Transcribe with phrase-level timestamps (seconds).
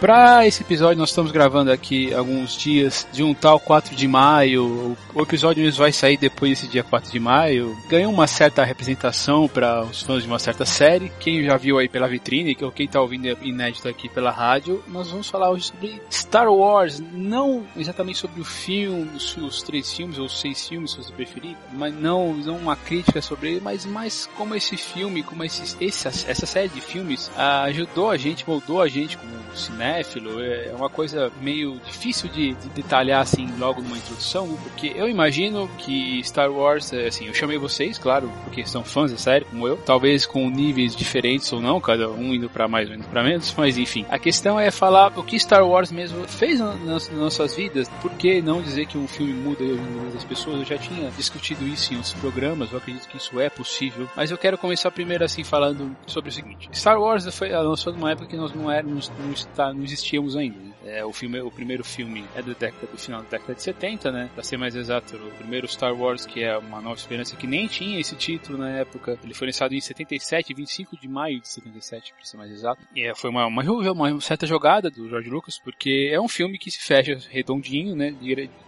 [0.00, 4.96] Para esse episódio, nós estamos gravando aqui alguns dias de um tal 4 de maio.
[5.12, 7.76] O episódio vai sair depois desse dia 4 de maio.
[7.88, 11.10] Ganhou uma certa representação para os fãs de uma certa série.
[11.18, 15.10] Quem já viu aí pela vitrine, ou quem está ouvindo inédito aqui pela rádio, nós
[15.10, 17.02] vamos falar hoje sobre Star Wars.
[17.12, 21.92] Não exatamente sobre o filme, os, três filmes, ou seis filmes, se você preferir, mas
[21.92, 26.46] não, não uma crítica sobre ele, mas mais como esse filme, como esse, esse essa
[26.46, 27.28] série de filmes
[27.64, 32.54] ajudou a gente, moldou a gente como cinema cinéfilo, é uma coisa meio difícil de,
[32.54, 37.34] de detalhar assim logo numa introdução, porque eu imagino que Star Wars, é, assim, eu
[37.34, 41.60] chamei vocês, claro, porque são fãs da série, como eu, talvez com níveis diferentes ou
[41.60, 44.04] não, cada um indo para mais ou menos para menos, mas enfim.
[44.08, 48.42] A questão é falar o que Star Wars mesmo fez nas, nossas vidas, por que
[48.42, 50.58] não dizer que um filme muda a vida das pessoas?
[50.58, 54.30] Eu já tinha discutido isso em outros programas, eu acredito que isso é possível, mas
[54.30, 56.68] eu quero começar primeiro assim falando sobre o seguinte.
[56.72, 59.32] Star Wars foi lançou numa época que nós não éramos, não,
[59.78, 60.67] não existíamos ainda.
[60.84, 64.12] É, o, filme, o primeiro filme é do, década, do final da década de 70,
[64.12, 64.30] né?
[64.34, 67.66] Pra ser mais exato, o primeiro Star Wars, que é Uma Nova Esperança, que nem
[67.66, 69.18] tinha esse título na época.
[69.22, 72.80] Ele foi lançado em 77, 25 de maio de 77, pra ser mais exato.
[72.94, 73.62] E é, foi uma, uma,
[73.92, 78.14] uma, certa jogada do George Lucas, porque é um filme que se fecha redondinho, né?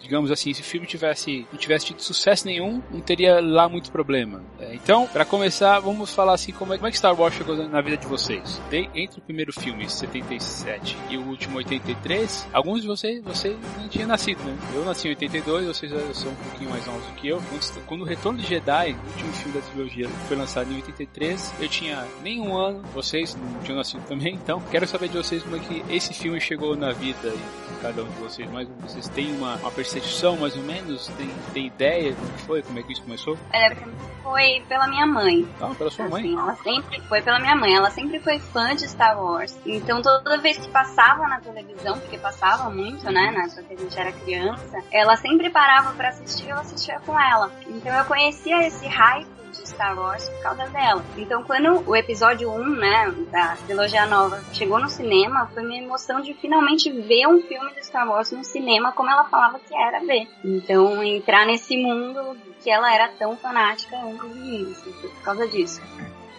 [0.00, 3.90] Digamos assim, se o filme tivesse, não tivesse tido sucesso nenhum, não teria lá muito
[3.90, 4.42] problema.
[4.58, 7.56] É, então, para começar, vamos falar assim, como é, como é que Star Wars chegou
[7.68, 8.60] na vida de vocês?
[8.70, 13.56] De, entre o primeiro filme, 77, e o último, 83, 83, alguns de vocês, vocês
[13.78, 14.56] nem tinham nascido, né?
[14.74, 17.42] Eu nasci em 82, vocês são um pouquinho mais novos do que eu.
[17.86, 21.68] Quando o Retorno de Jedi, o último filme da trilogia, foi lançado em 83, eu
[21.68, 25.56] tinha nem um ano, vocês não tinham nascido também, então quero saber de vocês como
[25.56, 28.50] é que esse filme chegou na vida de cada um de vocês.
[28.50, 31.06] Mais vocês têm uma, uma percepção, mais ou menos?
[31.08, 32.62] Tem, tem ideia como foi?
[32.62, 33.36] Como é que isso começou?
[33.52, 33.74] É,
[34.22, 35.46] foi pela minha mãe.
[35.60, 36.22] Ah, pela sua mãe?
[36.22, 37.74] Assim, ela sempre foi pela minha mãe.
[37.74, 39.56] Ela sempre foi fã de Star Wars.
[39.66, 43.76] Então toda vez que passava na televisão, porque passava muito, né, na época que a
[43.76, 47.50] gente era criança, ela sempre parava para assistir e eu assistia com ela.
[47.66, 51.04] Então eu conhecia esse hype de Star Wars por causa dela.
[51.16, 56.20] Então, quando o episódio 1, né, da trilogia nova, chegou no cinema, foi minha emoção
[56.20, 60.00] de finalmente ver um filme de Star Wars no cinema como ela falava que era
[60.00, 60.28] ver.
[60.44, 65.80] Então, entrar nesse mundo que ela era tão fanática de mim, assim, por causa disso.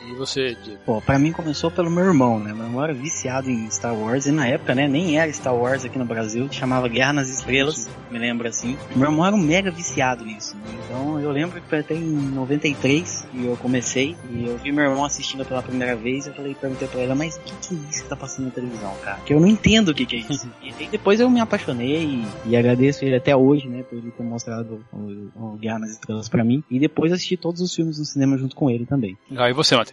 [0.08, 0.80] E você, Diego?
[0.86, 2.54] Pô, pra mim começou pelo meu irmão, né?
[2.54, 5.86] Meu irmão era viciado em Star Wars e na época, né, nem era Star Wars
[5.86, 8.78] aqui no Brasil, chamava Guerra nas Estrelas, me lembro assim.
[8.96, 10.56] Meu irmão era um mega viciado nisso.
[10.56, 10.80] Né?
[10.86, 14.86] Então eu lembro que foi até em 93 e eu comecei e eu vi meu
[14.86, 16.28] irmão assistindo pela primeira vez.
[16.28, 18.52] Eu falei, perguntei pra ele, mas o que, que é isso que tá passando na
[18.52, 19.20] televisão, cara?
[19.26, 20.50] Que eu não entendo o que, que é isso.
[20.62, 24.24] e depois eu me apaixonei e, e, agradeço ele até hoje, né, por ele ter
[24.24, 26.64] mostrado o, o Guerra nas Estrelas pra mim.
[26.70, 29.18] E depois assisti todos os filmes no cinema junto com ele também.
[29.36, 29.91] Ah, e você, Matheus?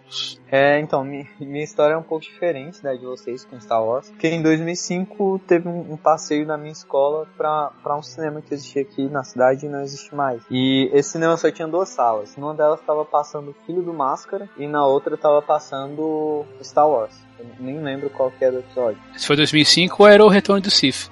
[0.51, 4.09] É, então, minha, história é um pouco diferente da de vocês com Star Wars.
[4.11, 8.55] Porque em 2005 teve um, um passeio na minha escola pra, pra um cinema que
[8.55, 10.43] existia aqui na cidade e não existe mais.
[10.51, 12.37] E esse cinema só tinha duas salas.
[12.37, 17.15] Numa delas estava passando Filho do Máscara e na outra estava passando Star Wars.
[17.39, 18.99] Eu nem lembro qual que era o episódio.
[19.17, 21.09] Se foi 2005 ou era o Retorno do Sith?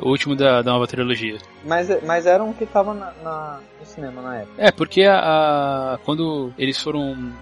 [0.00, 1.38] O último da, da nova trilogia.
[1.64, 4.54] Mas, mas era um que tava na, na, no cinema na época.
[4.58, 7.32] É, porque a, a quando eles foram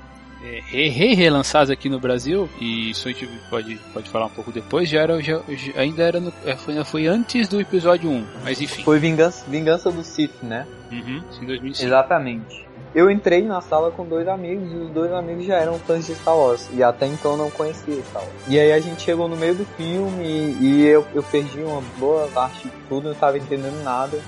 [0.42, 5.00] re-relançados aqui no Brasil, e isso a gente pode, pode falar um pouco depois, já
[5.00, 5.40] era, já,
[5.76, 8.82] ainda era no, é, foi, foi antes do episódio 1, mas enfim.
[8.82, 10.66] Foi Vingança, Vingança do Sith, né?
[10.90, 11.86] Uhum, em 2005.
[11.86, 12.72] Exatamente.
[12.94, 16.14] Eu entrei na sala com dois amigos e os dois amigos já eram fãs de
[16.14, 16.68] Star Wars.
[16.74, 18.34] E até então não conhecia Star Wars.
[18.46, 21.82] E aí a gente chegou no meio do filme e, e eu, eu perdi uma
[21.98, 24.20] boa parte de tudo, não estava entendendo nada.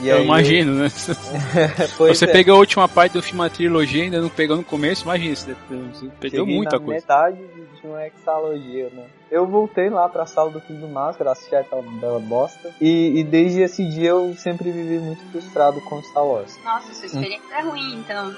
[0.00, 0.88] E eu imagino, né?
[1.98, 2.28] você é.
[2.28, 5.56] pegou a última parte do filme, a trilogia, ainda não pegou no começo, imagina, você,
[5.68, 7.00] você perdeu Cheguei muita coisa.
[7.00, 7.38] metade
[7.80, 9.06] de uma hexalogia, né?
[9.30, 12.70] Eu voltei lá pra sala do Filho do Máscara, assisti aquela bela bosta.
[12.80, 16.58] E, e, desde esse dia eu sempre vivi muito frustrado com Star Wars.
[16.64, 17.58] Nossa, sua experiência hum.
[17.58, 18.34] é ruim, então.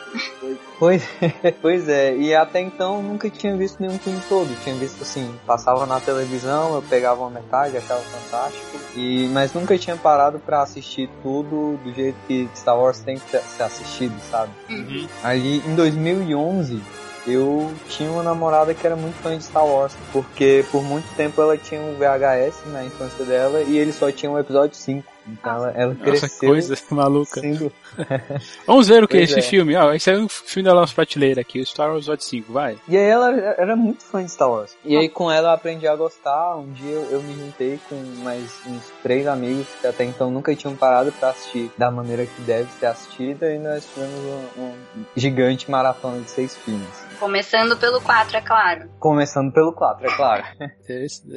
[0.78, 1.08] Pois,
[1.62, 4.48] pois é, e até então nunca tinha visto nenhum filme todo.
[4.64, 8.81] Tinha visto assim, passava na televisão, eu pegava uma metade, achava fantástico.
[8.96, 13.31] E, mas nunca tinha parado para assistir tudo do jeito que Star Wars tem que
[13.31, 14.50] ser assistido, sabe?
[14.69, 15.06] Uhum.
[15.22, 16.82] Ali em 2011
[17.26, 21.40] eu tinha uma namorada que era muito fã de Star Wars, porque por muito tempo
[21.40, 25.20] ela tinha um VHS na infância dela e ele só tinha o um episódio 5.
[25.26, 26.28] Então ela, ela cresceu.
[26.28, 27.40] Nossa, coisa maluca.
[27.40, 27.72] Sendo...
[28.67, 29.43] Vamos ver o que é esse é.
[29.43, 29.76] filme.
[29.76, 32.78] Ó, esse é um filme da nossa prateleira aqui, o Star Wars Odyssey 5, vai.
[32.88, 34.76] E aí ela era muito fã de Star Wars.
[34.84, 36.56] E aí com ela eu aprendi a gostar.
[36.56, 40.75] Um dia eu, me juntei com mais uns três amigos que até então nunca tinham
[40.75, 43.52] parado pra assistir da maneira que deve ser assistida.
[43.52, 44.20] E nós tivemos
[44.56, 44.75] um, um
[45.17, 47.09] gigante maratona de seis filmes.
[47.20, 48.90] Começando pelo 4, é claro.
[48.99, 50.44] Começando pelo 4, é claro.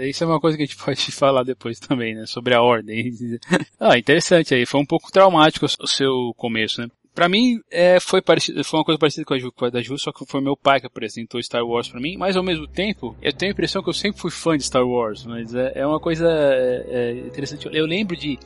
[0.07, 2.25] Isso é uma coisa que a gente pode falar depois também, né?
[2.25, 3.11] Sobre a ordem.
[3.77, 4.65] ah, interessante aí.
[4.65, 6.87] Foi um pouco traumático o seu começo, né?
[7.13, 9.81] Pra mim, é, foi, parecido, foi uma coisa parecida com a, Ju, com a da
[9.81, 12.65] Ju, só que foi meu pai que apresentou Star Wars pra mim, mas ao mesmo
[12.65, 15.73] tempo, eu tenho a impressão que eu sempre fui fã de Star Wars, mas é,
[15.75, 17.69] é uma coisa é, é interessante.
[17.71, 18.39] Eu lembro de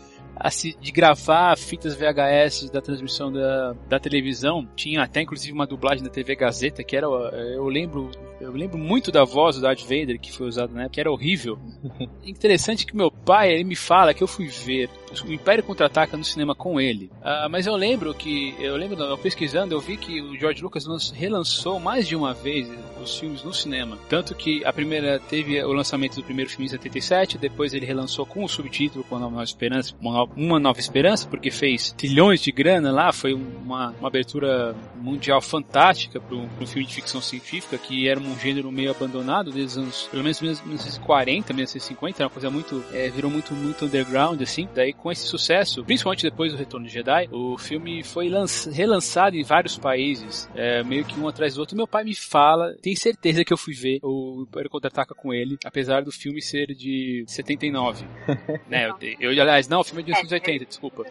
[0.80, 4.68] de gravar fitas VHS da transmissão da, da televisão.
[4.75, 9.12] Tinha até inclusive uma dublagem da TV Gazeta que era, eu lembro, eu lembro muito
[9.12, 11.57] da voz do Darth Vader que foi usada na época, que era horrível.
[12.25, 14.89] Interessante que meu pai, ele me fala que eu fui ver
[15.25, 17.09] o Império Contra-Ataca no cinema com ele.
[17.21, 20.86] Uh, mas eu lembro que, eu lembro, eu pesquisando, eu vi que o George Lucas
[21.12, 22.68] relançou mais de uma vez
[23.01, 23.98] os filmes no cinema.
[24.09, 28.25] Tanto que a primeira teve o lançamento do primeiro filme em 77, depois ele relançou
[28.25, 32.92] com o subtítulo com Uma Nova Esperança, Uma Nova Esperança, porque fez trilhões de grana
[32.92, 38.19] lá, foi uma, uma abertura mundial fantástica para um, filme de ficção científica que era
[38.19, 42.83] um gênero meio abandonado desde os anos, pelo menos 1940, 1950, era uma coisa muito,
[42.92, 44.68] é, virou muito, muito underground assim.
[44.74, 48.30] Daí com esse sucesso, principalmente depois do Retorno de Jedi, o filme foi
[48.72, 51.78] relançado em vários países, é, meio que um atrás do outro.
[51.78, 55.58] Meu pai me fala, tem certeza que eu fui ver o Império Contra-Ataca com ele,
[55.64, 58.06] apesar do filme ser de 79.
[58.68, 58.90] né,
[59.20, 61.04] eu, eu, aliás, não, o filme é de 1980, desculpa.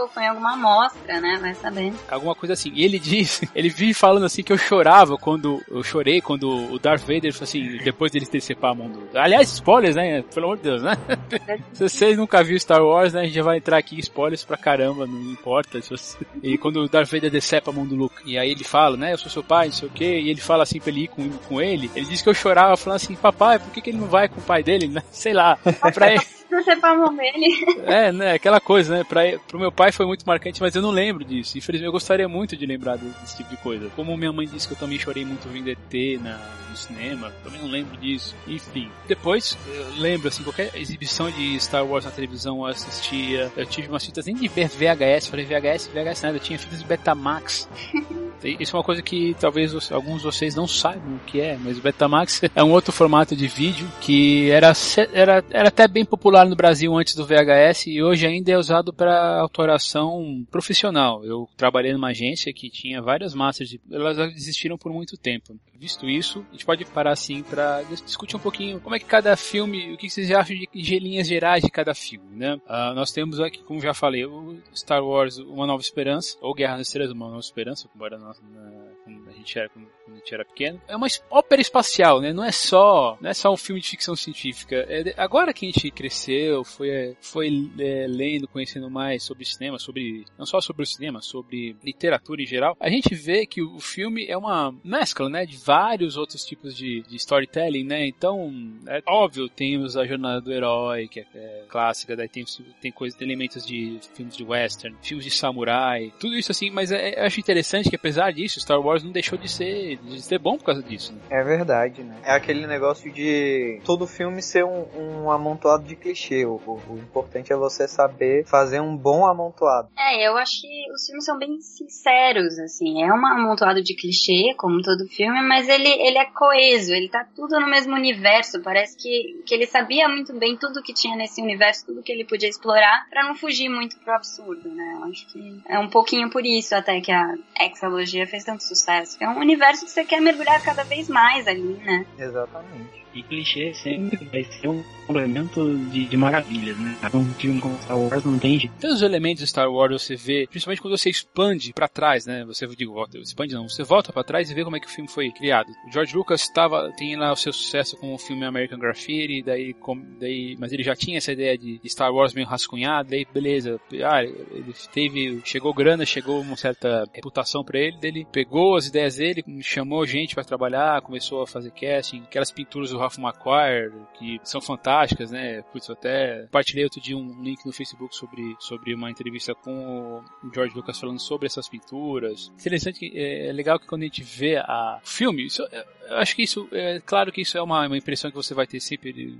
[0.00, 1.38] Ou foi alguma amostra, né?
[1.40, 1.92] Vai saber.
[2.10, 2.72] Alguma coisa assim.
[2.74, 6.78] E ele diz, ele vive falando assim que eu chorava quando, eu chorei quando o
[6.78, 9.08] Darth Vader, assim, depois dele decepar a mão do...
[9.18, 10.22] Aliás, spoilers, né?
[10.34, 10.92] Pelo amor de Deus, né?
[11.72, 13.22] Se vocês nunca viram Star Wars, né?
[13.22, 15.80] A gente já vai entrar aqui spoilers pra caramba, não importa.
[15.80, 16.18] Você...
[16.42, 19.12] E quando o Darth Vader decepa a mão do Luke, e aí ele fala, né?
[19.12, 21.08] Eu sou seu pai, não sei o quê, e ele fala assim pra ele ir
[21.08, 23.98] com, com ele, ele diz que eu chorava falando assim, papai, por que, que ele
[23.98, 25.02] não vai com o pai dele, né?
[25.10, 25.58] Sei lá.
[25.94, 26.39] Pra ele...
[26.50, 27.48] decepar a mão dele.
[27.86, 28.32] É, né?
[28.32, 29.04] Aquela coisa, né?
[29.04, 31.56] Pra, pro meu pai foi muito marcante, mas eu não lembro disso.
[31.56, 33.90] Infelizmente, eu gostaria muito de lembrar desse tipo de coisa.
[33.96, 36.38] Como minha mãe disse que eu também chorei muito vendo ET na,
[36.70, 38.34] no cinema, também não lembro disso.
[38.46, 43.52] Enfim, depois eu lembro, assim, qualquer exibição de Star Wars na televisão eu assistia.
[43.56, 46.84] Eu tive umas fitas nem de VHS, falei VHS, VHS nada, eu tinha fitas de
[46.84, 47.68] Betamax.
[48.42, 51.78] Isso é uma coisa que talvez alguns de vocês não saibam o que é, mas
[51.78, 54.72] o Betamax é um outro formato de vídeo que era,
[55.12, 58.92] era, era até bem popular no Brasil antes do VHS e hoje ainda é usado
[58.92, 61.24] para autoração profissional.
[61.24, 65.58] Eu trabalhei numa agência que tinha várias masters, de, elas existiram por muito tempo.
[65.78, 69.94] Visto isso, gente pode parar assim para discutir um pouquinho como é que cada filme,
[69.94, 72.60] o que vocês acham de, linhas gerais de cada filme, né?
[72.66, 76.76] Uh, nós temos aqui, como já falei, o Star Wars Uma Nova Esperança, ou Guerra
[76.76, 78.90] nas Estrelas Uma Nova Esperança, como era na, na
[79.26, 80.80] a gente era quando, quando a gente era pequeno.
[80.88, 82.32] É uma ópera espacial, né?
[82.32, 84.76] Não é só, não é só um filme de ficção científica.
[84.88, 87.48] É, agora que a gente cresceu, foi, foi
[87.78, 92.46] é, lendo, conhecendo mais sobre cinema, sobre não só sobre o cinema, sobre literatura em
[92.46, 96.76] geral, a gente vê que o filme é uma mescla, né, de vários outros tipos
[96.76, 98.06] de, de storytelling, né?
[98.06, 98.52] Então,
[98.86, 102.44] é óbvio, temos a jornada do herói, que é, é clássica, daí tem
[102.80, 107.20] tem coisas, elementos de filmes de western, filmes de samurai, tudo isso assim, mas é,
[107.20, 110.56] eu acho interessante que apesar disso, Star Wars não deixou de ser, de ser bom
[110.56, 111.12] por causa disso.
[111.12, 111.20] Né?
[111.30, 112.16] É verdade, né?
[112.24, 116.44] É aquele negócio de todo filme ser um, um amontoado de clichê.
[116.44, 119.88] O, o, o, importante é você saber fazer um bom amontoado.
[119.98, 123.02] É, eu acho que os filmes são bem sinceros, assim.
[123.02, 127.26] É um amontoado de clichê, como todo filme, mas ele, ele é coeso, ele tá
[127.34, 128.62] tudo no mesmo universo.
[128.62, 132.24] Parece que, que ele sabia muito bem tudo que tinha nesse universo, tudo que ele
[132.24, 134.98] podia explorar, para não fugir muito pro absurdo, né?
[134.98, 139.18] Eu acho que é um pouquinho por isso até que a exalogia fez tanto sucesso.
[139.20, 142.06] É um universo que você quer mergulhar cada vez mais ali, né?
[142.18, 142.99] Exatamente.
[143.14, 146.96] E clichê sempre vai ser um elemento de, de maravilhas, né?
[147.12, 148.74] Um filme como Star Wars não tem jeito.
[148.80, 152.44] Todos os elementos de Star Wars você vê, principalmente quando você expande para trás, né?
[152.44, 155.10] Você digo, expande não, você volta para trás e vê como é que o filme
[155.10, 155.68] foi criado.
[155.88, 159.74] O George Lucas estava tem lá o seu sucesso com o filme American Graffiti, daí,
[159.74, 163.80] com, daí mas ele já tinha essa ideia de Star Wars meio rascunhado, daí beleza,
[164.04, 169.16] ah, ele teve, chegou grana, chegou uma certa reputação para ele, ele pegou as ideias
[169.16, 174.40] dele, chamou gente para trabalhar, começou a fazer casting, aquelas pinturas do Ralph McQuarrie, que
[174.44, 175.62] são fantásticas, né?
[175.72, 180.22] Putz, eu até compartilhei outro dia um link no Facebook sobre, sobre uma entrevista com
[180.42, 182.52] o George Lucas falando sobre essas pinturas.
[182.58, 186.16] Interessante que é, é legal que quando a gente vê a filme, isso, é, eu
[186.16, 188.80] acho que isso, é claro que isso é uma, uma impressão que você vai ter
[188.80, 189.38] sempre,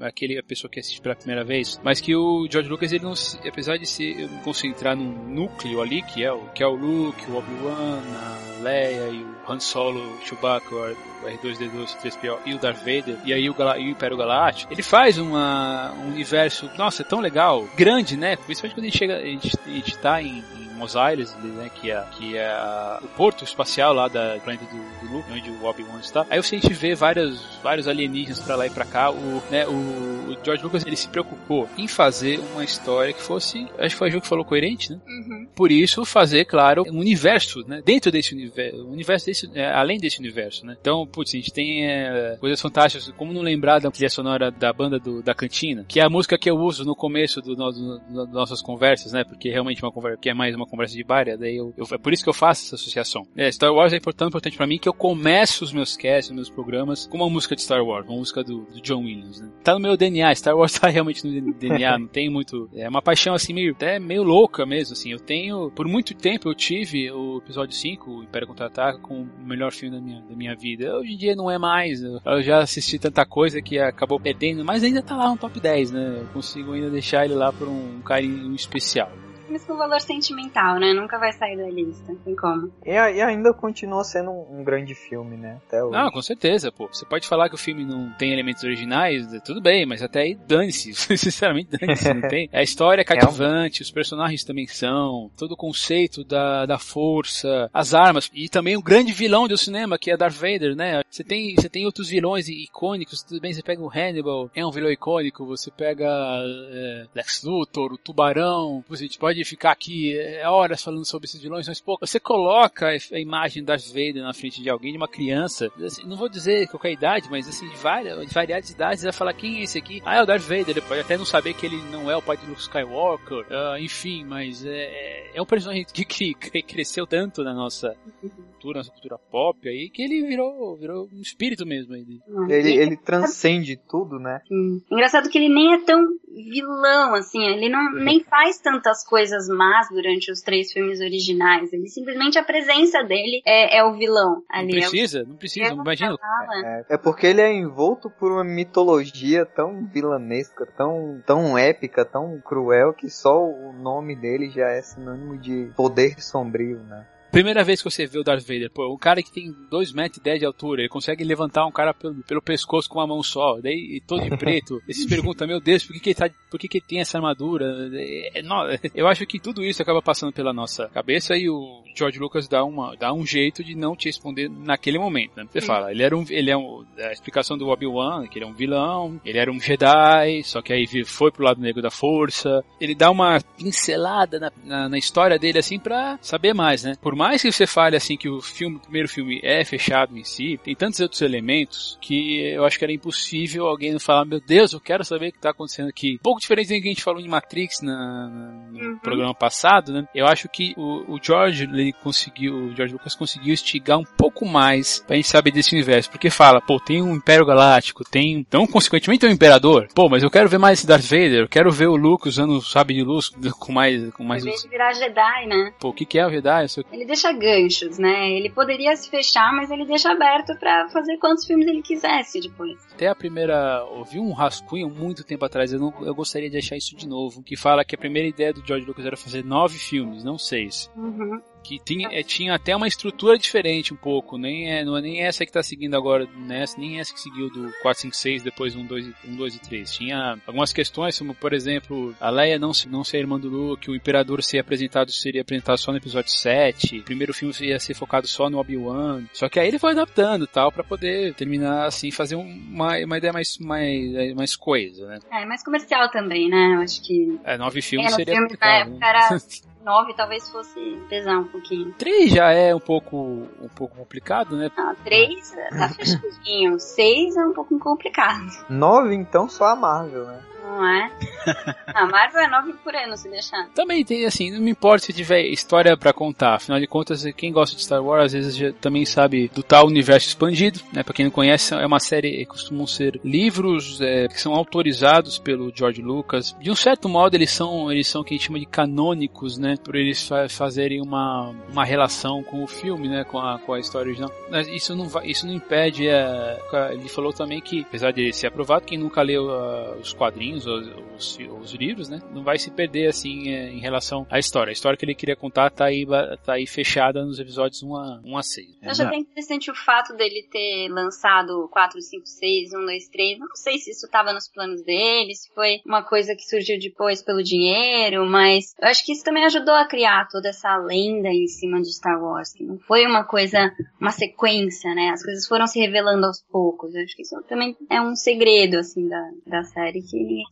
[0.00, 3.12] aquele a pessoa que assiste pela primeira vez, mas que o George Lucas, ele não,
[3.46, 7.36] apesar de se concentrar num núcleo ali, que é o, que é o Luke, o
[7.36, 12.58] Obi-Wan, a Leia e o Han Solo, o Chewbacca, o R2-D2, o 3PO e o
[12.58, 16.70] Darth Vader, e aí o, Gal e o Império Galáctico, ele faz uma, um universo,
[16.76, 18.36] nossa, é tão legal, grande, né?
[18.36, 21.70] Principalmente quando a gente chega, a gente, a gente tá em, em Mos Eisley, né,
[21.74, 25.64] que é, que é o porto espacial lá da planeta do, do Luke, onde o
[25.64, 26.26] Obi-Wan está.
[26.30, 29.10] Aí a gente vê vários, vários alienígenas para lá e para cá.
[29.10, 33.66] O, né, o, o, George Lucas ele se preocupou em fazer uma história que fosse,
[33.78, 35.00] acho que foi o jogo que falou coerente, né?
[35.06, 35.46] Uhum.
[35.54, 37.82] Por isso fazer, claro, um universo, né?
[37.84, 40.76] Dentro desse universo, universo desse, é, além desse universo, né?
[40.80, 44.72] Então, putz, a gente tem é, coisas fantásticas, como não lembrar da trilha sonora da
[44.72, 47.72] banda do, da cantina, que é a música que eu uso no começo do, do,
[47.72, 49.24] do, das nossas conversas, né?
[49.24, 51.98] Porque realmente uma conversa que é mais uma conversa de bar, daí eu, eu, é
[51.98, 53.26] por isso que eu faço essa associação.
[53.36, 56.34] É, Star Wars é importante, importante para mim que eu começo os meus casts, os
[56.34, 59.50] meus programas com uma música de Star Wars, uma música do, do John Williams, né?
[59.62, 63.02] Tá no meu DNA, Star Wars tá realmente no DNA, não tem muito, é uma
[63.02, 67.10] paixão assim meio, até meio louca mesmo, assim, eu tenho, por muito tempo eu tive
[67.10, 70.96] o episódio 5, o Império Contra-Ataca, com o melhor filme da minha, da minha vida.
[70.96, 74.82] Hoje em dia não é mais, eu já assisti tanta coisa que acabou perdendo, mas
[74.82, 76.16] ainda tá lá no top 10, né?
[76.20, 79.10] Eu consigo ainda deixar ele lá por um carinho especial
[79.56, 80.92] filmes com valor sentimental, né?
[80.92, 82.70] Nunca vai sair da lista, tem como.
[82.84, 85.58] E, e ainda continua sendo um, um, grande filme, né?
[85.66, 85.96] Até hoje.
[85.96, 86.88] Não, com certeza, pô.
[86.88, 90.34] Você pode falar que o filme não tem elementos originais, tudo bem, mas até aí
[90.34, 90.92] dane-se.
[91.16, 92.12] Sinceramente, dane-se.
[92.12, 92.48] Não tem.
[92.52, 93.84] A história é cativante, é um...
[93.84, 98.82] os personagens também são, todo o conceito da, da força, as armas, e também o
[98.82, 101.02] grande vilão do cinema, que é Darth Vader, né?
[101.08, 104.70] Você tem, você tem outros vilões icônicos, tudo bem, você pega o Hannibal, é um
[104.70, 110.82] vilão icônico, você pega é, Lex Luthor, o Tubarão, você pode ficar aqui é, horas
[110.82, 114.68] falando sobre esses vilões, mas pô, você coloca a imagem das Vader na frente de
[114.70, 118.34] alguém, de uma criança, assim, não vou dizer qualquer idade, mas assim, de várias, de
[118.34, 120.02] variadas idades, vai falar quem é esse aqui?
[120.04, 122.22] Ah, é o Darth Vader, ele pode até não saber que ele não é o
[122.22, 126.62] pai de Luke Skywalker, uh, enfim, mas é, é, é um personagem que, que, que
[126.62, 131.66] cresceu tanto na nossa cultura, nossa cultura pop aí, que ele virou, virou um espírito
[131.66, 132.04] mesmo aí.
[132.48, 134.40] Ele, ele transcende tudo, né?
[134.48, 134.82] Sim.
[134.90, 136.00] Engraçado que ele nem é tão
[136.42, 141.72] vilão, assim, ele não nem faz tantas coisas más durante os três filmes originais.
[141.72, 144.72] Ele simplesmente a presença dele é, é o vilão ali.
[144.72, 146.16] Não precisa, não precisa, não imagina.
[146.64, 152.40] É, é, porque ele é envolto por uma mitologia tão vilanesca, tão, tão épica, tão
[152.40, 157.06] cruel, que só o nome dele já é sinônimo de poder sombrio, né?
[157.36, 160.16] Primeira vez que você vê o Darth Vader, pô, um cara que tem 2 metros
[160.16, 163.22] e 10 de altura, ele consegue levantar um cara pelo, pelo pescoço com uma mão
[163.22, 164.80] só, daí todo de preto.
[164.88, 167.00] E se pergunta, meu Deus, por que, que ele tá, por que, que ele tem
[167.00, 167.90] essa armadura?
[167.92, 168.64] É, não,
[168.94, 172.64] eu acho que tudo isso acaba passando pela nossa cabeça e o George Lucas dá,
[172.64, 175.46] uma, dá um jeito de não te responder naquele momento, né?
[175.50, 175.66] Você Sim.
[175.66, 178.54] fala, ele era um, ele é um, a explicação do Obi-Wan, que ele é um
[178.54, 182.64] vilão, ele era um Jedi, só que aí foi pro lado negro da força.
[182.80, 186.94] Ele dá uma pincelada na, na, na história dele, assim, pra saber mais, né?
[187.02, 190.24] Por mais que você fale assim que o filme, o primeiro filme é fechado em
[190.24, 194.40] si, tem tantos outros elementos que eu acho que era impossível alguém não falar, meu
[194.40, 196.14] Deus, eu quero saber o que está acontecendo aqui.
[196.14, 198.28] Um pouco diferente do que a gente falou em Matrix na,
[198.70, 198.98] no uhum.
[198.98, 200.06] programa passado, né?
[200.14, 204.46] Eu acho que o, o George ele conseguiu, o George Lucas conseguiu estigar um pouco
[204.46, 208.66] mais pra gente saber desse universo, porque fala, pô, tem um Império Galáctico, tem, então
[208.66, 209.88] consequentemente tem um Imperador.
[209.94, 212.56] Pô, mas eu quero ver mais esse Darth Vader, eu quero ver o Luke usando
[212.56, 214.44] o sabre de luz com mais, com mais.
[214.44, 215.72] Em virar Jedi, né?
[215.78, 216.66] Pô, o que que é o Jedi?
[216.92, 218.30] Ele deixa ganchos, né?
[218.30, 222.78] Ele poderia se fechar, mas ele deixa aberto para fazer quantos filmes ele quisesse depois.
[222.92, 226.76] Até a primeira, ouvi um rascunho muito tempo atrás, eu, não, eu gostaria de achar
[226.76, 229.78] isso de novo, que fala que a primeira ideia do George Lucas era fazer nove
[229.78, 230.90] filmes, não seis.
[230.94, 235.00] Uhum que tinha, é, tinha até uma estrutura diferente um pouco, nem é, não é
[235.00, 238.86] nem essa que tá seguindo agora nessa, nem essa que seguiu do 456 depois 1,
[238.86, 239.92] 2, 1, 2 e 3.
[239.92, 243.96] Tinha algumas questões, como por exemplo, a Leia não, não ser irmã do Luke, o
[243.96, 248.26] Imperador ser apresentado seria apresentado só no episódio 7, o primeiro filme ia ser focado
[248.28, 252.36] só no Obi-Wan, só que aí ele foi adaptando tal para poder terminar assim, fazer
[252.36, 255.18] uma, uma ideia mais, mais, mais coisa, né?
[255.32, 256.74] É, mais comercial também, né?
[256.76, 257.38] Eu acho que...
[257.44, 258.98] É, nove filmes é, seria filmes época né?
[259.00, 259.38] era...
[259.86, 261.92] 9 talvez fosse pesar um pouquinho.
[261.92, 264.68] 3 já é um pouco, um pouco complicado, né?
[264.76, 266.80] Não, 3 tá fechadinho.
[266.80, 268.46] 6 é um pouco complicado.
[268.68, 270.42] 9 então só a Marvel, né?
[270.66, 271.10] Não é?
[271.94, 273.68] A Marvel é nove por ano, se deixar.
[273.74, 276.56] Também tem, assim, não me importa se tiver história para contar.
[276.56, 279.86] Afinal de contas, quem gosta de Star Wars, às vezes já também sabe do tal
[279.86, 281.02] universo expandido, né?
[281.02, 285.72] Pra quem não conhece, é uma série, costumam ser livros é, que são autorizados pelo
[285.74, 286.54] George Lucas.
[286.60, 289.56] De um certo modo, eles são, eles são o que a gente chama de canônicos,
[289.56, 289.76] né?
[289.82, 293.24] Por eles fa fazerem uma, uma relação com o filme, né?
[293.24, 294.32] Com a, com a história original.
[294.50, 296.58] Mas isso não, vai, isso não impede, é,
[296.92, 300.88] ele falou também que, apesar de ser aprovado, quem nunca leu uh, os quadrinhos, os,
[301.14, 302.20] os, os, livros, né?
[302.32, 304.70] Não vai se perder, assim, é, em relação à história.
[304.70, 306.06] A história que ele queria contar tá aí,
[306.44, 308.66] tá aí fechada nos episódios 1 a, 1 a 6.
[308.82, 313.38] Eu acho até interessante o fato dele ter lançado 4, 5, 6, 1, 2, 3.
[313.38, 317.22] Não sei se isso estava nos planos dele, se foi uma coisa que surgiu depois
[317.22, 321.46] pelo dinheiro, mas eu acho que isso também ajudou a criar toda essa lenda em
[321.46, 325.10] cima de Star Wars, que não foi uma coisa, uma sequência, né?
[325.10, 326.94] As coisas foram se revelando aos poucos.
[326.94, 330.42] Eu acho que isso também é um segredo, assim, da, da série que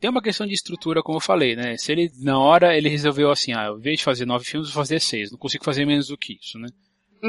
[0.00, 1.76] Tem uma questão de estrutura, como eu falei, né?
[1.76, 4.82] Se ele, na hora, ele resolveu assim, ah, ao invés de fazer nove filmes, vou
[4.82, 5.30] fazer seis.
[5.30, 6.68] Não consigo fazer menos do que isso, né?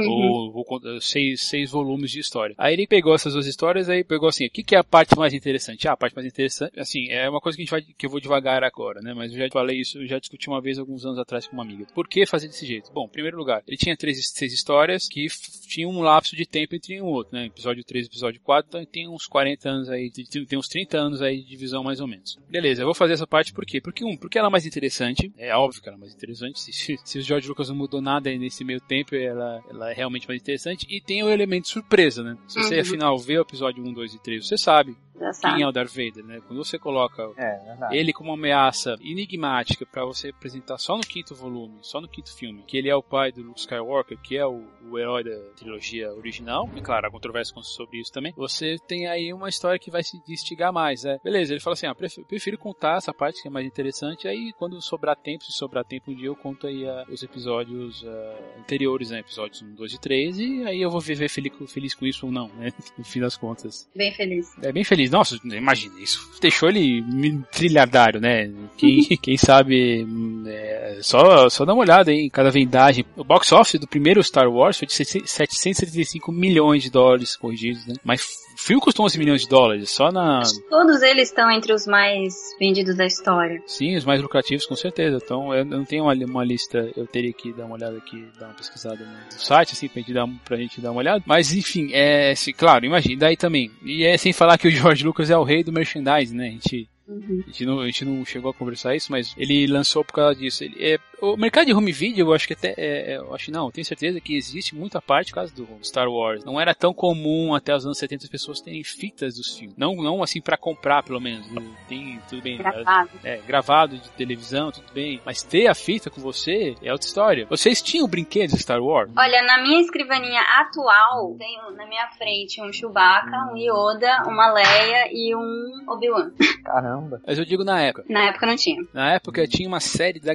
[0.05, 0.53] Uhum.
[0.53, 2.55] Ou, ou, seis, seis volumes de história.
[2.57, 5.17] Aí ele pegou essas duas histórias, aí pegou assim, o que, que é a parte
[5.17, 5.87] mais interessante?
[5.87, 8.09] Ah, a parte mais interessante, assim, é uma coisa que a gente vai, que eu
[8.09, 9.13] vou devagar agora, né?
[9.13, 11.85] Mas eu já falei isso, já discuti uma vez alguns anos atrás com uma amiga.
[11.93, 12.91] Por que fazer desse jeito?
[12.91, 15.27] Bom, em primeiro lugar, ele tinha três, seis histórias que
[15.67, 17.45] tinham um lapso de tempo entre um outro, né?
[17.45, 21.21] Episódio 3 e episódio 4, então tem uns 40 anos aí, tem uns 30 anos
[21.21, 22.37] aí de divisão mais ou menos.
[22.49, 23.81] Beleza, eu vou fazer essa parte por quê?
[23.81, 26.97] Porque, um, porque ela é mais interessante, é óbvio que ela é mais interessante, se,
[27.03, 30.41] se o George Lucas não mudou nada nesse meio tempo, ela, ela é realmente mais
[30.41, 32.37] interessante e tem o elemento surpresa, né?
[32.47, 32.81] Se você uhum.
[32.81, 34.95] afinal vê o episódio 1, 2 e 3, você sabe
[35.41, 36.41] quem é o Darth Vader, né?
[36.47, 41.33] Quando você coloca é, ele como uma ameaça enigmática para você apresentar só no quinto
[41.33, 44.45] volume, só no quinto filme, que ele é o pai do Luke Skywalker, que é
[44.45, 49.07] o, o herói da trilogia original, e claro, há controvérsia sobre isso também, você tem
[49.07, 51.19] aí uma história que vai se instigar mais, né?
[51.23, 54.53] Beleza, ele fala assim, ah, prefiro, prefiro contar essa parte que é mais interessante, aí
[54.57, 58.59] quando sobrar tempo, se sobrar tempo um dia eu conto aí uh, os episódios uh,
[58.59, 59.19] anteriores, né?
[59.19, 62.31] Episódios 1, 2 e 3, e aí eu vou viver feliz, feliz com isso ou
[62.31, 62.71] não, né?
[62.97, 63.87] No fim das contas.
[63.95, 64.47] Bem feliz.
[64.61, 65.11] É bem feliz.
[65.11, 67.03] Nossa, imagina, isso deixou ele
[67.51, 68.51] trilhardário, né?
[68.75, 70.05] Quem, quem sabe,
[70.47, 73.05] é, só, só dá uma olhada em cada vendagem.
[73.15, 77.93] O box office do primeiro Star Wars foi de 775 milhões de dólares corrigidos, né?
[78.03, 80.41] Mas filme custou 11 milhões de dólares, só na...
[80.69, 83.61] Todos eles estão entre os mais vendidos da história.
[83.65, 85.19] Sim, os mais lucrativos, com certeza.
[85.23, 88.47] Então, eu não tenho uma, uma lista, eu teria que dar uma olhada aqui, dar
[88.47, 91.23] uma pesquisada no site, assim, pra gente dar, pra gente dar uma olhada.
[91.25, 93.71] Mas, enfim, é, claro, imagina, daí também.
[93.83, 96.47] E é sem falar que o George Lucas é o rei do merchandising, né?
[96.47, 97.41] A gente Uhum.
[97.45, 100.35] A, gente não, a gente não chegou a conversar isso, mas ele lançou por causa
[100.35, 100.63] disso.
[100.63, 102.73] Ele, é, o mercado de home video, eu acho que até.
[102.77, 105.67] É, é, eu acho não, eu tenho certeza que existe muita parte por causa do
[105.83, 106.43] Star Wars.
[106.43, 109.75] Não era tão comum até os anos 70 as pessoas terem fitas dos filmes.
[109.77, 111.47] Não, não assim para comprar, pelo menos.
[111.87, 112.57] Tem tudo bem.
[112.57, 113.09] Gravado.
[113.23, 115.21] É, gravado de televisão, tudo bem.
[115.25, 117.45] Mas ter a fita com você é outra história.
[117.49, 119.11] Vocês tinham brinquedos de Star Wars?
[119.17, 125.09] Olha, na minha escrivaninha atual, tenho na minha frente um Chewbacca, um Yoda, uma Leia
[125.11, 126.31] e um Obi-Wan.
[126.63, 127.21] Caramba.
[127.25, 128.05] Mas eu digo na época.
[128.09, 128.83] Na época não tinha.
[128.93, 130.33] Na época tinha uma série da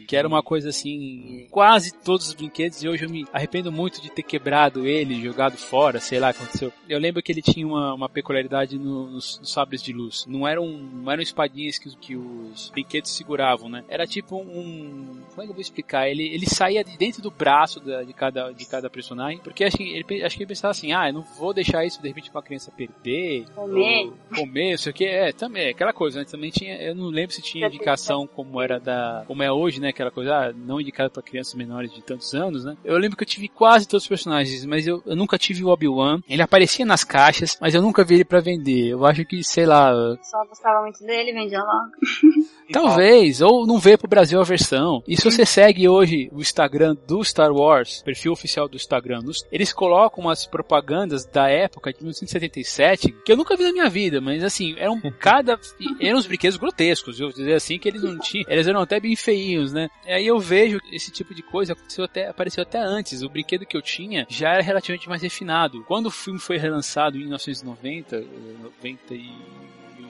[0.00, 4.00] Que era uma coisa assim, quase todos os brinquedos, e hoje eu me arrependo muito
[4.00, 6.72] de ter quebrado ele, jogado fora, sei lá, aconteceu.
[6.88, 10.24] Eu lembro que ele tinha uma, uma peculiaridade no, nos, nos, sabres de luz.
[10.26, 13.84] Não eram, não eram espadinhas que, que os brinquedos seguravam, né?
[13.88, 15.22] Era tipo um.
[15.30, 16.08] Como é que eu vou explicar?
[16.08, 19.76] Ele, ele saía de dentro do braço da, de, cada, de cada personagem, porque acho
[19.76, 22.30] que, ele, acho que ele pensava assim, ah, eu não vou deixar isso de repente
[22.30, 23.46] pra criança perder.
[23.54, 24.12] Comer.
[24.34, 25.04] comer, isso aqui.
[25.04, 26.24] É, também aquela coisa, né?
[26.24, 29.90] Também tinha, eu não lembro se tinha indicação como era da, como é hoje, né?
[29.90, 32.76] Aquela coisa, ah, não indicada para crianças menores de tantos anos, né?
[32.84, 35.68] Eu lembro que eu tive quase todos os personagens, mas eu, eu nunca tive o
[35.68, 36.20] Obi-Wan.
[36.28, 38.88] Ele aparecia nas caixas, mas eu nunca vi ele para vender.
[38.88, 39.92] Eu acho que, sei lá.
[40.22, 41.92] Só gostava muito dele, vendia logo.
[42.72, 45.02] Talvez, ou não veio pro Brasil a versão.
[45.06, 49.72] E se você segue hoje o Instagram do Star Wars, perfil oficial do Instagram, eles
[49.72, 54.42] colocam umas propagandas da época de 1977 que eu nunca vi na minha vida, mas
[54.42, 55.58] assim, eram cada
[56.00, 59.14] eram uns brinquedos grotescos, eu dizer assim que eles não tinham, eles eram até bem
[59.16, 59.88] feinhos, né?
[60.06, 63.22] E aí eu vejo esse tipo de coisa aconteceu até apareceu até antes.
[63.22, 65.84] O brinquedo que eu tinha já era relativamente mais refinado.
[65.84, 68.20] Quando o filme foi relançado em 1990,
[68.62, 69.32] 90 e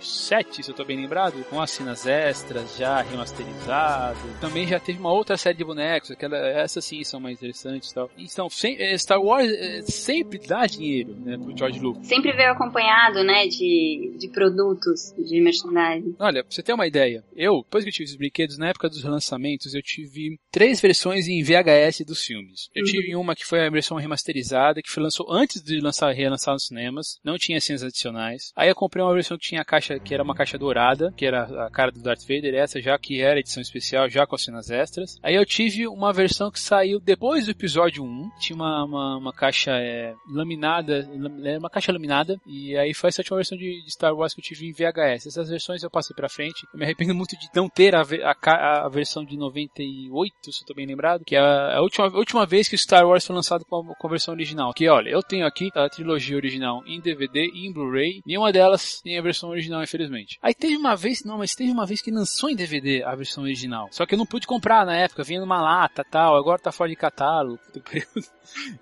[0.04, 4.18] 7, se eu tô bem lembrado, com as cenas extras já remasterizado.
[4.40, 7.94] Também já teve uma outra série de bonecos, aquela, essas sim são mais interessantes e
[7.94, 8.10] tal.
[8.16, 12.06] Então, sem, eh, Star Wars é, sempre dá dinheiro, né, pro George Lucas.
[12.06, 16.16] Sempre veio acompanhado, né, de, de produtos, de merchandising.
[16.18, 18.88] Olha, pra você ter uma ideia, eu, depois que eu tive os brinquedos, na época
[18.88, 22.68] dos relançamentos, eu tive três versões em VHS dos filmes.
[22.74, 22.90] Eu uhum.
[22.90, 26.66] tive uma que foi a versão remasterizada, que foi lançou antes de lançar, relançar nos
[26.66, 28.52] cinemas, não tinha cenas adicionais.
[28.56, 31.12] Aí eu comprei uma versão que tinha a caixa caixa que era uma caixa dourada,
[31.16, 34.35] que era a cara do Darth Vader, essa já que era edição especial, já com
[34.35, 35.18] as cenas extras.
[35.22, 39.33] Aí eu tive uma versão que saiu depois do episódio 1, tinha uma, uma, uma
[39.33, 41.09] caixa é, laminada,
[41.44, 44.40] era uma caixa laminada, e aí foi essa última versão de, de, Star Wars que
[44.40, 45.26] eu tive em VHS.
[45.26, 48.87] Essas versões eu passei pra frente, eu me arrependo muito de não ter a, a,
[48.87, 52.18] a versão de 98, se eu tô bem lembrado, que é a, a última, a
[52.18, 54.72] última vez que Star Wars foi lançado com a, com a versão original.
[54.72, 59.00] Que olha, eu tenho aqui a trilogia original em DVD e em Blu-ray, nenhuma delas
[59.02, 60.38] tem a versão original, infelizmente.
[60.42, 63.44] Aí teve uma vez, não, mas teve uma vez que lançou em DVD a versão
[63.44, 63.88] original.
[63.90, 66.90] Só que eu não pude comprar na época, vinha numa lata tal, agora tá fora
[66.90, 67.58] de catálogo.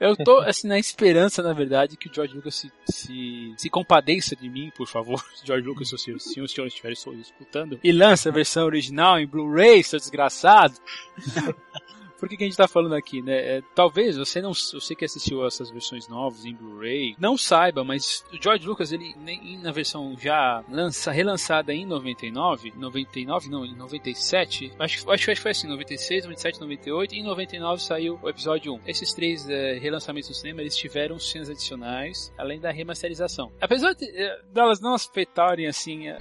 [0.01, 4.35] Eu tô, assim, na esperança, na verdade, que o George Lucas se, se, se compadeça
[4.35, 5.23] de mim, por favor.
[5.45, 9.27] George Lucas, se, se, se os senhores estiverem escutando, e lança a versão original em
[9.27, 10.75] Blu-ray, seu desgraçado.
[12.21, 13.57] Por que, que a gente tá falando aqui, né?
[13.57, 18.25] É, talvez você não, você que assistiu essas versões novas em Blu-ray, não saiba, mas
[18.33, 19.15] o George Lucas, ele
[19.63, 25.51] na versão já lança, relançada em 99, 99 não, em 97, acho, acho que foi
[25.51, 28.81] assim, 96, 97, 98 e em 99 saiu o episódio 1.
[28.87, 33.51] Esses três é, relançamentos no cinema, eles tiveram cenas adicionais, além da remasterização.
[33.61, 36.19] Apesar de, é, delas não afetarem assim é,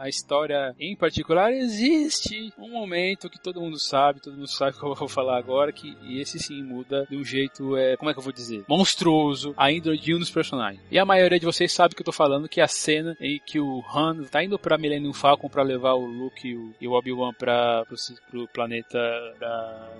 [0.00, 4.78] a história em particular, existe um momento que todo mundo sabe, todo mundo sabe o
[4.78, 8.14] que eu vou falar agora, que esse sim muda de um jeito, é, como é
[8.14, 8.64] que eu vou dizer?
[8.68, 10.82] Monstruoso a índole de um dos personagens.
[10.90, 13.40] E a maioria de vocês sabe que eu tô falando, que é a cena em
[13.44, 16.48] que o Han tá indo pra Millennium Falcon pra levar o Luke
[16.80, 17.96] e o, o Obi-Wan pra, pro,
[18.30, 18.98] pro planeta
[19.38, 19.90] da...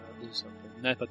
[0.83, 1.07] Não é pra.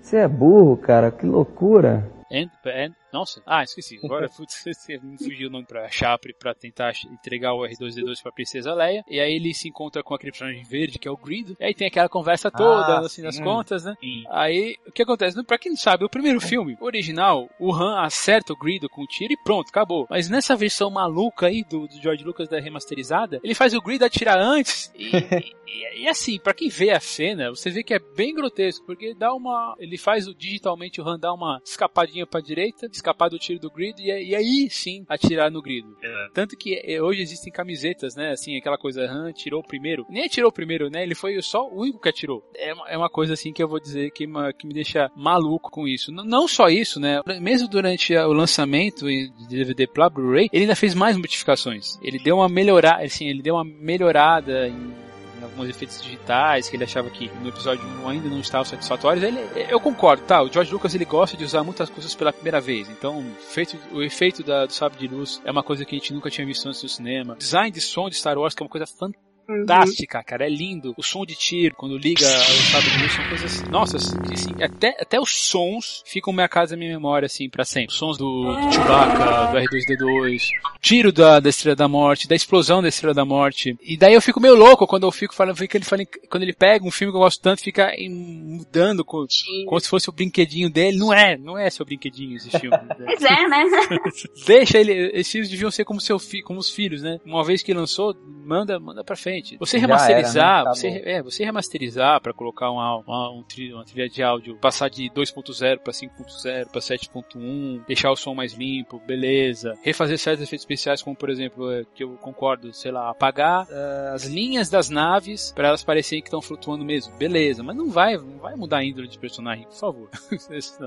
[0.00, 2.08] Você é burro, cara, que loucura.
[2.30, 3.98] And, and, nossa, ah, esqueci.
[4.04, 4.28] Agora
[5.02, 9.04] me fugiu o nome pra Chapre pra tentar entregar o R2D2 pra Princesa Leia.
[9.08, 11.56] E aí ele se encontra com a personagem verde, que é o Greedo.
[11.58, 13.94] E aí tem aquela conversa toda, ah, assim, nas contas, né?
[14.00, 14.24] Sim.
[14.30, 15.42] Aí, o que acontece?
[15.44, 19.06] Pra quem não sabe, o primeiro filme, original, o Han acerta o Greedo com o
[19.06, 20.06] tiro e pronto, acabou.
[20.10, 24.04] Mas nessa versão maluca aí do, do George Lucas da remasterizada, ele faz o Greedo
[24.04, 25.10] atirar antes e,
[25.66, 29.14] e, e, assim, pra quem vê a cena, você vê que é bem grotesco, porque
[29.14, 29.74] dá uma...
[29.78, 33.60] Ele faz o, digitalmente o Han dá uma escapadinha pouquinho pra direita, escapar do tiro
[33.60, 35.86] do grid e, e aí sim atirar no grid.
[36.02, 36.28] É.
[36.34, 38.30] Tanto que é, hoje existem camisetas, né?
[38.30, 40.04] Assim, aquela coisa, Han tirou primeiro.
[40.08, 41.02] Nem atirou primeiro, né?
[41.02, 42.42] Ele foi só o único que atirou.
[42.54, 45.10] É uma, é uma coisa assim que eu vou dizer que, uma, que me deixa
[45.14, 46.10] maluco com isso.
[46.10, 47.20] N não só isso, né?
[47.40, 51.98] Mesmo durante o lançamento de DVD pra Blu-ray, ele ainda fez mais modificações.
[52.02, 55.07] Ele deu uma melhorada, assim, ele deu uma melhorada em
[55.42, 59.24] alguns efeitos digitais que ele achava que no episódio 1 ainda não estavam satisfatórios.
[59.24, 60.42] Ele, eu concordo, tá?
[60.42, 62.88] O George Lucas ele gosta de usar muitas coisas pela primeira vez.
[62.88, 66.12] Então, feito, o efeito da, do sabre de luz é uma coisa que a gente
[66.12, 67.36] nunca tinha visto antes no cinema.
[67.36, 70.44] Design de som de Star Wars que é uma coisa fantástica fantástica, cara.
[70.44, 70.94] É lindo.
[70.96, 73.62] O som de tiro, quando liga o sabre de luz, são coisas.
[73.68, 77.92] Nossa, assim, até, até os sons ficam minha casa na minha memória, assim, pra sempre.
[77.92, 82.82] Os sons do, do Chewbacca, do R2D2, tiro da, da Estrela da Morte, da explosão
[82.82, 83.76] da Estrela da Morte.
[83.82, 86.52] E daí eu fico meio louco quando eu fico falando, que ele fala, quando ele
[86.52, 89.26] pega um filme que eu gosto tanto, fica mudando com,
[89.66, 90.98] como se fosse o brinquedinho dele.
[90.98, 92.76] Não é, não é seu brinquedinho esse filme.
[93.08, 93.64] Pois é, né?
[94.46, 97.18] Deixa ele, esses filhos deviam ser como seu fi, como os filhos, né?
[97.24, 99.37] Uma vez que lançou, manda, manda pra frente.
[99.58, 100.64] Você remasterizar, era, né?
[100.64, 104.56] tá você, é, você remasterizar para colocar uma, uma, um tri, uma trilha de áudio,
[104.56, 109.76] passar de 2.0 para 5.0 para 7.1, deixar o som mais limpo, beleza.
[109.82, 114.14] Refazer certos efeitos especiais, como por exemplo, é, que eu concordo, sei lá, apagar uh,
[114.14, 117.62] as linhas das naves para elas parecerem que estão flutuando mesmo, beleza.
[117.62, 120.08] Mas não vai, não vai mudar a índole de personagem, por favor.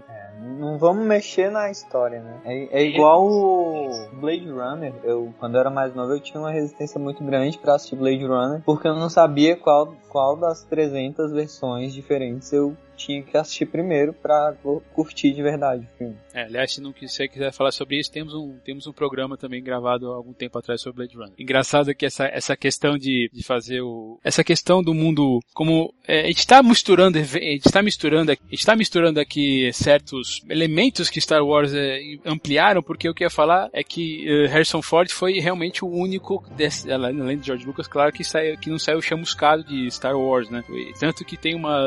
[0.09, 2.41] é, não vamos mexer na história, né?
[2.45, 4.93] É, é igual o Blade Runner.
[5.03, 8.25] Eu, quando eu era mais novo, eu tinha uma resistência muito grande para assistir Blade
[8.25, 13.35] Runner Runner, porque eu não sabia qual, qual das 300 versões diferentes eu tinha que
[13.37, 14.55] assistir primeiro para
[14.93, 16.15] curtir de verdade o filme.
[16.33, 19.61] É, aliás, se não você quiser falar sobre isso, temos um, temos um programa também
[19.63, 21.33] gravado há algum tempo atrás sobre Blade Runner.
[21.37, 24.19] Engraçado que essa, essa questão de, de fazer o.
[24.23, 25.39] Essa questão do mundo.
[25.53, 25.93] Como.
[26.07, 27.17] É, a gente está misturando.
[27.17, 31.99] A gente está misturando, a gente tá misturando aqui certos elementos que Star Wars é,
[32.25, 35.89] ampliaram, porque o que eu ia falar é que uh, Harrison Ford foi realmente o
[35.89, 40.17] único, desse, além de George Lucas, claro, que, saiu, que não saiu chamuscado de Star
[40.17, 40.63] Wars, né?
[40.99, 41.79] Tanto que tem uma.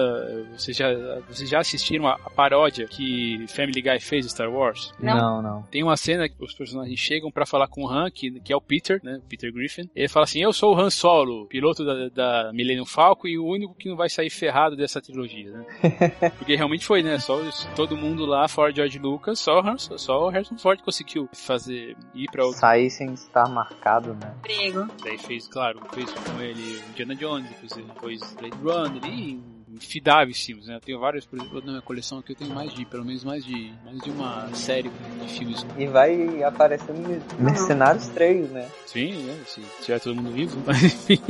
[0.57, 0.94] Você já
[1.29, 4.93] vocês já assistiram a, a, paródia que Family Guy fez de Star Wars?
[5.01, 5.43] Não, não.
[5.43, 5.63] não.
[5.65, 8.57] Tem uma cena que os personagens chegam para falar com o Han, que, que é
[8.57, 9.21] o Peter, né?
[9.29, 9.89] Peter Griffin.
[9.95, 13.47] Ele fala assim: Eu sou o Han Solo, piloto da, da Millennium Falcon e o
[13.47, 15.65] único que não vai sair ferrado dessa trilogia, né?
[16.39, 17.19] Porque realmente foi, né?
[17.19, 17.41] Só
[17.75, 22.31] todo mundo lá, fora George Lucas, só, Han, só o Harrison Ford conseguiu fazer ir
[22.31, 22.61] pra outro.
[22.61, 24.35] Sair sem estar marcado, né?
[24.43, 24.87] Prego.
[25.03, 30.67] Daí fez, claro, fez com ele Indiana Jones, depois, depois Blade Runner e fidáveis filmes,
[30.67, 30.77] né?
[30.77, 33.25] Eu tenho vários, por exemplo, na minha coleção aqui eu tenho mais de, pelo menos
[33.25, 35.67] mais de, mais de uma série de filmes.
[35.79, 38.69] E vai aparecendo Mercenários 3, né?
[38.87, 39.39] Sim, né?
[39.47, 41.21] Se tiver todo mundo vivo, mas enfim.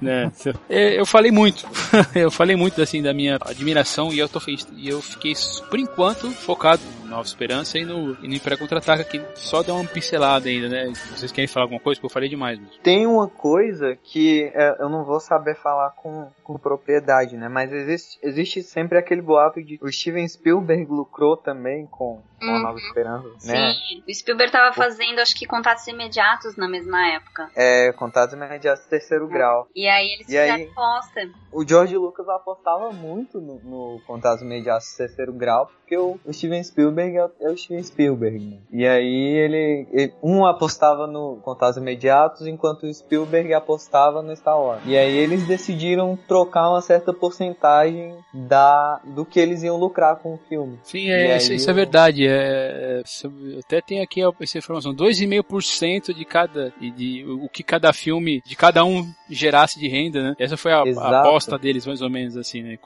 [0.00, 0.30] né?
[0.68, 1.66] Eu falei muito,
[2.14, 5.32] eu falei muito assim da minha admiração e eu tô feliz, e eu fiquei
[5.70, 9.74] por enquanto focado no Nova Esperança e no, e no Império Contra-Ataca que só dá
[9.74, 10.92] uma pincelada ainda, né?
[11.14, 11.98] Vocês querem falar alguma coisa?
[11.98, 12.58] Porque eu falei demais.
[12.58, 12.76] Mas...
[12.82, 17.48] Tem uma coisa que é, eu não vou saber falar com, com propriedade, né?
[17.48, 22.58] Mas existe, existe sempre aquele boato de o Steven Spielberg lucrou também com, com a
[22.58, 22.78] Nova uhum.
[22.78, 23.72] Esperança, né?
[23.72, 27.50] Sim, o Spielberg tava fazendo acho que contatos imediatos na mesma época.
[27.54, 29.28] É, contatos imediatos terceiro é.
[29.28, 29.68] grau.
[29.74, 31.30] E aí eles e fizeram aí, aposta.
[31.52, 36.62] O George Lucas apostava muito no, no contatos imediatos terceiro grau, porque o, o Steven
[36.62, 38.58] Spielberg é, é, o Steven Spielberg, né?
[38.70, 44.60] E aí ele, ele, um apostava no contatos imediatos, enquanto o Spielberg apostava no Star
[44.60, 44.82] Wars.
[44.84, 50.34] E aí eles decidiram trocar uma certa porcentagem da do que eles iam lucrar com
[50.34, 50.78] o filme.
[50.82, 52.26] Sim, é, isso, isso é verdade.
[52.26, 57.92] É, é até tem aqui essa informação, 2,5% de cada de, de o que cada
[57.92, 60.34] filme de cada um gerasse de renda, né?
[60.38, 62.78] Essa foi a, a aposta deles mais ou menos assim, né?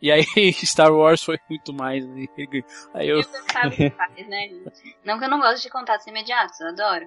[0.00, 0.24] E aí
[0.64, 2.06] Star Wars foi muito mais.
[2.06, 2.26] Né?
[2.92, 3.18] Aí eu...
[4.28, 4.48] né,
[5.04, 7.06] Não que eu não gosto de contatos imediatos, eu adoro.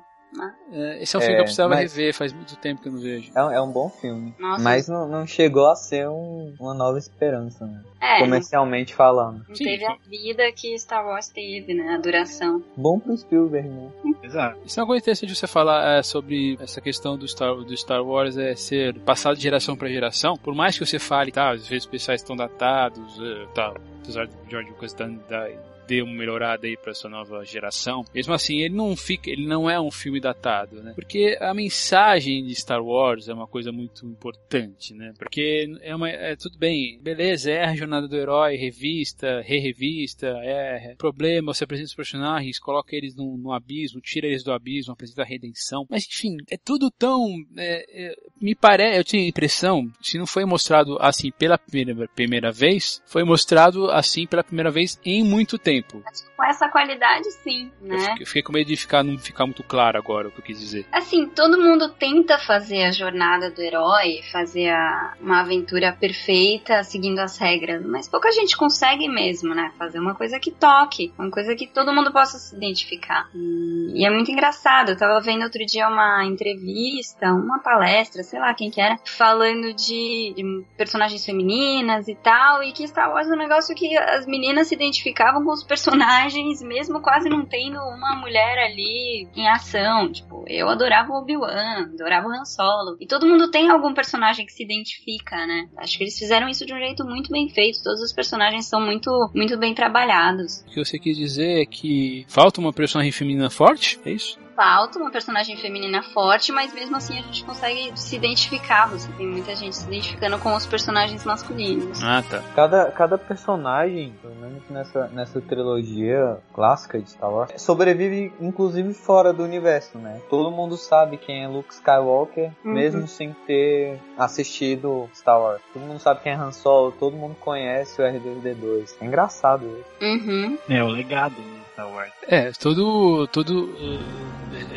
[0.72, 1.94] É, esse é um filme é, que eu precisava mas...
[1.94, 3.32] rever, faz muito tempo que eu não vejo.
[3.36, 4.36] É, é um bom filme.
[4.38, 4.64] Nossa.
[4.64, 7.82] Mas não, não, chegou a ser um, uma nova esperança, né?
[8.00, 9.46] É, Comercialmente não, falando.
[9.48, 11.96] Não Sim, teve a vida que Star Wars teve, né?
[11.96, 12.64] A duração.
[12.76, 13.92] Bom pro Spielberg, né?
[14.22, 14.60] Exato.
[14.66, 17.76] Isso é uma coisa interessante de você falar é, sobre essa questão do Star, do
[17.78, 20.36] Star Wars é ser passado de geração para geração.
[20.36, 23.18] Por mais que você fale, tá, os efeitos especiais estão datados,
[23.54, 25.50] tá, apesar de George Lucas da, da
[25.88, 28.04] dê uma melhorada aí para essa nova geração.
[28.14, 30.92] Mesmo assim, ele não fica, ele não é um filme datado, né?
[30.94, 35.14] Porque a mensagem de Star Wars é uma coisa muito importante, né?
[35.18, 40.96] Porque é uma, é tudo bem, beleza, é a jornada do herói, revista, re-revista, é
[40.98, 45.26] problema, você apresenta os personagens, coloca eles no, abismo, tira eles do abismo, apresenta a
[45.26, 45.86] redenção.
[45.90, 50.28] Mas enfim, é tudo tão, é, é, me parece, eu tinha a impressão, se não
[50.28, 55.58] foi mostrado assim pela primeira, primeira vez, foi mostrado assim pela primeira vez em muito
[55.58, 56.04] tempo tempo.
[56.36, 58.16] Com essa qualidade, sim, né?
[58.20, 60.60] Eu fiquei, com medo de ficar, não ficar muito claro agora o que eu quis
[60.60, 60.86] dizer.
[60.92, 67.20] Assim, todo mundo tenta fazer a jornada do herói, fazer a, uma aventura perfeita, seguindo
[67.20, 69.72] as regras, mas pouca gente consegue mesmo, né?
[69.78, 73.30] Fazer uma coisa que toque, uma coisa que todo mundo possa se identificar.
[73.34, 74.90] E, e é muito engraçado.
[74.90, 79.74] Eu tava vendo outro dia uma entrevista, uma palestra, sei lá quem que era, falando
[79.74, 84.26] de, de personagens femininas e tal, e que Star Wars é um negócio que as
[84.26, 90.12] meninas se identificavam com os personagens, mesmo quase não tendo uma mulher ali em ação.
[90.12, 92.98] Tipo, eu adorava o Obi-Wan, adorava o Han Solo.
[93.00, 95.70] E todo mundo tem algum personagem que se identifica, né?
[95.78, 97.84] Acho que eles fizeram isso de um jeito muito bem feito.
[97.84, 100.62] Todos os personagens são muito, muito bem trabalhados.
[100.62, 104.00] O que você quis dizer é que falta uma personagem feminina forte?
[104.06, 104.47] É isso?
[104.58, 108.90] Falta uma personagem feminina forte, mas mesmo assim a gente consegue se identificar.
[108.90, 112.04] Você tem muita gente se identificando com os personagens masculinos.
[112.04, 112.44] Ah, tá.
[112.56, 119.32] Cada, cada personagem, pelo menos nessa, nessa trilogia clássica de Star Wars, sobrevive inclusive fora
[119.32, 120.20] do universo, né?
[120.28, 122.74] Todo mundo sabe quem é Luke Skywalker, uhum.
[122.74, 125.62] mesmo sem ter assistido Star Wars.
[125.72, 128.96] Todo mundo sabe quem é Han Solo, todo mundo conhece o R2D2.
[129.00, 129.86] É engraçado isso.
[130.02, 130.58] Uhum.
[130.68, 131.67] É, o legado, né?
[131.78, 132.12] Star Wars.
[132.28, 133.28] É, todo.
[133.28, 133.70] todo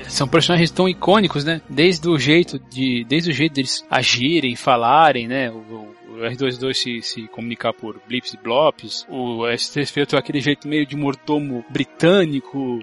[0.07, 1.63] são personagens tão icônicos, né?
[1.69, 3.05] Desde o jeito de.
[3.09, 5.51] Desde o jeito deles agirem, falarem, né?
[5.51, 10.85] O, o R2-2 se, se comunicar por blips e blops, o S3 aquele jeito meio
[10.85, 12.81] de mortomo britânico,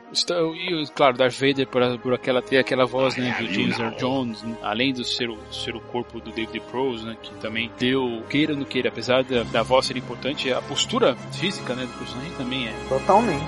[0.56, 4.42] e claro, Darth Vader por, por aquela, ter aquela voz né, do James Earl Jones,
[4.42, 4.56] né?
[4.64, 8.54] além de ser o, ser o corpo do David Prose, né, que também deu, queira
[8.54, 12.32] ou não queira, apesar da, da voz ser importante, a postura física né, do personagem
[12.38, 12.74] também é.
[12.88, 13.46] Totalmente.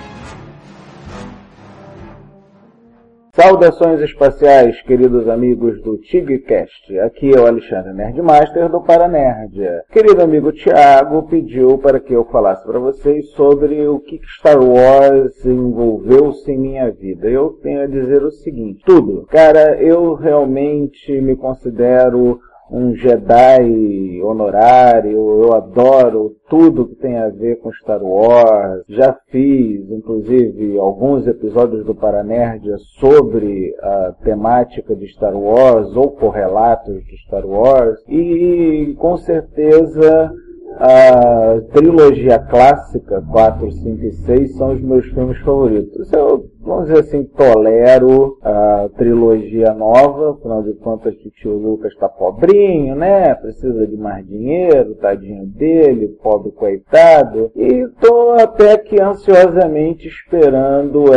[3.42, 7.00] Saudações espaciais, queridos amigos do TigCast.
[7.00, 9.82] Aqui é o Alexandre Nerdmaster do Paranerdia.
[9.90, 15.46] Querido amigo Thiago pediu para que eu falasse para vocês sobre o que Star Wars
[15.46, 17.30] envolveu-se em minha vida.
[17.30, 19.26] Eu tenho a dizer o seguinte: tudo.
[19.28, 27.60] Cara, eu realmente me considero um Jedi honorário, eu adoro tudo que tem a ver
[27.60, 28.84] com Star Wars.
[28.88, 37.04] Já fiz, inclusive, alguns episódios do Paranerdia sobre a temática de Star Wars ou correlatos
[37.06, 38.00] de Star Wars.
[38.08, 40.32] E com certeza
[40.78, 46.12] a trilogia clássica 4, 5 e 6 são os meus filmes favoritos.
[46.14, 52.08] Eu vamos dizer assim, tolero a trilogia nova, afinal de contas o tio Lucas tá
[52.08, 53.34] pobrinho, né?
[53.36, 57.52] Precisa de mais dinheiro, tadinho dele, pobre coitado.
[57.56, 61.14] E tô até que ansiosamente esperando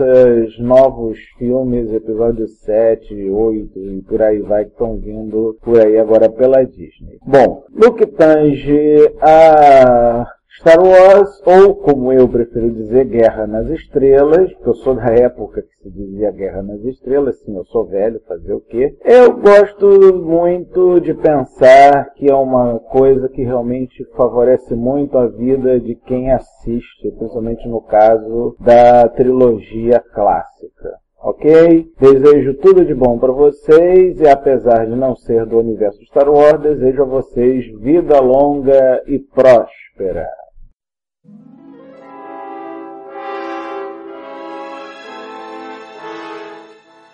[0.00, 5.98] esses novos filmes, episódio 7, 8 e por aí vai que estão vindo por aí
[5.98, 7.18] agora pela Disney.
[7.24, 10.26] Bom, no que tange a
[10.58, 15.62] Star Wars, ou como eu prefiro dizer, Guerra nas Estrelas, porque eu sou da época
[15.62, 18.96] que se dizia Guerra nas Estrelas, sim, eu sou velho, fazer o quê?
[19.04, 19.86] Eu gosto
[20.16, 26.32] muito de pensar que é uma coisa que realmente favorece muito a vida de quem
[26.32, 30.98] assiste, principalmente no caso da trilogia clássica.
[31.22, 31.86] Ok?
[32.00, 36.60] Desejo tudo de bom para vocês e apesar de não ser do universo Star Wars,
[36.60, 40.39] desejo a vocês vida longa e próspera.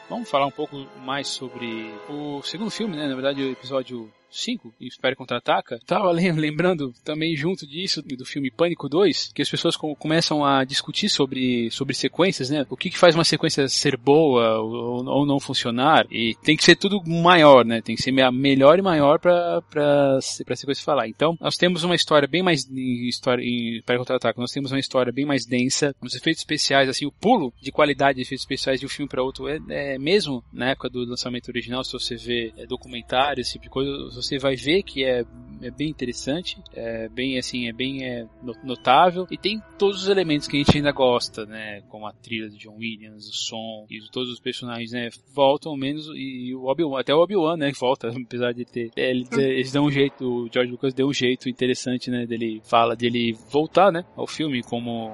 [0.09, 3.09] Vamos falar um pouco mais sobre o segundo filme, né?
[3.09, 8.89] Na verdade, o episódio 5, Império Contra-Ataca, tava lembrando também junto disso do filme Pânico
[8.89, 12.67] 2, que as pessoas começam a discutir sobre, sobre sequências, né?
[12.71, 16.65] O que, que faz uma sequência ser boa ou, ou, não funcionar, e tem que
[16.65, 17.81] ser tudo maior, né?
[17.81, 21.09] Tem que ser melhor e maior para para a sequência falar.
[21.09, 24.79] Então, nós temos uma história bem mais em história em Império Contra-Ataca, nós temos uma
[24.79, 28.81] história bem mais densa, os efeitos especiais, assim, o pulo de qualidade de efeitos especiais
[28.81, 32.17] de um filme para outro é, é, mesmo na época do lançamento original, se você
[32.17, 35.25] vê é, documentários, esse tipo de coisa, você vai ver que é,
[35.63, 38.27] é bem interessante, é bem assim, é bem é,
[38.63, 42.49] notável e tem todos os elementos que a gente ainda gosta, né, como a trilha
[42.49, 47.01] de John Williams, o som e todos os personagens, né, voltam menos e o Obi-Wan,
[47.01, 50.49] até o Obi-Wan, né, volta, apesar de ter, é, eles, eles dão um jeito, o
[50.53, 55.13] George Lucas deu um jeito interessante, né, dele fala dele voltar, né, ao filme como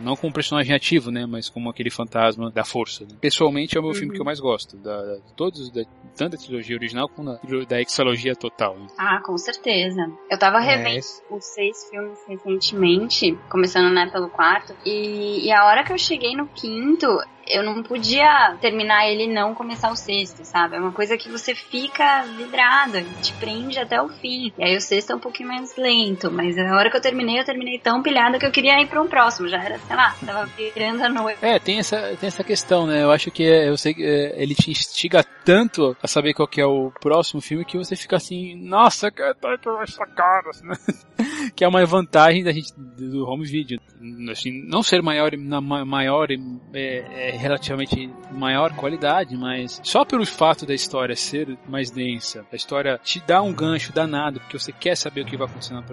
[0.00, 1.26] não como personagem ativo, né?
[1.26, 3.04] Mas como aquele fantasma da força.
[3.04, 3.16] Né?
[3.20, 3.98] Pessoalmente é o meu uhum.
[3.98, 4.76] filme que eu mais gosto.
[4.76, 5.82] Da, todos, da,
[6.16, 8.78] tanto da trilogia original como da, da exalogia total.
[8.78, 8.86] Né?
[8.98, 10.10] Ah, com certeza.
[10.30, 11.34] Eu tava é revendo é.
[11.34, 16.34] os seis filmes recentemente, começando né, pelo quarto, e, e a hora que eu cheguei
[16.34, 17.06] no quinto,
[17.48, 20.76] eu não podia terminar ele não começar o sexto, sabe?
[20.76, 24.52] É uma coisa que você fica vidrado, te prende até o fim.
[24.58, 27.40] E aí o sexto é um pouquinho mais lento, mas a hora que eu terminei,
[27.40, 29.48] eu terminei tão pilhada que eu queria ir para um próximo.
[29.48, 31.38] Já era, sei lá, tava virando a noite.
[31.42, 33.02] É, tem essa, tem essa questão, né?
[33.02, 36.48] Eu acho que é, eu sei que é, ele te instiga tanto a saber qual
[36.48, 40.74] que é o próximo filme que você fica assim, nossa, que essa cara, né?
[41.54, 43.80] que é uma vantagem da gente do home video,
[44.30, 46.28] assim, não ser maior na maior
[46.72, 52.56] é, é relativamente maior qualidade, mas só pelo fato da história ser mais densa, a
[52.56, 55.84] história te dá um gancho danado, porque você quer saber o que vai acontecer na,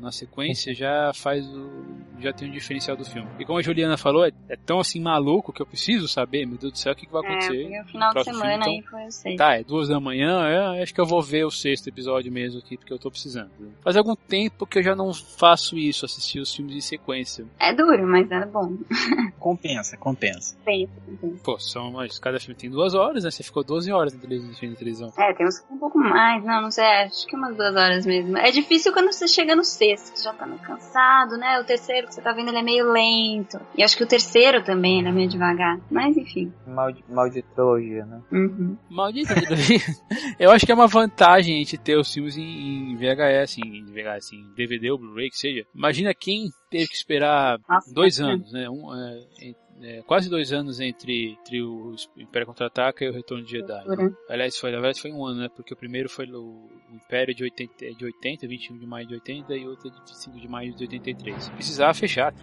[0.00, 2.05] na sequência, já faz o.
[2.20, 3.28] já tem um diferencial do filme.
[3.38, 6.58] E como a Juliana falou, é, é tão assim maluco que eu preciso saber, meu
[6.58, 7.72] Deus do céu, o que, que vai é, acontecer.
[7.72, 9.36] É, o final de semana filme, então, aí foi o sexto.
[9.38, 12.60] Tá, é duas da manhã, é, acho que eu vou ver o sexto episódio mesmo
[12.60, 13.50] aqui, porque eu tô precisando.
[13.82, 17.44] Faz algum tempo que eu já não faço isso, assistir os filmes em sequência.
[17.58, 18.76] É duro, mas é bom.
[19.38, 20.56] compensa, compensa.
[20.64, 20.88] Sim.
[21.42, 23.30] Pô, são, mas cada filme tem duas horas, né?
[23.30, 24.74] Você ficou 12 horas na televisão.
[24.74, 25.12] televisão.
[25.18, 28.36] É, tem uns um pouco mais, não, não sei, acho que umas duas horas mesmo.
[28.38, 31.60] É difícil quando você chega no sexto, você já tá meio cansado, né?
[31.60, 33.58] O terceiro que você tá vendo, ele é meio lento.
[33.76, 35.78] E acho que o terceiro também, ele é meio devagar.
[35.90, 36.52] Mas enfim.
[36.66, 38.22] Maldi malditologia, né?
[38.32, 38.76] Uhum.
[38.88, 39.34] Maldita
[40.38, 43.84] Eu acho que é uma vantagem a gente ter os filmes em, em VHS, em
[43.84, 45.66] VHS, em DVD ou Blu-ray, que seja.
[45.74, 48.68] Imagina quem teve que esperar Nossa, dois anos, né?
[48.68, 53.52] Um, é, é, quase dois anos entre, entre o Império Contra-Ataca e o Retorno de
[53.52, 53.84] Jedi.
[53.86, 54.14] Uhum.
[54.28, 55.48] Aliás, foi, na verdade foi um ano, né?
[55.54, 59.14] Porque o primeiro foi o, o Império de 80, de 80, 21 de maio de
[59.14, 61.48] 80 e outro de 25 de maio de 83.
[61.50, 62.34] Precisava fechar.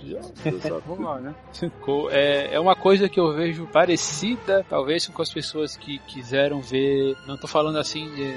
[0.85, 1.35] Vamos lá, né?
[2.11, 7.15] É, é uma coisa que eu vejo parecida, talvez, com as pessoas que quiseram ver.
[7.27, 8.33] Não tô falando assim de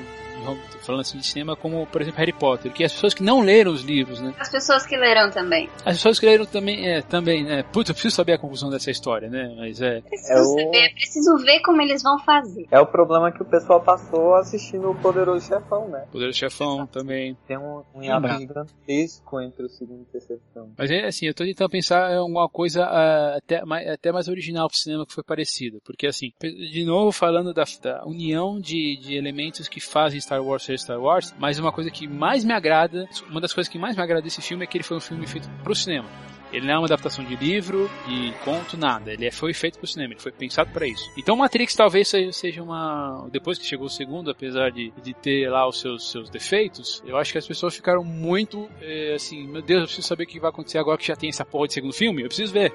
[0.83, 3.73] falando assim de cinema, como por exemplo Harry Potter, que as pessoas que não leram
[3.73, 4.35] os livros, né?
[4.39, 5.69] As pessoas que leram também.
[5.85, 7.63] As pessoas que leram também, é, também, né?
[7.63, 9.55] Putz, eu preciso saber a conclusão dessa história, né?
[9.57, 10.01] Mas é.
[10.01, 10.45] Preciso é o...
[10.45, 12.67] saber, preciso ver como eles vão fazer.
[12.71, 16.07] É o problema que o pessoal passou assistindo o Poderoso Chefão, né?
[16.11, 17.37] Poderoso Chefão também.
[17.47, 20.73] Tem um, um hiato gigantesco entre o segundo e o terceiro filme.
[20.77, 24.29] Mas é assim, eu tô tentando pensar em alguma coisa uh, até, mais, até mais
[24.29, 25.81] original pro cinema que foi parecido.
[25.85, 30.63] Porque assim, de novo falando da, da união de, de elementos que fazem Star Wars
[30.63, 33.97] ser Star Wars, mas uma coisa que mais me agrada, uma das coisas que mais
[33.97, 36.09] me agrada desse filme é que ele foi um filme feito pro cinema.
[36.53, 39.13] Ele não é uma adaptação de livro, de conto, nada.
[39.13, 41.11] Ele é, foi feito pro cinema, ele foi pensado para isso.
[41.17, 43.27] Então Matrix talvez seja uma.
[43.31, 47.17] Depois que chegou o segundo, apesar de, de ter lá os seus, seus defeitos, eu
[47.17, 50.41] acho que as pessoas ficaram muito é, assim: meu Deus, eu preciso saber o que
[50.41, 52.73] vai acontecer agora que já tem essa porra de segundo filme, eu preciso ver.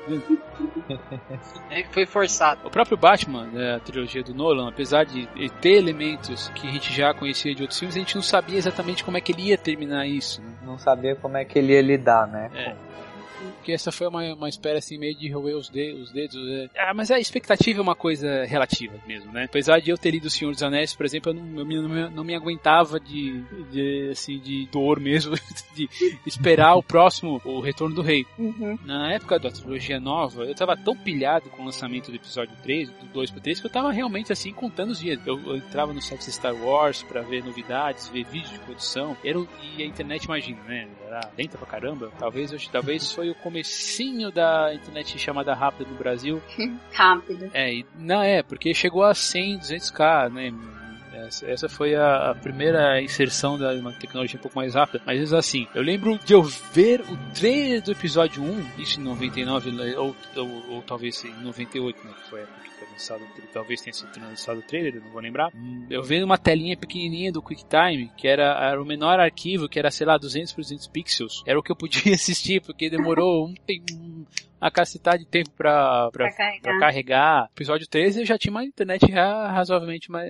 [1.70, 2.68] É que foi forçado.
[2.68, 5.28] O próprio Batman, né, a trilogia do Nolan, apesar de
[5.62, 9.04] ter elementos que a gente já conhecia de outros filmes, a gente não sabia exatamente
[9.04, 10.42] como é que ele ia terminar isso.
[10.42, 10.54] Né?
[10.64, 12.52] Não sabia como é que ele ia lidar, né?
[12.54, 12.91] É.
[13.62, 16.36] Porque essa foi uma, uma espécie assim meio de roer os, de, os dedos.
[16.36, 16.70] É.
[16.80, 19.44] Ah, mas a expectativa é uma coisa relativa mesmo, né?
[19.46, 21.90] Apesar de eu ter lido O Senhor dos Anéis, por exemplo, eu não, eu não,
[21.90, 23.40] me, não me aguentava de,
[23.72, 25.36] de, assim, de dor mesmo,
[25.76, 25.88] de
[26.26, 28.26] esperar o próximo, o Retorno do Rei.
[28.40, 28.80] Uhum.
[28.84, 32.90] Na época da trilogia nova, eu tava tão pilhado com o lançamento do episódio 3,
[32.90, 35.20] do 2 pro 3, que eu tava realmente assim contando os dias.
[35.24, 39.16] Eu, eu entrava no site Star Wars pra ver novidades, ver vídeos de produção.
[39.24, 39.40] Era,
[39.78, 40.88] e a internet, imagina, né?
[41.06, 42.12] Era lenta pra caramba.
[42.18, 46.42] Talvez, eu, talvez foi o comecinho da internet chamada rápida no Brasil.
[46.94, 47.52] Rápido.
[47.54, 50.54] É, não é, porque chegou a 100, 200k, né?
[51.44, 55.02] Essa, foi a, primeira inserção da uma tecnologia um pouco mais rápida.
[55.06, 59.96] Mas assim, eu lembro de eu ver o trailer do episódio 1, isso em 99,
[59.96, 62.14] ou, ou, ou talvez em 98, né?
[62.14, 63.24] Que foi a época que foi lançado,
[63.54, 65.52] talvez tenha sido lançado o trailer, não vou lembrar.
[65.90, 69.90] Eu vendo uma telinha pequenininha do QuickTime, que era, era o menor arquivo, que era,
[69.90, 71.44] sei lá, 200 por 200 pixels.
[71.46, 73.54] Era o que eu podia assistir, porque demorou um
[74.62, 76.62] a cacetada de tempo pra, pra, Pra carregar.
[76.62, 77.50] pra carregar.
[77.56, 80.30] Episódio 13 eu já tinha uma internet já razoavelmente mais,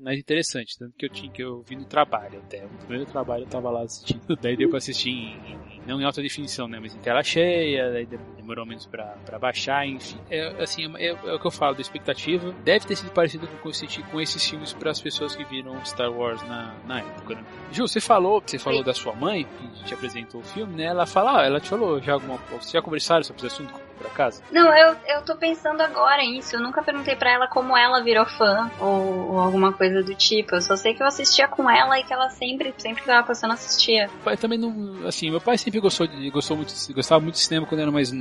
[0.00, 2.62] mais interessante, tanto que eu tinha que eu vi no trabalho até.
[2.62, 4.20] No primeiro trabalho eu tava lá assistindo.
[4.40, 6.78] Daí deu pra assistir em, em- não em alta definição, né?
[6.80, 10.18] Mas em tela cheia, daí de- demorou menos pra, pra baixar, enfim.
[10.28, 12.52] É, assim, é, é o que eu falo da expectativa.
[12.64, 16.10] Deve ter sido parecido com, esse- com esses filmes para as pessoas que viram Star
[16.10, 17.44] Wars na, na época, né?
[17.70, 20.84] Ju, você falou, você falou da sua mãe, que te apresentou o filme, né?
[20.86, 22.62] Ela fala, ah, ela te falou já alguma coisa.
[22.62, 23.65] Vocês já conversaram sobre esse assunto
[24.06, 24.42] por acaso?
[24.50, 26.56] Não, eu, eu tô pensando agora nisso.
[26.56, 30.54] Eu nunca perguntei pra ela como ela virou fã ou, ou alguma coisa do tipo.
[30.54, 33.26] Eu só sei que eu assistia com ela e que ela sempre, sempre que tava
[33.26, 34.08] passando, assistia.
[34.24, 35.06] Pai também não.
[35.06, 36.30] Assim, meu pai sempre gostou de.
[36.30, 38.12] Gostou muito, gostava muito de cinema quando era mais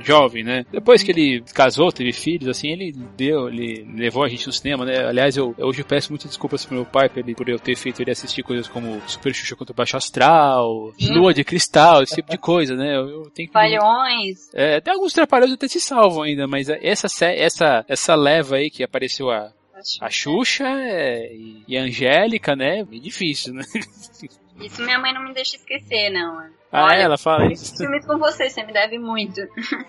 [0.00, 0.64] jovem, né?
[0.70, 4.84] Depois que ele casou, teve filhos, assim, ele deu, ele levou a gente no cinema,
[4.84, 5.06] né?
[5.06, 7.76] Aliás, eu hoje eu peço muitas desculpas pro meu pai por, ele, por eu ter
[7.76, 12.16] feito ele assistir coisas como Super Xuxa contra o Baixo Astral, Lua de Cristal, esse
[12.16, 12.96] tipo de coisa, né?
[12.96, 13.52] Eu, eu tenho que.
[13.52, 14.50] Falhões.
[14.54, 18.82] É, até alguns trapalhões até se salvam ainda, mas essa, essa, essa leva aí que
[18.82, 19.52] apareceu a,
[20.00, 21.32] a Xuxa é,
[21.66, 22.80] e a Angélica, né?
[22.80, 23.62] É difícil, né?
[24.60, 26.38] Isso minha mãe não me deixa esquecer, não.
[26.70, 27.76] Ah, Olha, ela fala isso.
[27.76, 29.40] filmes com você, você me deve muito.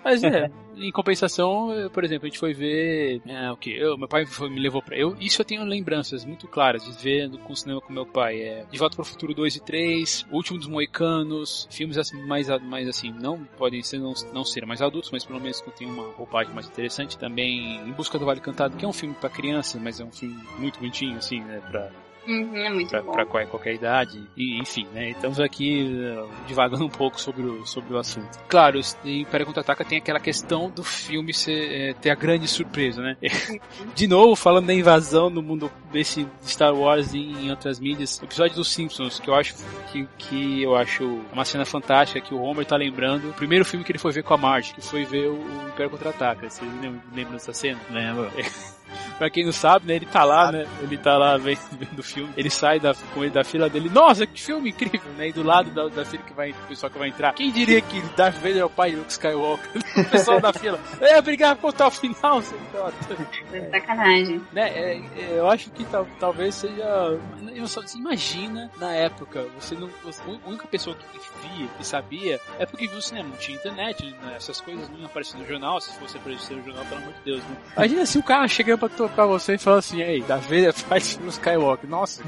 [0.04, 3.20] Mas é, em compensação, eu, por exemplo, a gente foi ver.
[3.26, 3.70] É, o que?
[3.70, 4.96] Eu, meu pai foi- me levou pra.
[4.96, 8.06] Eu, isso eu tenho lembranças muito claras de ver no, com o cinema com meu
[8.06, 8.40] pai.
[8.40, 12.20] É, de Volta para o Futuro 2 e 3, O Último dos Moicanos, filmes assim,
[12.26, 15.70] mais, mais assim, não podem ser, não, não ser mais adultos, mas pelo menos que
[15.70, 17.16] tem uma roupagem mais interessante.
[17.18, 20.12] Também Em Busca do Vale Cantado, que é um filme pra criança, mas é um
[20.12, 21.60] filme muito bonitinho, assim, né?
[21.70, 21.90] Pra,
[22.26, 23.12] Uhum, é muito pra, bom.
[23.12, 25.10] pra qual- qualquer idade, e, enfim, né?
[25.10, 28.38] Estamos aqui uh, divagando um pouco sobre o, sobre o assunto.
[28.48, 33.00] Claro, em Império Contra-Ataca tem aquela questão do filme ser, eh, ter a grande surpresa,
[33.02, 33.16] né?
[33.94, 38.24] De novo, falando da invasão no mundo desse Star Wars e em outras mídias, o
[38.24, 39.54] episódio dos Simpsons, que eu acho
[39.92, 43.84] que, que eu acho uma cena fantástica, que o Homer tá lembrando, o primeiro filme
[43.84, 46.48] que ele foi ver com a Marge, que foi ver o, o Império Contra-Ataca.
[46.50, 47.80] Vocês lembram, lembram dessa cena?
[47.90, 48.30] Lembro.
[49.18, 51.58] Pra quem não sabe, né, ele tá lá, né, ele tá lá vendo,
[51.98, 55.28] o filme, ele sai da, com ele da fila dele, nossa, que filme incrível, né,
[55.28, 57.80] e do lado da, da fila que vai, o pessoal que vai entrar, quem diria
[57.80, 59.82] que Darth Vader é o pai de Luke Skywalker?
[59.96, 63.70] o pessoal da fila, é, obrigado por contar o final, seu idiota.
[63.70, 64.42] Sacanagem.
[64.52, 67.18] Né, é, é, eu acho que tal, talvez seja,
[67.54, 71.18] eu só, você imagina, na época, você não, você, a única pessoa que
[71.48, 74.98] via, que sabia, é porque viu o cinema, não tinha internet, né, essas coisas não
[74.98, 77.56] iam aparecer no jornal, se fosse aparecer no jornal, pelo amor de Deus, né.
[77.76, 81.12] Imagina se o cara chega pra tocar você e fala assim, ei, Darth Vader faz
[81.12, 82.22] filme Skywalker, nossa,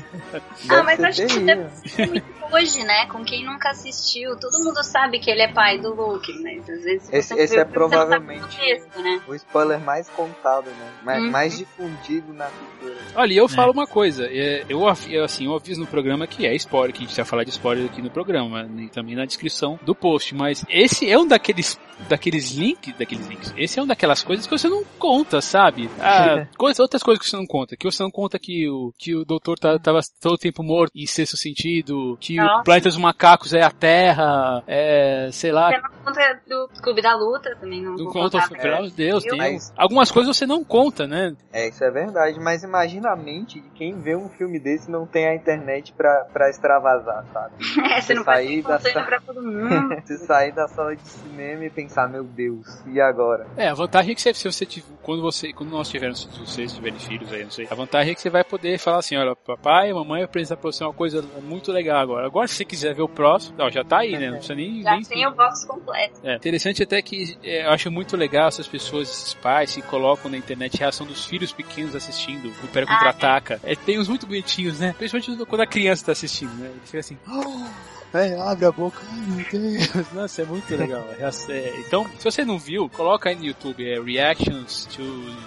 [0.69, 3.07] ah, mas acho que deve ser muito hoje, né?
[3.07, 4.37] Com quem nunca assistiu.
[4.39, 7.43] Todo mundo sabe que ele é pai do Luke, mas às vezes se Esse- você
[7.43, 9.21] esse é provavelmente- o contexto, né?
[9.29, 10.93] O spoiler mais contado, né?
[11.05, 11.31] Mais, Uhum.
[11.31, 12.97] mais difundido na cultura.
[13.15, 16.47] Olha, e eu falo uma coisa, é, eu, eu, assim, eu aviso no programa que
[16.47, 19.15] é spoiler, que a gente vai falar de spoiler aqui no programa, né, e também
[19.15, 21.79] na descrição do post, mas esse é um daqueles,
[22.09, 25.91] daqueles links, daqueles links, esse é um daquelas coisas que você não conta, sabe?
[26.01, 29.15] Ah, coisas, outras coisas que você não conta, que você não conta que o, que
[29.15, 32.65] o doutor tá, tava todo o tempo morto em sexto sentido, que Nossa.
[32.65, 37.15] planeta dos macacos é a Terra, é, sei lá, Você não conta do Clube da
[37.15, 38.59] Luta também, não não conta, contar.
[38.63, 41.35] pelo amor de Deus, tem Mas- algumas coisas você não conta, né?
[41.53, 44.93] É, isso é verdade, mas imagina a mente de quem vê um filme desse e
[44.93, 47.55] não tem a internet pra, pra extravasar, sabe?
[47.89, 49.97] É, você não Você pode sair da- pra todo mundo.
[50.05, 53.47] Você sair da sala de cinema e pensar, meu Deus, e agora?
[53.57, 56.47] É, a vantagem é que se, se você tiver, quando você, quando nós tivemos o
[56.47, 57.67] vocês tiverem filhos aí, não sei.
[57.71, 60.71] A vantagem é que você vai poder falar assim, olha, papai, mamãe, eu preciso pra
[60.71, 62.28] você uma coisa muito legal agora.
[62.29, 64.27] Agora, se você quiser ver o próximo, não, já tá aí, né?
[64.27, 64.83] Não precisa nem...
[64.83, 65.03] Já nem...
[65.03, 66.21] tem o box completo.
[66.23, 70.31] É, interessante até que é, eu acho muito legal essas pessoas, esses pais, se colocam
[70.31, 73.61] na internet a reação dos filhos pequenos assistindo o Império Ah, Contra-Ataca.
[73.65, 74.95] É, tem uns muito bonitinhos, né?
[74.97, 76.69] Principalmente quando a criança tá assistindo, né?
[76.69, 77.19] Ele fica assim...
[78.15, 80.11] É, abre a boca, ai meu Deus.
[80.13, 81.05] Nossa, é muito legal.
[81.19, 85.03] É, é, então, se você não viu, coloca aí no YouTube, é Reactions to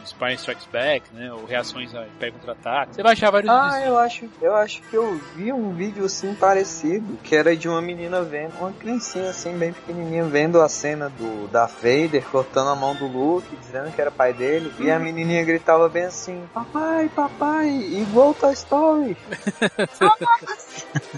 [0.05, 1.31] Spy Strikes Back, né?
[1.33, 2.95] Ou Reações a Império Contra-Ataque.
[2.95, 3.85] Você vai achar vários Ah, vídeos.
[3.87, 7.81] eu acho, eu acho que eu vi um vídeo assim parecido, que era de uma
[7.81, 12.75] menina vendo, uma criancinha assim bem pequenininha vendo a cena do da Vader cortando a
[12.75, 17.09] mão do Luke, dizendo que era pai dele, e a menininha gritava bem assim: "Papai,
[17.15, 19.17] papai, igual Toy Story".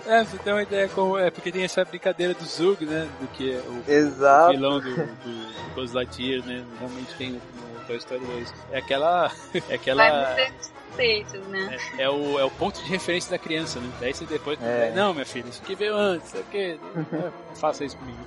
[0.06, 1.18] É, você tem uma ideia como.
[1.18, 3.08] É porque tem essa brincadeira do Zug, né?
[3.20, 4.52] Do que é o Exato.
[4.54, 6.64] vilão do, do Buzz Lightyear, né?
[6.80, 7.42] Realmente tem no
[7.88, 8.54] Toy Story 2.
[8.72, 9.32] É aquela.
[9.54, 10.36] É Vai aquela.
[10.60, 11.78] os conceitos, né?
[11.98, 13.92] É, é o, é o ponto de referência da criança, né?
[14.00, 14.62] Daí você depois.
[14.62, 14.92] É.
[14.96, 16.80] Não, minha filha, isso aqui veio antes, sei o quê.
[16.96, 18.20] É, Não faça isso comigo.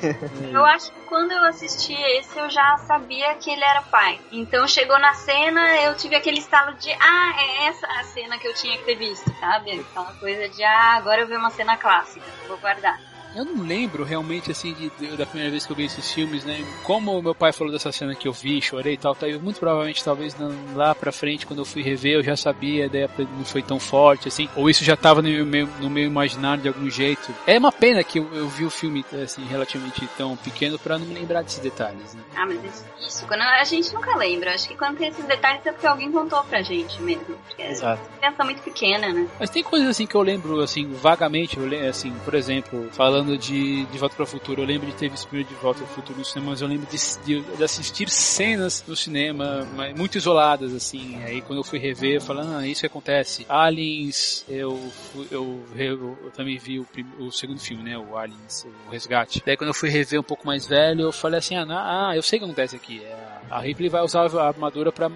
[0.52, 4.20] Eu acho que quando eu assisti esse, eu já sabia que ele era pai.
[4.32, 8.46] Então chegou na cena, eu tive aquele estalo de, ah, é essa a cena que
[8.46, 9.80] eu tinha que ter visto, sabe?
[9.80, 12.98] Aquela coisa de, ah, agora eu vi uma cena clássica, vou guardar.
[13.34, 16.44] Eu não lembro realmente assim de, de- da primeira vez que eu vi esses filmes,
[16.44, 16.64] né?
[16.82, 19.60] Como meu pai falou dessa cena que eu vi, chorei e tal, tá, eu, muito
[19.60, 20.34] provavelmente talvez
[20.74, 23.78] lá pra frente quando eu fui rever eu já sabia, a ideia não foi tão
[23.78, 27.32] forte assim, ou isso já tava no meu, no meu imaginário de algum jeito.
[27.46, 31.06] É uma pena que eu, eu vi o filme assim relativamente tão pequeno pra não
[31.06, 32.22] me lembrar desses detalhes, né?
[32.36, 34.54] Ah, mas isso, isso, quando a gente nunca lembra.
[34.54, 37.36] Acho que quando tem esses detalhes é porque alguém contou pra gente mesmo.
[37.46, 38.02] Porque é Exato.
[38.08, 39.28] uma criança muito pequena, né?
[39.38, 43.19] Mas tem coisas assim que eu lembro, assim, vagamente, eu lembro, assim, por exemplo, falando
[43.24, 45.90] de, de Volta para o Futuro, eu lembro de ter visto primeiro de Volta para
[45.90, 49.96] o Futuro no cinema, mas eu lembro de, de, de assistir cenas no cinema, mas
[49.96, 53.44] muito isoladas, assim, aí quando eu fui rever, eu falei, ah, isso que acontece.
[53.48, 54.90] Aliens, eu,
[55.30, 59.42] eu, eu, eu também vi o, prim- o segundo filme, né, o Aliens, o Resgate.
[59.44, 62.16] Daí quando eu fui rever um pouco mais velho, eu falei assim, ah, na- ah
[62.16, 65.10] eu sei o que acontece aqui, é a Ripley vai usar a armadura pra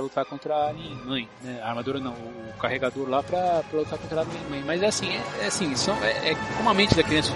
[0.00, 1.60] lutar contra a Alien Mãe, né?
[1.62, 4.62] A armadura não, o carregador lá pra lutar contra a Alien Mãe.
[4.64, 7.27] Mas é assim, é, é assim, são, é, é como a mente da criança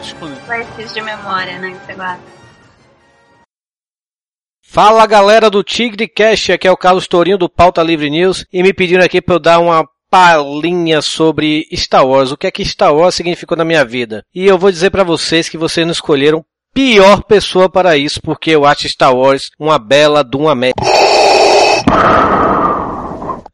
[0.47, 1.71] Flashes de memória, né?
[1.73, 2.23] Que você guarda.
[4.65, 8.63] Fala galera do Tigre Cash, aqui é o Carlos Tourinho do Pauta Livre News e
[8.63, 12.65] me pediram aqui para eu dar uma palhinha sobre Star Wars, o que é que
[12.65, 14.25] Star Wars significou na minha vida.
[14.35, 18.51] E eu vou dizer para vocês que vocês não escolheram pior pessoa para isso, porque
[18.51, 21.02] eu acho Star Wars uma bela de uma merda.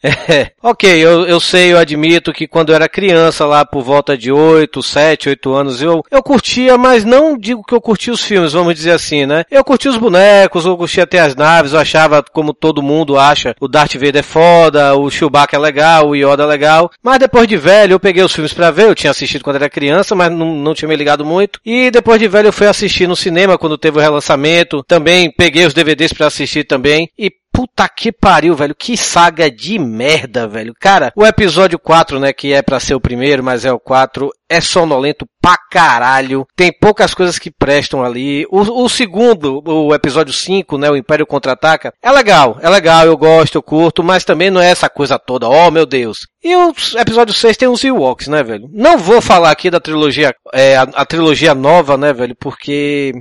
[0.03, 4.17] É, ok, eu, eu sei, eu admito que quando eu era criança, lá por volta
[4.17, 8.23] de 8, 7, 8 anos, eu, eu curtia, mas não digo que eu curtia os
[8.23, 9.45] filmes, vamos dizer assim, né?
[9.51, 13.55] Eu curtia os bonecos, eu curtia até as naves, eu achava, como todo mundo acha,
[13.61, 17.49] o Darth Vader é foda, o Chewbacca é legal, o Yoda é legal, mas depois
[17.49, 20.31] de velho eu peguei os filmes pra ver, eu tinha assistido quando era criança, mas
[20.31, 23.59] não, não tinha me ligado muito, e depois de velho eu fui assistir no cinema
[23.59, 28.55] quando teve o relançamento, também peguei os DVDs pra assistir também, e Puta que pariu,
[28.55, 28.73] velho.
[28.73, 30.73] Que saga de merda, velho.
[30.79, 34.31] Cara, o episódio 4, né, que é pra ser o primeiro, mas é o 4,
[34.49, 36.47] é sonolento pra caralho.
[36.55, 38.47] Tem poucas coisas que prestam ali.
[38.49, 42.59] O, o segundo, o episódio 5, né, o Império Contra-Ataca, é legal.
[42.63, 45.49] É legal, eu gosto, eu curto, mas também não é essa coisa toda.
[45.49, 46.29] Oh, meu Deus.
[46.41, 48.69] E o episódio 6 tem os Ewoks, né, velho?
[48.73, 53.15] Não vou falar aqui da trilogia, é, a, a trilogia nova, né, velho, porque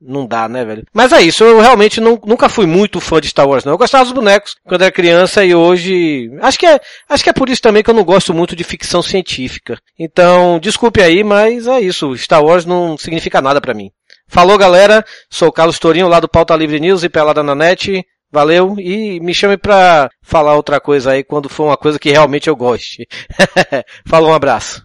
[0.00, 0.84] não dá, né, velho?
[0.92, 3.72] Mas é isso, eu realmente não, nunca fui muito fã de Star Wars, não.
[3.72, 6.30] Eu gostava dos bonecos quando era criança e hoje.
[6.40, 8.64] Acho que é, acho que é por isso também que eu não gosto muito de
[8.64, 9.78] ficção científica.
[9.98, 12.16] Então, desculpe aí, mas é isso.
[12.16, 13.90] Star Wars não significa nada pra mim.
[14.28, 15.04] Falou, galera.
[15.30, 18.04] Sou o Carlos Tourinho, lá do Pauta Livre News e Pelada na Net.
[18.32, 22.48] Valeu e me chame pra falar outra coisa aí quando for uma coisa que realmente
[22.48, 23.06] eu goste.
[24.04, 24.82] Falou, um abraço.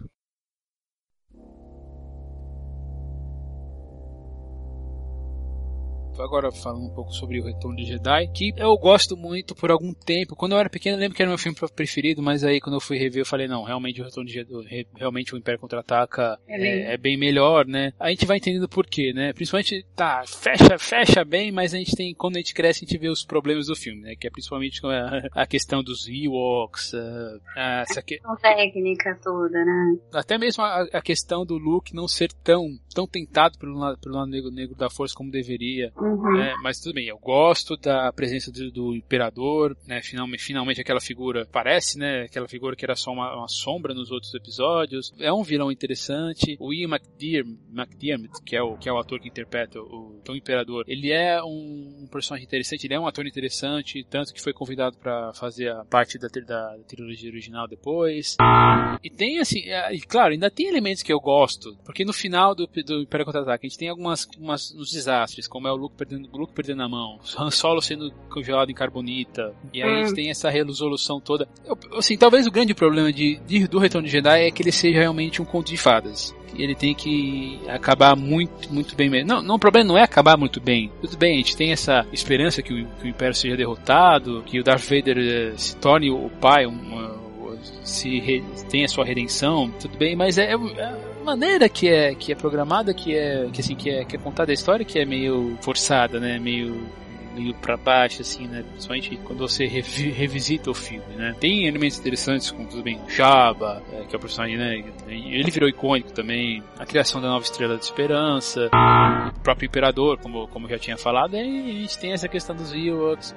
[6.22, 9.92] Agora falando um pouco sobre o Retorno de Jedi, que eu gosto muito por algum
[9.92, 10.36] tempo.
[10.36, 12.80] Quando eu era pequeno, eu lembro que era meu filme preferido, mas aí quando eu
[12.80, 16.58] fui rever, eu falei, não, realmente o Retorno de Jedi, realmente o Império Contra-Ataca É
[16.58, 17.92] bem- é, é bem melhor, né?
[17.98, 19.32] A gente vai entendendo por quê, né?
[19.32, 22.98] Principalmente, tá, fecha, fecha bem, mas a gente tem, quando a gente cresce, a gente
[22.98, 24.14] vê os problemas do filme, né?
[24.18, 29.64] Que é principalmente a, a questão dos Ewoks, a, a, essa que, A técnica toda,
[29.64, 29.96] né?
[30.12, 34.16] até mesmo a, a questão do Luke não ser tão, tão tentado pelo lado, pelo
[34.16, 35.92] lado negro, negro da força como deveria.
[35.96, 36.36] Uhum.
[36.36, 36.54] né?
[36.62, 40.00] Mas tudo bem, eu gosto da presença do, do Imperador, né?
[40.02, 42.22] Finalmente, finalmente aquela figura parece, né?
[42.22, 45.12] Aquela figura que era só uma, uma sombra nos outros episódios.
[45.18, 46.56] É um vilão interessante.
[46.58, 50.36] O Ian McDiarmid, McDiarmid que é o que é o ator que interpreta o, o
[50.36, 52.86] Imperador, ele é um, um personagem interessante.
[52.86, 56.76] Ele é um ator interessante, tanto que foi convidado para fazer a parte da, da,
[56.76, 58.36] da trilogia original depois.
[59.02, 62.54] E tem assim, é, e claro, ainda tem elementos que eu gosto, porque no final
[62.54, 65.96] do, do Império Contra-Ataque a gente tem algumas umas, uns desastres, como é o Luke
[65.96, 69.90] perdendo, o Luke perdendo a mão, o Han Solo sendo congelado em carbonita, e aí
[69.90, 71.48] a gente tem essa resolução toda.
[71.64, 74.72] Eu, assim, talvez o grande problema de, de, do Retorno de Jedi é que ele
[74.72, 76.34] seja realmente um conto de fadas.
[76.54, 79.28] Ele tem que acabar muito, muito bem mesmo.
[79.28, 80.90] Não, não, o problema não é acabar muito bem.
[81.00, 84.58] Tudo bem, a gente tem essa esperança que o, que o Império seja derrotado, que
[84.58, 87.20] o Darth Vader eh, se torne o pai, uma,
[87.84, 92.14] se re, tem a sua redenção, tudo bem, mas é, é a maneira que é
[92.14, 94.98] que é programada, que é que assim que é que é contada a história que
[94.98, 96.38] é meio forçada, né?
[96.38, 96.86] Meio
[97.34, 98.64] meio para baixo, assim, né?
[98.70, 101.34] Principalmente quando você revi revisita o filme, né?
[101.38, 104.84] Tem elementos interessantes, como tudo bem, Jabba, é, que é o personagem, né?
[105.08, 106.62] Ele virou icônico também.
[106.78, 108.68] A criação da nova estrela de esperança,
[109.34, 112.72] o próprio imperador, como, como já tinha falado, e a gente tem essa questão dos
[112.72, 113.34] Ewoks?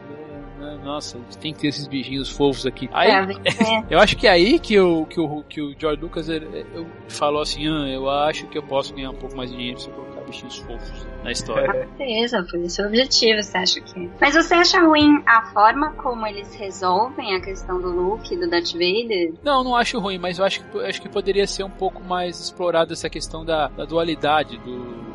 [0.84, 2.90] Nossa, tem que ter esses bichinhos fofos aqui.
[2.94, 6.30] Aí, É, eu acho que é aí que o, que o, que o George Lucas
[6.30, 9.58] ele, ele falou assim, ah, eu acho que eu posso ganhar um pouco mais de
[9.58, 11.68] dinheiro se eu colocar bichinhos fofos na história.
[11.72, 14.10] Com certeza, foi esse o objetivo, você acha que.
[14.20, 18.50] Mas você acha ruim a forma como eles resolvem a questão do Luke e do
[18.50, 19.34] Darth Vader?
[19.44, 22.40] Não, não acho ruim, mas eu acho que, acho que poderia ser um pouco mais
[22.40, 25.13] explorado essa questão da, da dualidade do,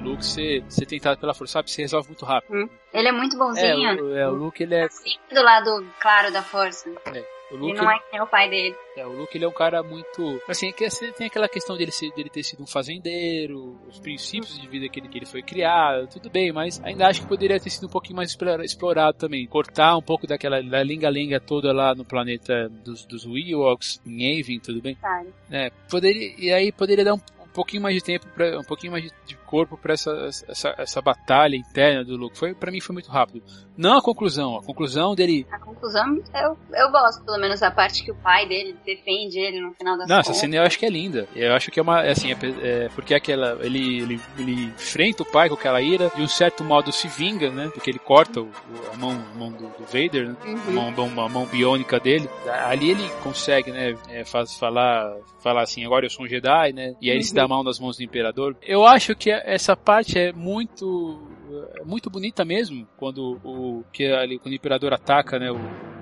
[0.00, 1.70] do, Luke ser, ser tentado pela força, sabe?
[1.70, 2.54] Se resolve muito rápido.
[2.54, 2.68] Hum.
[2.92, 6.32] Ele é muito É, bonzinho, o, é, o Luke ele é, sempre do lado claro
[6.32, 6.88] da força.
[6.88, 8.74] o E Luke não é nem o pai dele.
[8.96, 10.40] É, o Luke ele é um cara muito.
[10.48, 14.66] Assim, é tem aquela questão dele, ser, dele ter sido um fazendeiro, os princípios de
[14.66, 17.70] vida que ele, que ele foi criado, tudo bem, mas ainda acho que poderia ter
[17.70, 19.46] sido um pouquinho mais explora- explorado também.
[19.46, 24.58] Cortar um pouco daquela da linga-linga toda lá no planeta dos, dos Ewoks, em Avon,
[24.62, 24.96] tudo bem?
[25.00, 25.28] Sabe?
[25.50, 28.92] É, poderia, e aí poderia dar um, um pouquinho mais de tempo, pra, um pouquinho
[28.92, 30.10] mais de corpo pra essa,
[30.48, 32.36] essa, essa batalha interna do Luke.
[32.36, 33.42] Foi, pra mim foi muito rápido.
[33.76, 35.46] Não a conclusão, a conclusão dele.
[35.52, 39.60] A conclusão, eu, eu gosto, pelo menos, da parte que o pai dele defende ele
[39.60, 41.28] no final das Não, essa cena eu acho que é linda.
[41.36, 42.02] Eu acho que é uma.
[42.04, 43.58] é Assim, é, é, porque aquela.
[43.64, 47.50] Ele, ele, ele enfrenta o pai com aquela ira, de um certo modo se vinga,
[47.50, 47.68] né?
[47.72, 50.36] Porque ele corta o, o- a mão, a mão do, do Vader, né?
[50.42, 50.90] A Uhum.
[50.92, 52.28] mão, uma mão biônica dele.
[52.66, 53.94] Ali ele consegue, né?
[54.08, 56.94] é, faz, falar, falar assim, agora eu sou um Jedi, né?
[57.00, 58.56] E aí ele se dá a mão nas mãos do Imperador.
[58.62, 61.20] Eu acho que essa parte é muito.
[61.76, 63.84] é muito bonita mesmo, quando o.
[63.92, 65.50] Que ali, quando o Imperador ataca, né?
[65.50, 65.58] O,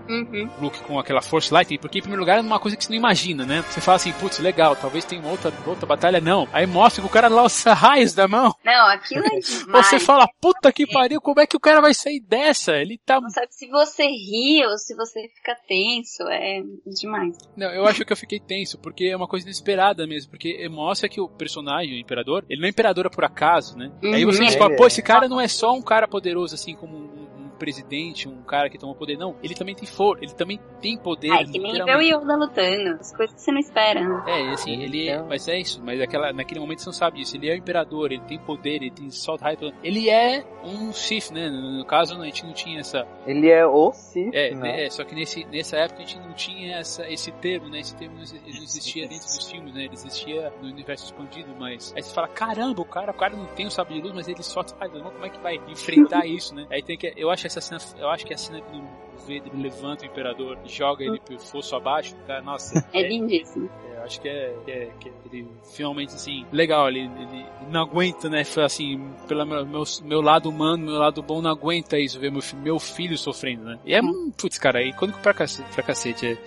[0.08, 0.48] Uhum.
[0.60, 2.96] Luke com aquela Force Lightning, porque em primeiro lugar é uma coisa que você não
[2.96, 3.64] imagina, né?
[3.68, 6.48] Você fala assim, putz, legal, talvez tenha uma outra, outra batalha, não.
[6.52, 8.54] Aí mostra que o cara lança raios da mão.
[8.64, 9.86] Não, aquilo é demais.
[9.86, 12.76] Você fala, puta que pariu, como é que o cara vai sair dessa?
[12.76, 13.20] Ele tá.
[13.20, 17.36] Não sabe se você ri ou se você fica tenso, é demais.
[17.56, 21.08] Não, eu acho que eu fiquei tenso, porque é uma coisa inesperada mesmo, porque mostra
[21.08, 23.90] que o personagem, o imperador, ele não é imperador por acaso, né?
[24.02, 24.14] Uhum.
[24.14, 24.76] Aí você Ele descobre, é.
[24.76, 28.68] pô, esse cara não é só um cara poderoso assim como um presidente, um cara
[28.68, 29.36] que toma poder, não.
[29.42, 31.30] Ele também tem for, ele também tem poder.
[31.30, 32.00] Ah, é que nem ver o.
[32.00, 34.00] Yoda lutando, as coisas que você não espera.
[34.00, 34.24] né?
[34.26, 37.18] É, assim, ele é, Então- mas é isso, mas aquela, naquele momento você não sabe
[37.18, 37.36] disso.
[37.36, 41.30] Ele é o imperador, ele tem poder, ele tem salt high, ele é um Sith,
[41.30, 41.48] né?
[41.48, 44.84] No, no caso, a gente não tinha essa, Ele é o Sith, é, né?
[44.86, 47.80] é, só que nesse, nessa época a gente não tinha essa, esse termo, né?
[47.80, 49.84] Esse termo não exi- ele não existia dentro dos filmes, né?
[49.84, 53.46] Ele existia no universo expandido, mas aí você fala, caramba, o cara, o cara não
[53.46, 56.54] tem o sabre de luz, mas ele solta mão, como é que vai enfrentar isso,
[56.54, 56.66] né?
[56.70, 58.84] Aí tem que, eu acho essa cena, eu acho que a cena que o
[59.20, 63.70] Vader levanta o imperador e joga ele pro fosso abaixo, cara, nossa, É lindíssimo.
[63.94, 68.28] é, acho que é, que é, que ele finalmente assim, legal, ele, ele não aguenta,
[68.28, 68.44] né?
[68.44, 69.64] Foi assim, pelo meu,
[70.04, 73.78] meu, lado humano, meu lado bom não aguenta isso, ver meu, meu filho sofrendo, né?
[73.84, 76.38] E é, hum, putz, cara, aí quando pra cacete, pra cacete é,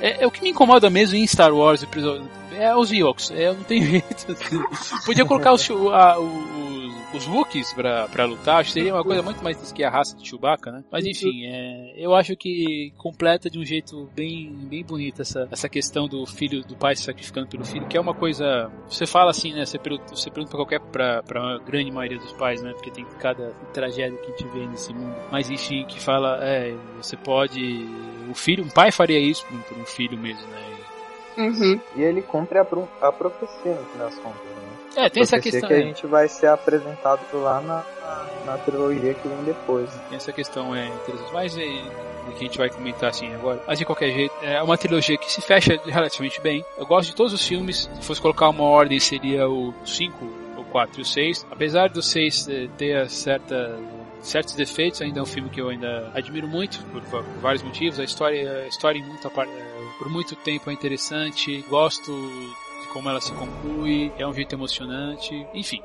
[0.00, 3.52] é, é o que me incomoda mesmo em Star Wars, episódio- é os Ewoks, é,
[3.52, 4.36] não tem jeito.
[5.04, 9.22] Podia colocar os, a- os, os Wookiees pra, pra lutar, acho que seria uma coisa
[9.22, 10.82] muito mais que a raça de Chewbacca, né?
[10.90, 15.68] Mas enfim, é, eu acho que completa de um jeito bem, bem bonito essa, essa
[15.68, 18.70] questão do filho, do pai se sacrificando pelo filho, que é uma coisa.
[18.88, 19.64] Você fala assim, né?
[19.66, 20.80] Você pergunta, você pergunta pra qualquer.
[20.92, 22.72] Pra, pra grande maioria dos pais, né?
[22.72, 25.14] Porque tem cada tragédia que a gente vê nesse mundo.
[25.30, 27.86] Mas enfim, que fala, é, você pode.
[28.30, 30.71] O filho, um pai faria isso por um filho mesmo, né?
[31.36, 31.80] Uhum.
[31.96, 35.04] E ele cumpre a, pro- a profecia no fim das contas, né?
[35.04, 35.68] É, tem essa questão.
[35.68, 35.82] que a é.
[35.82, 39.88] gente vai ser apresentado lá na, na, na trilogia que vem depois.
[40.08, 41.32] Tem essa questão é interessante.
[41.32, 41.62] Mas é,
[42.32, 43.62] que a gente vai comentar assim agora.
[43.66, 46.64] Mas de qualquer jeito, é uma trilogia que se fecha relativamente bem.
[46.76, 47.90] Eu gosto de todos os filmes.
[47.94, 50.24] Se fosse colocar uma ordem, seria o 5,
[50.56, 51.46] o 4 e o 6.
[51.50, 53.78] Apesar do 6 eh, ter certa
[54.22, 57.98] certos defeitos, ainda é um filme que eu ainda admiro muito por, por vários motivos.
[57.98, 59.52] A história, a história em muita parte,
[59.98, 61.62] por muito tempo é interessante.
[61.68, 65.82] Gosto de como ela se conclui, é um jeito emocionante, enfim.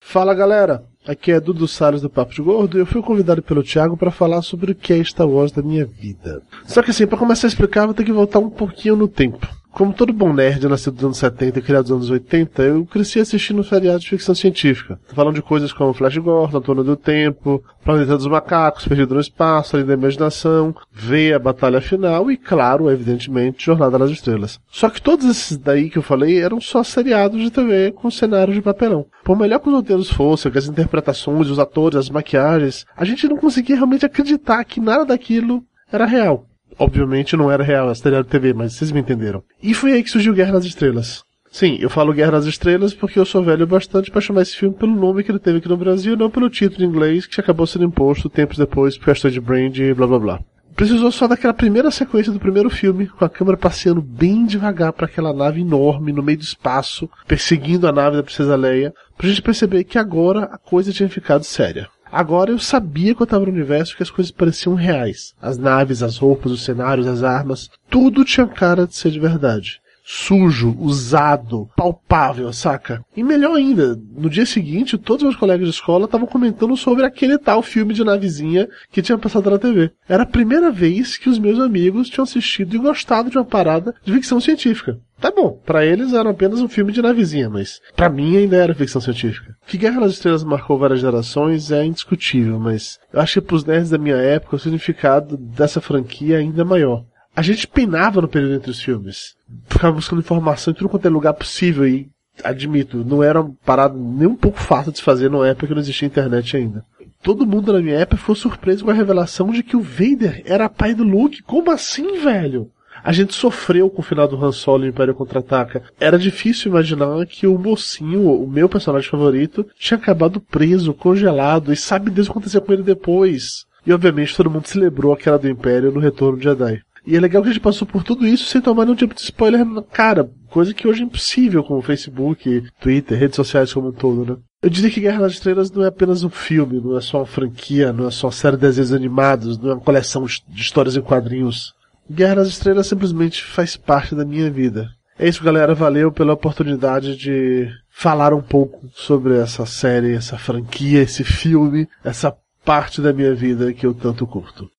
[0.00, 3.62] Fala galera, aqui é Dudu Salles do Papo de Gordo e eu fui convidado pelo
[3.62, 6.42] Thiago para falar sobre o que é Star Wars da minha vida.
[6.64, 9.46] Só que assim, para começar a explicar, vou ter que voltar um pouquinho no tempo.
[9.78, 13.20] Como todo bom nerd nascido dos anos 70 e criado nos anos 80, eu cresci
[13.20, 14.98] assistindo seriados de ficção científica.
[15.14, 19.76] Falando de coisas como Flash Gordon, Turno do Tempo, Planeta dos Macacos, Perdido no Espaço,
[19.76, 24.58] Além da Imaginação, Veia, Batalha Final e, claro, evidentemente, Jornada nas Estrelas.
[24.66, 28.56] Só que todos esses daí que eu falei eram só seriados de TV com cenários
[28.56, 29.06] de papelão.
[29.22, 33.28] Por melhor que os roteiros fossem, que as interpretações, os atores, as maquiagens, a gente
[33.28, 35.62] não conseguia realmente acreditar que nada daquilo
[35.92, 36.47] era real.
[36.78, 39.42] Obviamente não era real, era de TV, mas vocês me entenderam.
[39.62, 41.24] E foi aí que surgiu Guerra nas Estrelas.
[41.50, 44.76] Sim, eu falo Guerra nas Estrelas porque eu sou velho bastante para chamar esse filme
[44.76, 47.66] pelo nome que ele teve aqui no Brasil, não pelo título em inglês que acabou
[47.66, 50.40] sendo imposto tempos depois por questão de brand e blá blá blá.
[50.76, 55.06] Precisou só daquela primeira sequência do primeiro filme, com a câmera passeando bem devagar para
[55.06, 59.42] aquela nave enorme no meio do espaço, perseguindo a nave da Princesa Leia, pra gente
[59.42, 61.88] perceber que agora a coisa tinha ficado séria.
[62.10, 65.34] Agora eu sabia que eu estava no universo que as coisas pareciam reais.
[65.40, 69.80] As naves, as roupas, os cenários, as armas, tudo tinha cara de ser de verdade.
[70.10, 73.04] Sujo, usado, palpável, saca?
[73.14, 77.04] E melhor ainda, no dia seguinte, todos os meus colegas de escola estavam comentando sobre
[77.04, 79.90] aquele tal filme de navezinha que tinha passado na TV.
[80.08, 83.94] Era a primeira vez que os meus amigos tinham assistido e gostado de uma parada
[84.02, 84.98] de ficção científica.
[85.20, 88.74] Tá bom, para eles era apenas um filme de navezinha, mas para mim ainda era
[88.74, 89.57] ficção científica.
[89.68, 93.90] Que Guerra nas Estrelas marcou várias gerações é indiscutível, mas eu acho que pros nerds
[93.90, 97.04] da minha época o significado dessa franquia é ainda maior.
[97.36, 99.34] A gente penava no período entre os filmes.
[99.66, 102.08] Ficava buscando informação em tudo quanto é lugar possível e,
[102.42, 105.74] admito, não era uma parada nem um pouco fácil de se fazer numa época que
[105.74, 106.82] não existia internet ainda.
[107.22, 110.70] Todo mundo na minha época foi surpreso com a revelação de que o Vader era
[110.70, 111.42] pai do Luke.
[111.42, 112.70] Como assim, velho?
[113.02, 115.82] A gente sofreu com o final do Han Solo e Império Contra-Ataca.
[115.98, 121.76] Era difícil imaginar que o mocinho, o meu personagem favorito, tinha acabado preso, congelado, e
[121.76, 123.66] sabe Deus o que aconteceu com ele depois.
[123.86, 126.82] E obviamente todo mundo celebrou aquela do Império no Retorno de Jedi.
[127.06, 129.22] E é legal que a gente passou por tudo isso sem tomar nenhum tipo de
[129.22, 133.88] spoiler na cara, coisa que hoje é impossível com o Facebook, Twitter, redes sociais como
[133.88, 134.36] um todo, né?
[134.60, 137.26] Eu diria que Guerra nas Estrelas não é apenas um filme, não é só uma
[137.26, 140.96] franquia, não é só uma série de desenhos animados, não é uma coleção de histórias
[140.96, 141.72] em quadrinhos.
[142.10, 144.88] Guerra nas Estrelas simplesmente faz parte da minha vida.
[145.18, 145.74] É isso, galera.
[145.74, 152.34] Valeu pela oportunidade de falar um pouco sobre essa série, essa franquia, esse filme, essa
[152.64, 154.70] parte da minha vida que eu tanto curto.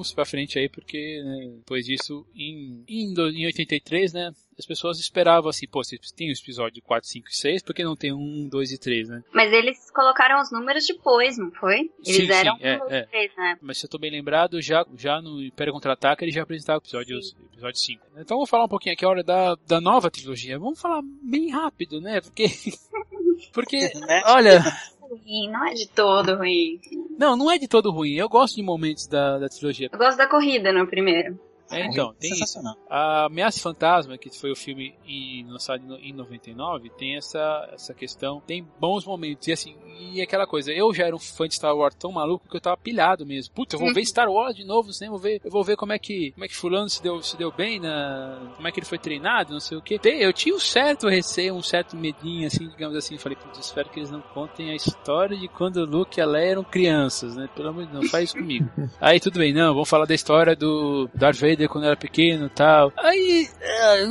[0.00, 4.98] Vamos pra frente aí, porque né, depois disso, em, em, em 83, né, as pessoas
[4.98, 8.12] esperavam assim, pô, se tem o episódio 4, 5 e 6, por que não tem
[8.12, 9.22] 1, 2 e 3, né?
[9.32, 11.90] Mas eles colocaram os números depois, não foi?
[12.04, 13.00] Eles sim, eram sim, é, 1, 2 é.
[13.00, 13.58] e 3, né?
[13.60, 16.82] Mas se eu tô bem lembrado, já, já no Império Contra-Ataca ele já apresentava o
[16.82, 17.18] episódio,
[17.52, 18.06] episódio 5.
[18.16, 20.58] Então vamos falar um pouquinho aqui a hora da, da nova trilogia.
[20.58, 22.20] Vamos falar bem rápido, né?
[22.20, 22.46] Porque.
[23.52, 24.22] Porque, Né?
[24.26, 24.62] olha,
[25.10, 26.80] Ruim, não é de todo ruim.
[27.18, 28.12] não, não é de todo ruim.
[28.14, 29.88] Eu gosto de momentos da, da trilogia.
[29.92, 31.38] Eu gosto da corrida no primeiro.
[31.70, 32.40] É, então, tem isso.
[32.40, 32.76] Sensacional.
[32.88, 38.40] A Ameaça Fantasma, que foi o filme em, lançado em 99, tem essa, essa questão,
[38.46, 39.46] tem bons momentos.
[39.48, 42.48] E assim, e aquela coisa, eu já era um fã de Star Wars tão maluco
[42.48, 43.54] que eu tava pilhado mesmo.
[43.54, 45.06] Putz, eu vou ver Star Wars de novo, né?
[45.06, 47.22] Eu vou ver, eu vou ver como é que, como é que fulano se deu,
[47.22, 50.00] se deu bem na, como é que ele foi treinado, não sei o que.
[50.04, 53.18] Eu tinha um certo receio, um certo medinho, assim, digamos assim.
[53.18, 56.26] Falei, putz, espero que eles não contem a história de quando o Luke e a
[56.26, 57.48] Leia eram crianças, né?
[57.54, 58.68] Pelo amor de Deus, não faz isso comigo.
[59.00, 62.50] Aí tudo bem, não, vamos falar da história do Darth Vader quando era pequeno e
[62.50, 62.92] tal.
[62.96, 64.06] Aí, é,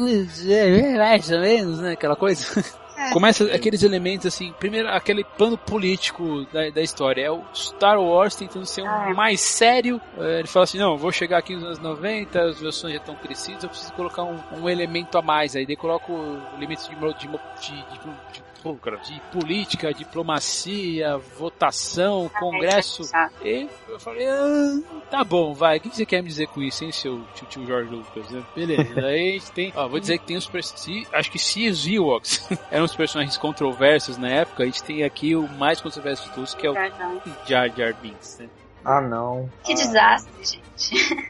[0.97, 1.93] mais ou menos, né?
[1.93, 2.63] Aquela coisa.
[3.13, 8.35] Começa aqueles elementos assim, primeiro aquele plano político da, da história, é o Star Wars
[8.35, 9.13] tentando ser um Ah.
[9.15, 10.01] mais sério.
[10.17, 12.99] É, Ele fala assim, não, vou chegar aqui nos anos 90, os meus sonhos já
[12.99, 15.55] estão crescidos, eu preciso colocar um, um elemento a mais.
[15.55, 16.11] Aí daí coloco
[16.59, 17.79] de, mo- de, de, de,
[18.33, 23.10] de, pô, de política, diplomacia, votação, congresso.
[23.12, 23.30] Tá.
[23.43, 24.80] E eu falei, ah,
[25.10, 25.78] tá bom, vai.
[25.78, 28.30] O que você quer me dizer com isso, hein, seu tio, tio George Lucas?
[28.30, 28.43] né?
[28.55, 28.99] Beleza.
[29.05, 31.68] Aí a gente tem, ó, vou dizer que tem os, pers- se, acho que se
[31.70, 36.28] os Ewoks eram os personagens controversos na época, a gente tem aqui o mais controverso
[36.28, 37.16] de todos, que é o Tá, tá.
[37.47, 38.49] Jar Jar Binks, né?
[38.84, 39.49] Ah, não.
[39.63, 40.61] Que desastre, gente.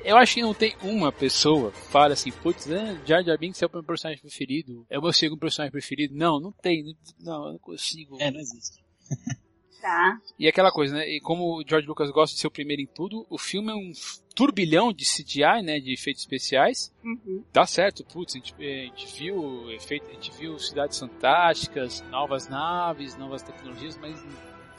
[0.05, 3.61] Eu acho que não tem uma pessoa que fala assim, putz, ah, Jar Jar Binks
[3.61, 6.15] é o meu personagem preferido, é o meu segundo personagem preferido.
[6.15, 8.17] Não, não tem, não, eu não consigo.
[8.19, 8.83] É, não existe.
[9.81, 10.19] Tá.
[10.37, 11.07] E aquela coisa, né?
[11.07, 13.75] E como o George Lucas gosta de ser o primeiro em tudo, o filme é
[13.75, 13.91] um
[14.35, 15.79] turbilhão de CGI, né?
[15.79, 16.93] De efeitos especiais.
[17.03, 17.43] Uhum.
[17.53, 22.49] Dá certo, putz, a gente, a gente viu efeito, a gente viu cidades fantásticas, novas
[22.49, 24.21] naves, novas tecnologias, mas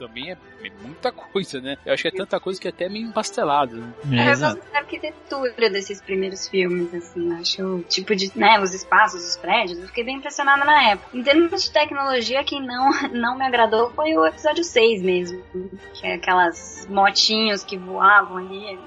[0.01, 1.77] também é, é muita coisa, né?
[1.85, 3.77] Eu acho que é tanta coisa que é até meio empastelado.
[3.77, 3.93] Né?
[4.13, 8.59] É, É, eu gosto da arquitetura desses primeiros filmes, assim, acho o tipo de, né,
[8.61, 11.17] os espaços, os prédios, eu fiquei bem impressionada na época.
[11.17, 15.43] Em termos de tecnologia, quem não, não me agradou foi o episódio 6 mesmo,
[15.95, 18.79] que é aquelas motinhos que voavam ali.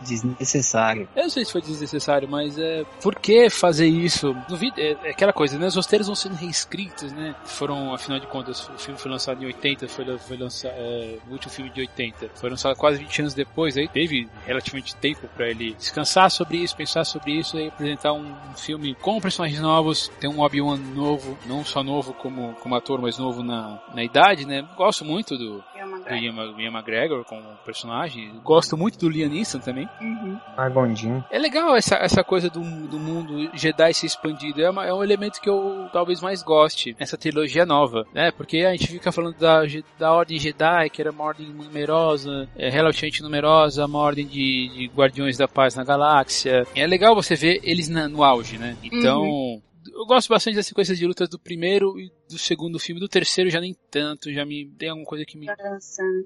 [0.00, 1.08] Desnecessário.
[1.14, 2.84] Eu não sei se foi desnecessário, mas é.
[3.02, 4.36] Por que fazer isso?
[4.48, 5.66] No vídeo, é, é aquela coisa, né?
[5.66, 7.34] Os roteiros vão sendo reescritos, né?
[7.44, 10.72] Foram, afinal de contas, o filme foi lançado em 80, foi, foi lançado.
[10.76, 12.30] É, o último filme de 80.
[12.34, 16.76] Foi lançado quase 20 anos depois, aí teve relativamente tempo pra ele descansar sobre isso,
[16.76, 20.10] pensar sobre isso e apresentar um, um filme com personagens novos.
[20.20, 24.46] Tem um Obi-Wan novo, não só novo como, como ator, mas novo na, na idade,
[24.46, 24.66] né?
[24.76, 26.14] Gosto muito do, do.
[26.14, 28.40] Ian, Ian McGregor como personagem.
[28.42, 29.88] Gosto muito do Liam Neeson também.
[30.00, 30.38] Uhum.
[30.56, 31.22] Ai, bondinho.
[31.30, 34.62] É legal essa, essa coisa do, do mundo Jedi ser expandido.
[34.62, 38.30] É, uma- é um elemento que eu talvez mais goste, essa trilogia nova, né?
[38.30, 39.62] Porque a gente fica falando da,
[39.98, 44.90] da Ordem Jedi, que era uma ordem numerosa, é, relativamente numerosa, uma ordem de, de
[44.94, 46.66] Guardiões da Paz na galáxia.
[46.74, 48.76] E é legal você ver eles na- no auge, né?
[48.82, 49.60] Então.
[49.98, 53.00] Eu gosto bastante das sequências de lutas do primeiro e do segundo filme.
[53.00, 55.46] Do terceiro já nem tanto, já me tem alguma coisa que me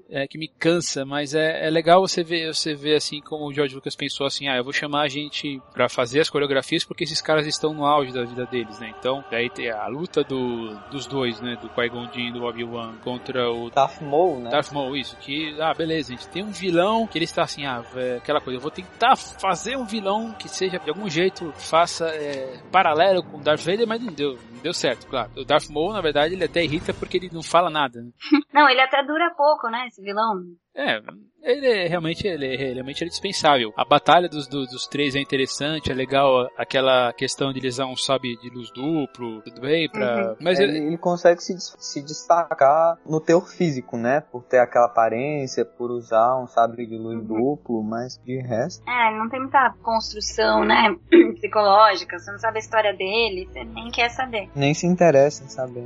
[0.09, 3.53] é, que me cansa, mas é, é legal você ver, você ver assim como o
[3.53, 7.03] George Lucas pensou assim, ah, eu vou chamar a gente pra fazer as coreografias porque
[7.03, 8.93] esses caras estão no auge da vida deles, né?
[8.97, 11.57] Então, daí tem a luta do, dos dois, né?
[11.61, 14.49] Do Qui-Gon Jinn e do Obi-Wan contra o Darth Maul, né?
[14.49, 17.65] Darth Maul, isso, que, ah, beleza, a gente tem um vilão que ele está assim,
[17.65, 21.51] ah, é, aquela coisa, eu vou tentar fazer um vilão que seja, de algum jeito,
[21.53, 25.31] faça é, paralelo com o Darth Vader, mas não deu, deu certo, claro.
[25.37, 28.11] O Darth Maul, na verdade, ele até irrita porque ele não fala nada, né?
[28.53, 30.43] Não, ele até dura pouco, né, esse vilão.
[30.75, 30.99] É,
[31.43, 33.73] ele é realmente, ele é, realmente é dispensável.
[33.75, 37.87] A batalha dos, do- dos três é interessante, é legal aquela questão de eles usar
[37.87, 40.35] um sabe de luz duplo, tudo bem, pra...
[40.39, 44.21] Mas ele, ele, ele consegue se, se destacar no teor físico, né?
[44.31, 48.83] Por ter aquela aparência, por usar um sabre de luz duplo, mas de resto.
[48.89, 50.95] É, não tem muita construção, né,
[51.35, 54.47] psicológica, você não sabe a história dele, você nem quer saber.
[54.55, 55.83] Nem se interessa em saber.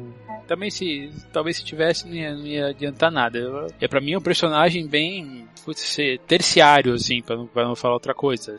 [0.48, 3.38] também se, talvez se tivesse, não ia, não ia adiantar nada.
[3.40, 5.98] Eu- É pra mim é um personagem bem, putz,
[6.28, 8.58] terciário, assim, pra não, pra não falar outra coisa.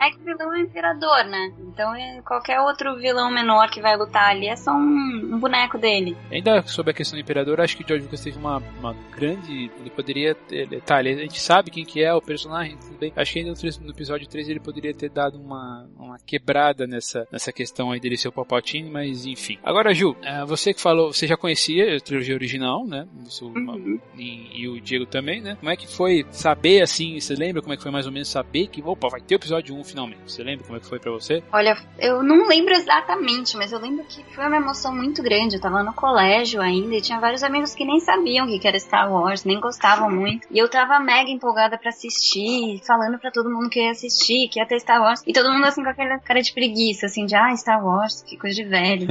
[0.00, 1.52] É que o vilão é o imperador, né?
[1.58, 5.78] Então é, qualquer outro vilão menor que vai lutar ali é só um, um boneco
[5.78, 6.16] dele.
[6.30, 9.70] Ainda sobre a questão do Imperador, acho que o George Lucas teve uma, uma grande.
[9.80, 10.80] Ele poderia ter.
[10.82, 13.12] Tá, ele- a gente sabe quem que é o personagem, tudo bem.
[13.16, 17.52] Acho que ainda no, episódio 3 ele poderia ter dado uma, uma quebrada nessa, nessa
[17.52, 19.58] questão aí dele ser o Palpatine, mas enfim.
[19.64, 23.06] Agora, Ju, eh, você que falou, você já conhecia a trilogia original, né?
[23.26, 23.98] Isso, Uhum.
[24.16, 25.56] e, e o Diego também, né?
[25.56, 27.18] Como é que foi saber assim?
[27.18, 29.38] Você lembra como é que foi mais ou menos saber que, opa, vai ter o
[29.38, 30.20] episódio 1 finalmente?
[30.26, 31.42] Você lembra como é que foi pra você?
[31.52, 35.56] Olha, eu não lembro exatamente, mas eu lembro que foi uma emoção muito grande.
[35.56, 38.78] Eu tava no colégio ainda e tinha vários amigos que nem sabiam o que era
[38.78, 40.46] Star Wars, nem gostavam muito.
[40.50, 44.58] E eu tava mega empolgada pra assistir, falando pra todo mundo que ia assistir, que
[44.58, 45.22] ia ter Star Wars.
[45.26, 48.36] E todo mundo assim com aquela cara de preguiça, assim, de ah, Star Wars, que
[48.36, 49.06] coisa de velho.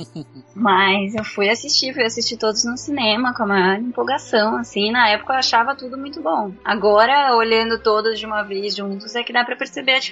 [0.54, 4.90] mas eu fui assistir, fui assistir todos no cinema com a maior empolgação, assim.
[4.90, 6.52] Na época eu achava tudo muito bom.
[6.64, 10.09] Agora, olhando todos de uma vez juntos, é que dá pra perceber a diferença.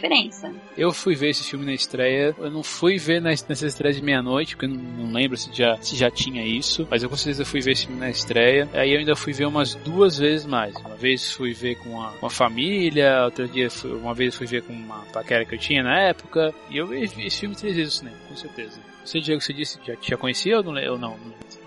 [0.77, 2.35] Eu fui ver esse filme na estreia.
[2.39, 5.77] Eu não fui ver nessa estreia de meia-noite, porque eu não, não lembro se já,
[5.81, 6.87] se já tinha isso.
[6.91, 8.69] Mas eu com certeza fui ver esse filme na estreia.
[8.73, 10.75] Aí eu ainda fui ver umas duas vezes mais.
[10.77, 14.47] Uma vez fui ver com a, com a família, outro dia fui, uma vez fui
[14.47, 16.55] ver com uma paquera que eu tinha na época.
[16.71, 18.81] E eu vi esse filme três vezes no cinema, com certeza.
[19.05, 20.93] Você, Diego, você disse que já, já conhecia ou não?
[20.93, 21.17] Ou não?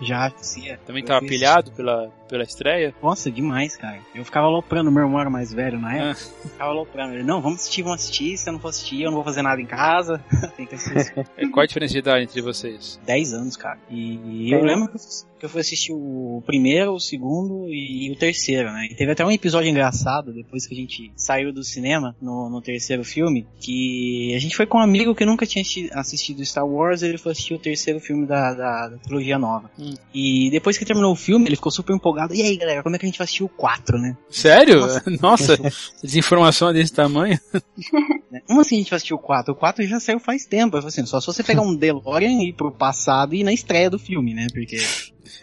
[0.00, 0.74] Já, sim.
[0.86, 2.94] Também Eu tava fui pilhado pela, pela estreia?
[3.02, 3.98] Nossa, demais, cara.
[4.14, 6.10] Eu ficava aloprando, meu irmão era mais velho na época.
[6.44, 6.48] Ah.
[6.48, 7.14] Ficava aloprando.
[7.14, 8.36] Ele, não, vamos assistir, vamos assistir.
[8.38, 10.24] Se eu não for assistir, eu não vou fazer nada em casa.
[10.56, 11.12] Tem que assistir.
[11.36, 12.98] É, Qual a diferença de idade entre vocês?
[13.04, 13.78] 10 anos, cara.
[13.90, 18.08] E eu lembro que eu fui- que eu fui assistir o primeiro, o segundo e
[18.12, 18.86] o terceiro, né?
[18.88, 22.62] E teve até um episódio engraçado depois que a gente saiu do cinema no, no
[22.62, 26.64] terceiro filme, que a gente foi com um amigo que nunca tinha assisti- assistido Star
[26.64, 29.68] Wars, ele foi assistir o terceiro filme da, da, da trilogia nova.
[29.76, 29.94] Hum.
[30.14, 32.21] E depois que terminou o filme, ele ficou super empolgado.
[32.30, 34.16] E aí, galera, como é que a gente vai assistir o 4, né?
[34.30, 34.80] Sério?
[35.20, 35.56] Nossa,
[36.02, 37.38] desinformação desse tamanho?
[38.46, 39.52] Como assim a gente vai assistir o 4?
[39.52, 40.76] O 4 já saiu faz tempo.
[40.76, 43.90] Assim, só se você pegar um DeLorean e ir pro passado e ir na estreia
[43.90, 44.46] do filme, né?
[44.52, 44.78] Porque.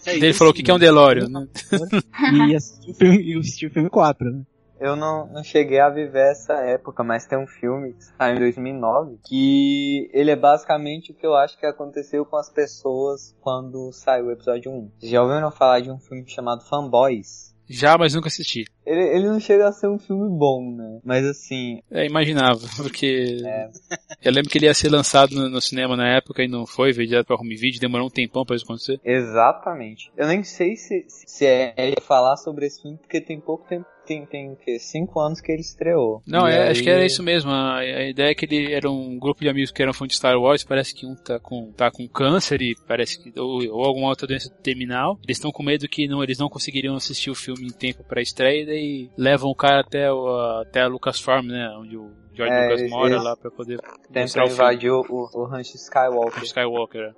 [0.05, 1.47] Ele falou o que que é um Delório, né?
[2.49, 4.41] E assistir o filme, assistir o filme 4, né?
[4.80, 8.39] Eu não, não cheguei a viver essa época, mas tem um filme que saiu em
[8.39, 13.91] 2009 que ele é basicamente o que eu acho que aconteceu com as pessoas quando
[13.91, 14.91] saiu o episódio 1.
[15.03, 17.53] Já ouviram falar de um filme chamado Fanboys?
[17.69, 18.65] Já, mas nunca assisti.
[18.89, 20.99] Ele, ele não chega a ser um filme bom, né?
[21.05, 21.79] Mas assim.
[21.91, 23.37] É, imaginava, porque.
[23.45, 23.69] É.
[24.25, 26.91] Eu lembro que ele ia ser lançado no, no, cinema na época e não foi,
[26.91, 28.99] veio direto pra home video, demorou um tempão pra isso acontecer.
[29.05, 30.11] Exatamente.
[30.17, 34.25] Eu nem sei se, se é falar sobre esse filme, porque tem pouco tempo tem,
[34.25, 34.79] tem o quê?
[34.79, 36.23] Cinco anos que ele estreou.
[36.25, 36.69] Não, é, aí...
[36.69, 37.51] acho que era isso mesmo.
[37.51, 40.15] A, a, ideia é que ele era um grupo de amigos que eram fãs de
[40.15, 40.63] Star Wars.
[40.63, 43.39] Parece que um tá com, tá com câncer e parece que.
[43.39, 45.19] Ou, ou alguma outra doença terminal.
[45.23, 48.21] Eles estão com medo que não, eles não conseguiriam assistir o filme em tempo pra
[48.21, 48.78] estreia e daí
[49.17, 51.69] levam o cara até, o, até a Lucasfilm, né?
[51.77, 53.80] Onde o George é, Lucas mora lá pra poder.
[54.11, 56.43] Tentar invadir o, o, o Ranch Skywalker.
[56.43, 57.13] Skywalker, é.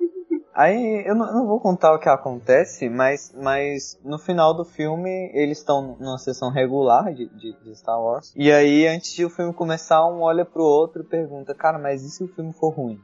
[0.54, 4.66] Aí eu não, eu não, vou contar o que acontece, mas, mas no final do
[4.66, 8.34] filme eles estão numa sessão regular de, de, de, Star Wars.
[8.36, 12.04] E aí, antes de o filme começar, um olha pro outro e pergunta: Cara, mas
[12.04, 13.00] e se o filme for ruim?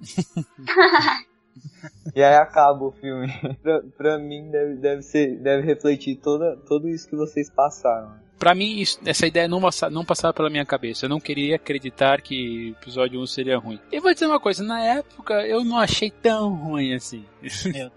[2.14, 3.28] e aí acaba o filme.
[3.64, 8.54] pra, pra mim, deve, deve, ser, deve refletir toda, tudo isso que vocês passaram para
[8.54, 9.60] mim, isso, essa ideia não,
[9.92, 11.06] não passava pela minha cabeça.
[11.06, 13.80] Eu não queria acreditar que episódio 1 seria ruim.
[13.92, 17.26] E vou dizer uma coisa, na época eu não achei tão ruim assim.
[17.76, 17.92] Eu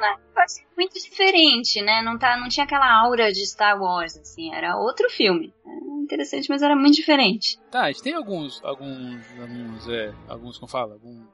[0.00, 0.16] né?
[0.76, 2.02] muito diferente, né?
[2.02, 5.54] Não, tá, não tinha aquela aura de Star Wars, assim, era outro filme.
[5.64, 7.58] Era interessante, mas era muito diferente.
[7.70, 11.24] Tá, a gente tem alguns, alguns, alguns, é, alguns, como fala, alguns,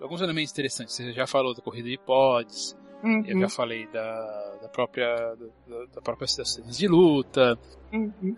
[0.00, 0.94] alguns elementos interessantes.
[0.94, 3.22] Você já falou da corrida de pods, uhum.
[3.26, 5.34] eu já falei da, da própria,
[5.66, 7.58] da, da própria cenas de luta,
[7.92, 8.36] Uhum.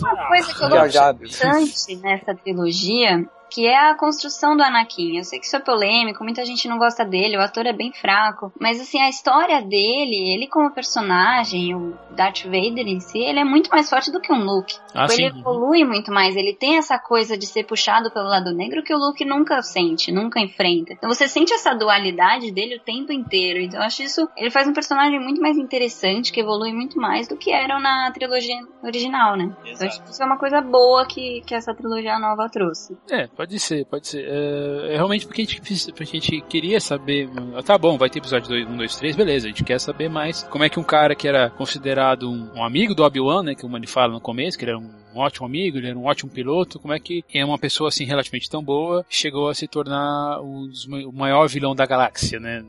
[0.00, 5.16] Uma coisa que eu gosto bastante nessa trilogia que é a construção do Anakin.
[5.16, 7.92] Eu sei que isso é polêmico, muita gente não gosta dele, o ator é bem
[7.92, 13.40] fraco, mas assim, a história dele, ele como personagem, o Darth Vader em si, ele
[13.40, 14.74] é muito mais forte do que um Luke.
[14.94, 18.82] Ah, ele evolui muito mais, ele tem essa coisa de ser puxado pelo lado negro
[18.82, 20.92] que o Luke nunca sente, nunca enfrenta.
[20.92, 23.60] Então você sente essa dualidade dele o tempo inteiro.
[23.60, 27.28] Então eu acho isso, ele faz um personagem muito mais interessante, que evolui muito mais
[27.28, 29.54] do que era na trilogia original, né?
[29.64, 32.96] Então acho que isso é uma coisa boa que, que essa trilogia nova trouxe.
[33.10, 34.26] É, Pode ser, pode ser.
[34.28, 37.30] É, é realmente porque a, gente, porque a gente queria saber.
[37.64, 39.46] Tá bom, vai ter episódio 2, 1, 2, 3, beleza.
[39.46, 42.64] A gente quer saber mais como é que um cara que era considerado um, um
[42.64, 43.54] amigo do Obi-Wan, né?
[43.54, 45.98] Que o Manny fala no começo, que ele era um um ótimo amigo, ele era
[45.98, 49.54] um ótimo piloto, como é que é uma pessoa assim relativamente tão boa chegou a
[49.54, 50.70] se tornar um
[51.06, 52.64] o maior vilão da galáxia, né?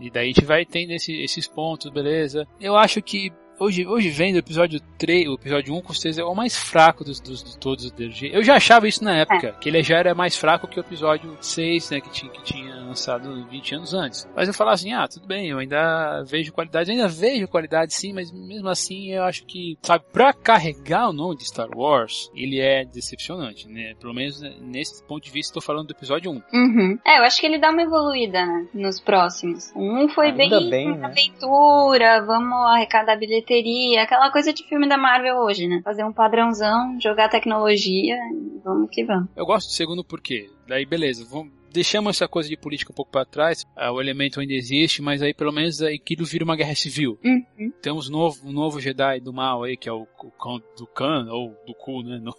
[0.00, 2.46] E daí a gente vai tendo esse, esses pontos, beleza.
[2.60, 6.24] Eu acho que hoje, hoje vendo o episódio 3, o episódio 1 com certeza é
[6.24, 8.30] o mais fraco dos, dos de todos os DLG.
[8.32, 9.52] Eu já achava isso na época, é.
[9.52, 12.74] que ele já era mais fraco que o episódio 6, né, que tinha, que tinha
[12.76, 14.28] lançado 20 anos antes.
[14.34, 18.12] Mas eu falava assim, ah, tudo bem, eu ainda vejo qualidade, ainda vejo qualidade sim,
[18.12, 22.58] mas mesmo assim eu acho que, sabe, pra carregar o nome de Star Wars, ele
[22.58, 23.94] é decepcionante, né?
[24.00, 26.34] Pelo menos nesse ponto de vista, estou falando do episódio 1.
[26.52, 26.98] Uhum.
[27.06, 29.70] É, eu acho que ele dá uma evoluída, né, nos próximos.
[29.76, 31.06] Um foi ainda bem, bem né?
[31.06, 35.80] aventura, vamos arrecadar bilheteria bilheteria, aquela coisa de filme da Marvel hoje, né?
[35.82, 38.16] Fazer um padrãozão, jogar tecnologia,
[38.64, 39.28] vamos que vamos.
[39.36, 43.10] Eu gosto do segundo porque, daí beleza, vamos, deixamos essa coisa de política um pouco
[43.10, 46.74] para trás, ah, o elemento ainda existe, mas aí pelo menos aquilo vira uma guerra
[46.74, 47.18] civil.
[47.24, 47.72] Uhum.
[47.82, 51.26] Temos um novo, um novo Jedi do mal aí, que é o, o do Khan,
[51.30, 52.20] ou do Ku, né?
[52.22, 52.32] No,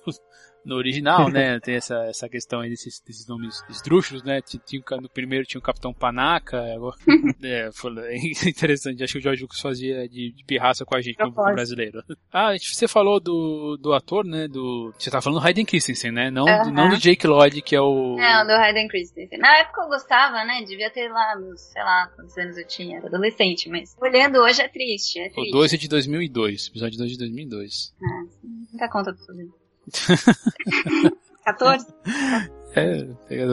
[0.66, 1.60] no original, né?
[1.62, 4.42] Tem essa, essa questão aí desses, desses nomes esdrúxulos, né?
[4.42, 6.96] Tinha, no primeiro tinha o Capitão Panaca, agora,
[7.44, 7.92] é, foi
[8.48, 12.04] interessante, acho que o George Lucas fazia de, de pirraça com a gente, como brasileiro.
[12.32, 14.48] Ah, você falou do, do ator, né?
[14.48, 16.32] Do, você tá falando do Hayden Christensen, né?
[16.32, 16.72] Não, uh -huh.
[16.72, 18.16] não do Jake Lloyd, que é o...
[18.16, 19.40] Não, do Hayden Christensen.
[19.40, 20.64] Na época eu gostava, né?
[20.66, 24.68] Devia ter lá, sei lá, quantos anos eu tinha, era adolescente, mas olhando hoje é
[24.68, 25.50] triste, é triste.
[25.50, 27.94] O 2 é de 2002, episódio 2 de 2002.
[28.02, 28.48] Ah, sim.
[28.72, 29.61] Não dá conta do tudo.
[31.46, 31.88] 14?
[32.76, 33.08] É,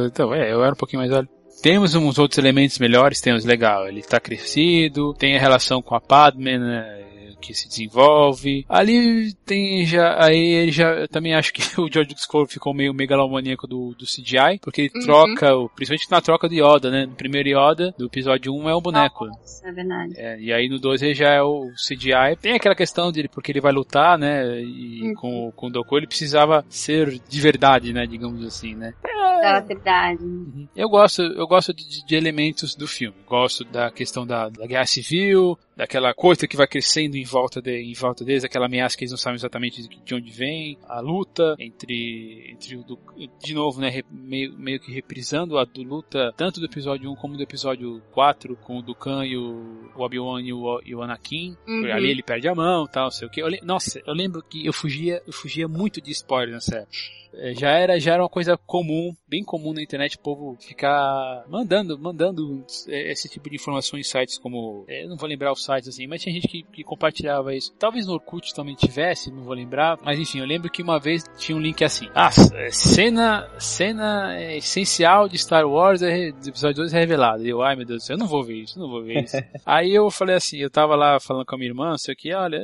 [0.07, 1.29] então, é, eu era um pouquinho mais velho.
[1.63, 6.01] Temos uns outros elementos melhores, temos legal, ele tá crescido, tem a relação com a
[6.01, 7.05] Padme, né,
[7.41, 8.65] que se desenvolve.
[8.69, 12.95] Ali tem já, aí ele já, eu também acho que o George Lucas ficou meio
[12.95, 15.03] megalomaníaco do, do CGI, porque ele uhum.
[15.03, 17.07] troca, principalmente na troca de Yoda, né?
[17.07, 19.27] No primeiro Yoda, do episódio 1 é o boneco.
[19.27, 20.15] Nossa, é verdade.
[20.17, 22.37] É, e aí no 2 ele já é o CGI.
[22.41, 24.61] Tem aquela questão dele, porque ele vai lutar, né?
[24.61, 25.15] E uhum.
[25.15, 28.07] com, com o Doku ele precisava ser de verdade, né?
[28.07, 28.93] Digamos assim, né?
[29.05, 30.23] É, da cidade.
[30.23, 30.69] Uhum.
[30.75, 33.17] Eu gosto, eu gosto de, de, elementos do filme.
[33.27, 37.81] Gosto da questão da, da, guerra civil, daquela coisa que vai crescendo em volta, de,
[37.81, 41.55] em volta deles, aquela ameaça que eles não sabem exatamente de onde vem, a luta
[41.59, 42.99] entre, entre o,
[43.43, 47.37] de novo, né, meio, meio que reprisando a do luta tanto do episódio 1 como
[47.37, 51.57] do episódio 4, com o Dukan e o, o Obi-Wan e o, e o Anakin.
[51.67, 51.93] Uhum.
[51.93, 53.43] Ali ele perde a mão, tal, sei o que.
[53.63, 57.19] Nossa, eu lembro que eu fugia, eu fugia muito de spoiler nessa época.
[57.35, 61.45] É, já era, já era uma coisa comum, bem comum na internet, o povo ficar
[61.49, 65.53] mandando, mandando é, esse tipo de informação em sites como, é, eu não vou lembrar
[65.53, 67.73] os sites assim, mas tinha gente que, que compartilhava isso.
[67.79, 71.25] Talvez no Orkut também tivesse, não vou lembrar, mas enfim, eu lembro que uma vez
[71.39, 72.31] tinha um link assim, ah,
[72.71, 77.43] cena, cena essencial de Star Wars do episódio 2 é revelada.
[77.43, 79.25] E eu, ai meu Deus do céu, eu não vou ver isso, não vou ver
[79.25, 79.37] isso.
[79.65, 82.61] Aí eu falei assim, eu tava lá falando com a minha irmã, sei que, olha,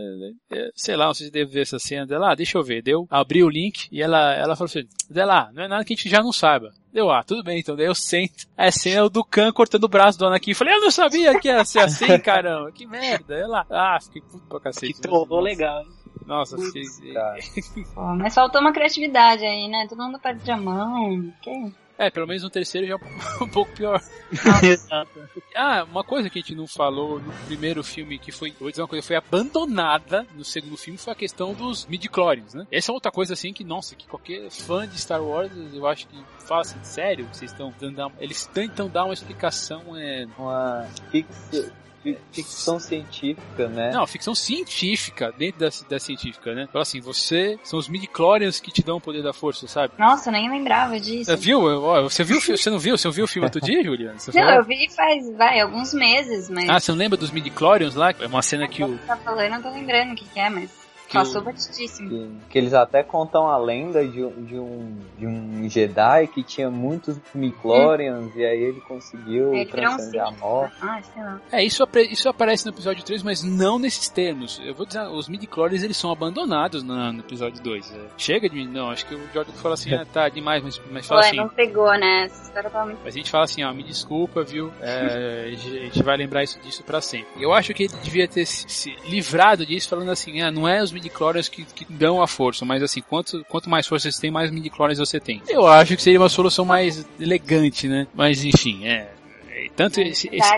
[0.75, 2.83] sei lá, não sei se devo ver essa cena dela, ah, deixa eu ver.
[2.83, 5.93] Deu, abri o link e ela, ela falou assim, Zé lá, não é nada que
[5.93, 6.73] a gente já não saiba.
[6.93, 8.47] Deu, ah, tudo bem, então daí eu sento.
[8.57, 10.55] A cena do Khan cortando o braço do Anakin.
[10.55, 12.71] Falei, eu não sabia que ia ser assim, caramba.
[12.71, 13.35] Que merda.
[13.35, 14.95] Ela, ah, fiquei puto pra cacete.
[14.95, 15.89] Que trollou legal, hein?
[16.27, 17.01] Nossa, Putz,
[18.17, 19.87] mas faltou uma criatividade aí, né?
[19.89, 21.33] Todo mundo perde a mão.
[21.43, 21.73] Que?
[21.97, 24.01] É, pelo menos no terceiro já é um pouco pior.
[24.63, 25.29] Exato.
[25.55, 28.83] Ah, uma coisa que a gente não falou no primeiro filme que foi, vou dizer
[28.83, 32.67] uma coisa, foi abandonada no segundo filme foi a questão dos midi-chlorians, né?
[32.71, 36.09] Essa é outra coisa assim que, nossa, que qualquer fã de Star Wars, eu acho
[36.09, 40.27] que fala assim, sério, vocês estão dando, eles tentam dar uma explicação, é...
[40.37, 40.89] Uma
[42.33, 43.93] ficção científica, né?
[43.93, 46.67] Não, ficção científica, dentro da, da científica, né?
[46.69, 49.95] Então, assim, você, são os midi-chlorians que te dão o poder da força, sabe?
[49.99, 51.31] Nossa, nem lembrava disso.
[51.31, 51.61] Você viu?
[52.03, 52.41] Você viu?
[52.41, 52.99] Você não viu?
[52.99, 54.19] Você viu o filme outro dia, Juliana?
[54.19, 54.61] Você não, falou?
[54.61, 56.69] eu vi faz, vai, alguns meses, mas...
[56.69, 58.13] Ah, você não lembra dos midi-chlorians lá?
[58.19, 58.89] É uma cena que o...
[58.89, 60.84] Você tá falando, eu tô lembrando o que, que é, mas...
[61.13, 62.09] Passou batidíssimo.
[62.09, 66.71] Que, que, eles até contam a lenda de, de, um, de um Jedi que tinha
[66.71, 68.33] muitos Michlorians hum.
[68.37, 70.77] e aí ele conseguiu é, transcender um a morte.
[70.81, 71.41] Ah, sei lá.
[71.53, 74.61] É, isso, isso aparece no episódio 3, mas não nesses termos.
[74.65, 77.93] Eu vou dizer, os midi-chlorians eles são abandonados no, no episódio 2.
[77.93, 80.81] É, chega de mim, não, acho que o Jordan falou assim, ah, tá demais, mas,
[80.91, 81.37] mas fala Ué, assim...
[81.37, 82.25] não pegou, né?
[82.25, 82.99] Essa história tá muito...
[83.05, 84.73] Mas a gente fala assim, ó, me desculpa, viu?
[84.81, 87.43] É, a gente vai lembrar isso disso pra sempre.
[87.43, 90.83] Eu acho que ele devia ter se, se livrado disso falando assim, ah, não é
[90.83, 94.31] os midi-chlorians que, que, dão a força, mas assim, quanto, quanto mais força você tem,
[94.31, 95.43] mais midi-chlorians você tem.
[95.49, 98.07] Eu acho que seria uma solução mais elegante, né?
[98.15, 99.11] Mas enfim, é.
[99.51, 100.55] é tanto é, esse, esse.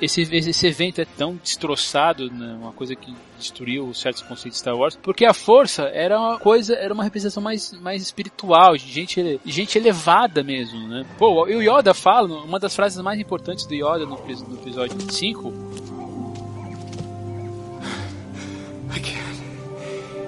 [0.00, 4.76] Esse, esse evento é tão destroçado, né, uma coisa que destruiu certos conceitos de Star
[4.76, 9.40] Wars, porque a força era uma coisa, era uma representação mais, mais espiritual, de gente,
[9.44, 11.06] gente elevada mesmo, né?
[11.18, 15.99] Pô, o Yoda fala, uma das frases mais importantes do Yoda no, no episódio 5,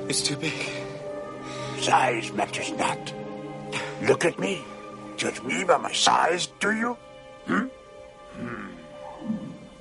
[0.09, 0.53] is too big.
[1.79, 3.13] Size matters not.
[4.03, 4.65] Look at me.
[5.17, 6.97] Judge me by my size, do you?
[7.47, 7.67] Hmm?
[8.37, 8.67] Hmm.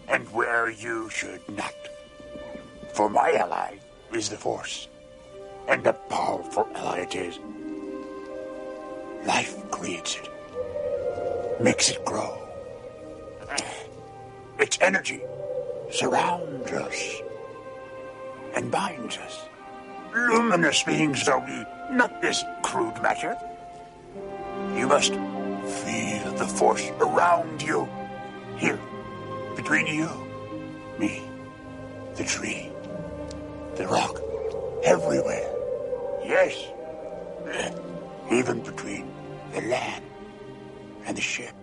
[0.08, 1.74] And where you should not.
[2.94, 3.78] For my ally
[4.14, 4.88] is the Force.
[5.68, 7.40] And a powerful ally it is.
[9.26, 10.30] Life creates it.
[11.62, 12.38] Makes it grow.
[14.60, 15.22] Its energy
[15.92, 17.22] surrounds us
[18.56, 19.46] and binds us
[20.14, 23.38] luminous beings we, not this crude matter.
[24.76, 27.88] You must feel the force around you.
[28.58, 28.80] Here,
[29.56, 30.10] between you,
[31.00, 31.22] me,
[32.16, 32.70] the tree,
[33.76, 34.22] the rock,
[34.84, 35.50] everywhere.
[36.24, 36.54] Yes,
[38.32, 39.12] even between
[39.54, 40.04] the land
[41.06, 41.54] and the ship.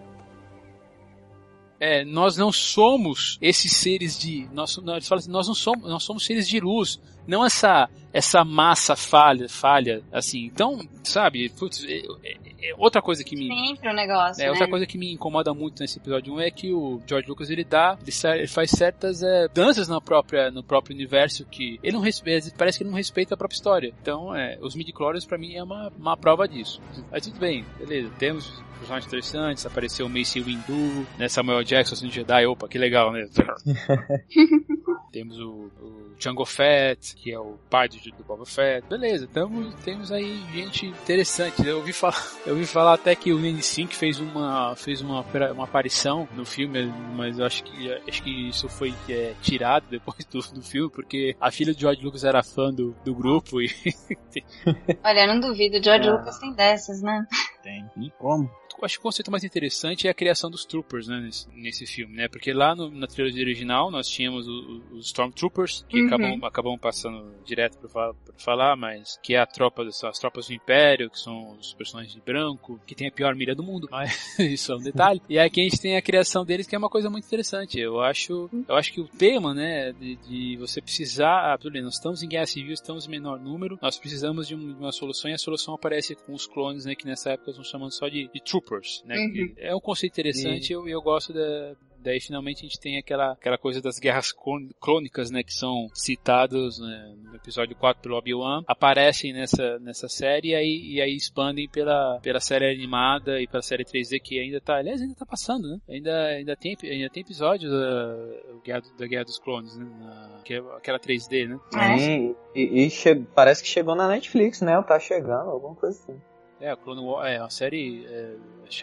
[1.81, 4.49] É, nós não somos esses seres de.
[4.53, 8.97] Nós, nós, assim, nós não somos, nós somos seres de luz não essa essa massa
[8.97, 10.45] falha, falha, assim.
[10.47, 14.47] Então, sabe, putz, é, é, é outra coisa que me sempre o um negócio, é
[14.47, 14.51] né?
[14.51, 17.65] outra coisa que me incomoda muito nesse episódio 1 é que o George Lucas ele
[17.65, 17.99] dá,
[18.35, 22.79] ele, faz certas é, danças na própria no próprio universo que ele não respeita, parece
[22.79, 23.95] que ele não respeita a própria história.
[24.01, 26.81] Então, é, os midi-chlorians para mim é uma, uma prova disso.
[27.11, 32.11] Mas tudo bem, beleza, temos personagens interessantes, apareceu o Mace Windu, né, Samuel Jackson assim,
[32.11, 33.29] Jedi, opa, que legal, né?
[35.13, 38.87] temos o, o Django Fett, que é o pai do, do Boba Fett.
[38.89, 41.67] Beleza, tamo, temos aí gente interessante.
[41.67, 45.25] Eu ouvi falar, eu ouvi falar até que o Nene Sink fez uma fez uma,
[45.53, 50.25] uma aparição no filme, mas eu acho que acho que isso foi é, tirado depois
[50.25, 53.69] do, do filme, porque a filha de George Lucas era fã do, do grupo e
[55.05, 56.13] Olha, não duvido, George ah.
[56.13, 57.27] Lucas tem dessas, né?
[57.69, 57.91] Tem.
[58.07, 58.51] E como?
[58.79, 61.85] eu acho que o conceito mais interessante é a criação dos troopers, né, nesse, nesse
[61.87, 62.29] filme, né?
[62.29, 66.07] Porque lá no, na trilogia original nós tínhamos os Stormtroopers, que Uhum.
[66.07, 70.55] acabam, acabam passando direto pra falar, mas que é a tropa, são as tropas do
[70.55, 74.39] Império, que são os personagens de branco, que tem a pior mira do mundo, mas
[74.39, 75.21] isso é um detalhe.
[75.29, 77.81] E aqui a gente tem a criação deles, que é uma coisa muito interessante.
[77.81, 81.83] Eu acho, eu acho que o tema, né, de, de você precisar, ah, tudo bem,
[81.83, 85.29] nós estamos em guerra civil, estamos em menor número, nós precisamos de, de uma solução
[85.31, 88.29] e a solução aparece com os clones, né, que nessa época estão chamando só de,
[88.33, 89.17] de troopers, né?
[89.17, 89.55] Uhum.
[89.59, 93.33] é um conceito interessante e eu, eu gosto da, Daí finalmente a gente tem aquela,
[93.33, 94.33] aquela coisa das guerras
[94.81, 100.51] clônicas, né, que são citados né, no episódio 4 pelo Obi-Wan, aparecem nessa, nessa série
[100.51, 104.61] e aí, e aí expandem pela, pela série animada e pela série 3D que ainda
[104.61, 105.79] tá, aliás, ainda tá passando, né?
[105.89, 108.17] Ainda, ainda, tem, ainda tem episódios da,
[108.65, 109.85] Guerra, do- da Guerra dos Clones, né?
[109.99, 111.59] Na- que é aquela 3D, né?
[112.01, 114.77] E, e- e che- parece que chegou na Netflix, né?
[114.79, 116.21] Ou tá chegando, alguma coisa assim.
[116.61, 118.35] É, a Clone Wars, é, a série, é,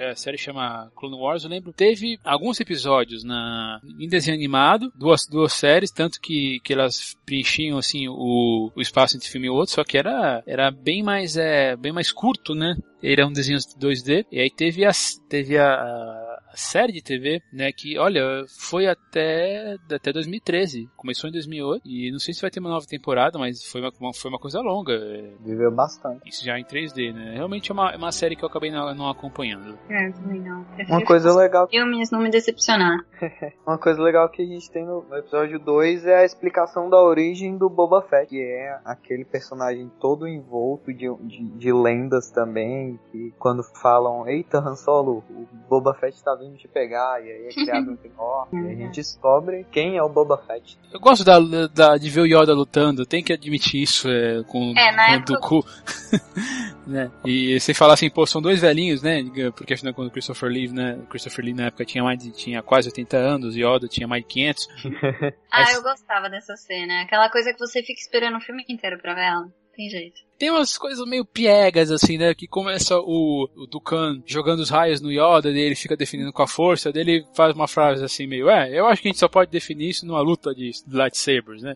[0.10, 5.28] a série chama Clone Wars, eu lembro, teve alguns episódios na, em desenho animado, duas,
[5.28, 9.76] duas séries, tanto que, que elas preenchiam, assim, o, o espaço entre filme e outro,
[9.76, 12.76] só que era, era bem mais, é, bem mais curto, né?
[13.04, 14.92] É um desenho 2D, e aí teve a,
[15.30, 16.25] teve a, a
[16.56, 22.20] série de TV, né, que, olha, foi até, até 2013, começou em 2008, e não
[22.20, 24.94] sei se vai ter uma nova temporada, mas foi uma, uma- foi uma coisa longa,
[24.94, 26.28] é, Viveu bastante.
[26.28, 27.34] isso já em 3D, né?
[27.36, 29.78] Realmente é uma, é uma série que eu acabei não, não acompanhando.
[29.90, 30.66] É, também não.
[30.90, 33.00] Uma coisa ficar legal, filmes não me decepcionar.
[33.66, 37.02] uma coisa legal que a gente tem no, no episódio 2 é a explicação da
[37.02, 43.00] origem do Boba Fett, que é aquele personagem todo envolto de, de, de lendas também,
[43.12, 47.48] que quando falam, eita Han Solo, o Boba Fett tá vindo te pegar, e aí
[47.48, 50.78] é criado um Timor, e aí a gente descobre quem é o Boba Fett.
[50.94, 54.74] Eu gosto da, da- de ver o Yoda lutando, tem que admitir isso é, com,
[54.78, 55.66] É, na época- Dooku.
[56.88, 57.12] né?
[57.26, 59.24] E você falar assim, pô, são dois velhinhos, né?
[59.56, 61.00] Porque afinal quando o Christopher Lee, né?
[61.10, 64.28] Christopher Lee na época tinha mais de, tinha quase 80 anos, Yoda tinha mais de
[64.30, 64.68] 500.
[65.52, 67.02] Ah, Mas- eu gostava dessa cena.
[67.04, 69.48] Aquela coisa que você fica esperando o filme inteiro pra ver ela.
[69.76, 70.22] Tem jeito.
[70.38, 72.34] Tem umas coisas meio piegas, assim, né?
[72.34, 76.42] Que começa o, o Dukan jogando os raios no Yoda, daí ele fica definindo com
[76.42, 79.20] a força, daí ele faz uma frase assim meio, é, eu acho que a gente
[79.20, 81.74] só pode definir isso numa luta de lightsabers, né?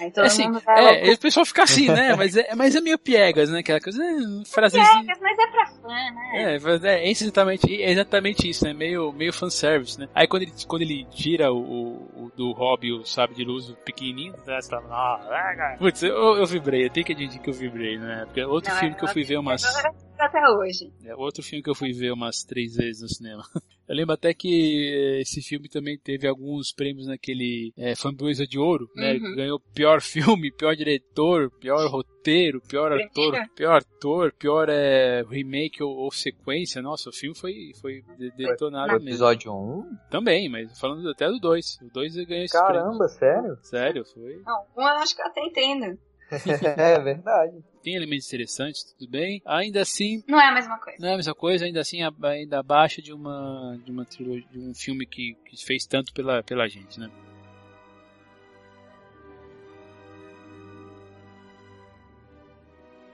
[0.00, 2.14] Aí todo assim, mundo vai é, o pessoal fica assim, né?
[2.16, 3.60] Mas é, mas é meio piegas, né?
[3.60, 4.16] Aquela coisa, é,
[4.46, 4.84] frasezinha.
[5.00, 6.32] Piegas, mas é pra fã, né?
[6.34, 8.72] É, é exatamente, é exatamente isso, né?
[8.72, 10.08] Meio, meio fanservice, né?
[10.14, 13.74] Aí quando ele, quando ele tira o, o- do Hobby o sabe de luz o
[13.76, 17.50] pequenininho, né, você fala, ah, ah, putz, eu, eu vibrei, eu tenho que admitir que
[17.50, 18.22] eu vibrei, né?
[18.26, 19.62] Porque outro Não, filme é, que eu fui ver umas.
[20.22, 20.92] Até hoje.
[21.04, 23.42] É outro filme que eu fui ver umas três vezes no cinema.
[23.88, 28.56] Eu lembro até que eh, esse filme também teve alguns prêmios naquele é, Framboesa de
[28.58, 29.14] Ouro, né?
[29.14, 29.34] Uhum.
[29.34, 35.90] Ganhou pior filme, pior diretor, pior roteiro, pior ator, pior ator, pior é, remake ou,
[35.90, 36.80] ou sequência.
[36.80, 39.08] Nossa, o filme foi, foi de- detonado mesmo.
[39.08, 39.96] episódio 1?
[40.08, 41.80] Também, mas falando até do 2.
[41.82, 42.82] O 2 ganhou esse prêmio.
[42.82, 43.58] Caramba, sério?
[43.62, 44.40] Sério, foi.
[44.46, 45.98] Não, um eu acho que eu até entendo.
[46.78, 47.62] é verdade.
[47.82, 49.42] Tem elementos interessantes, tudo bem.
[49.44, 50.98] Ainda assim, Não é a mesma coisa.
[51.00, 54.58] Não é a mesma coisa, ainda assim ainda abaixo de uma de uma trilogia, de
[54.58, 57.10] um filme que, que fez tanto pela, pela gente, né?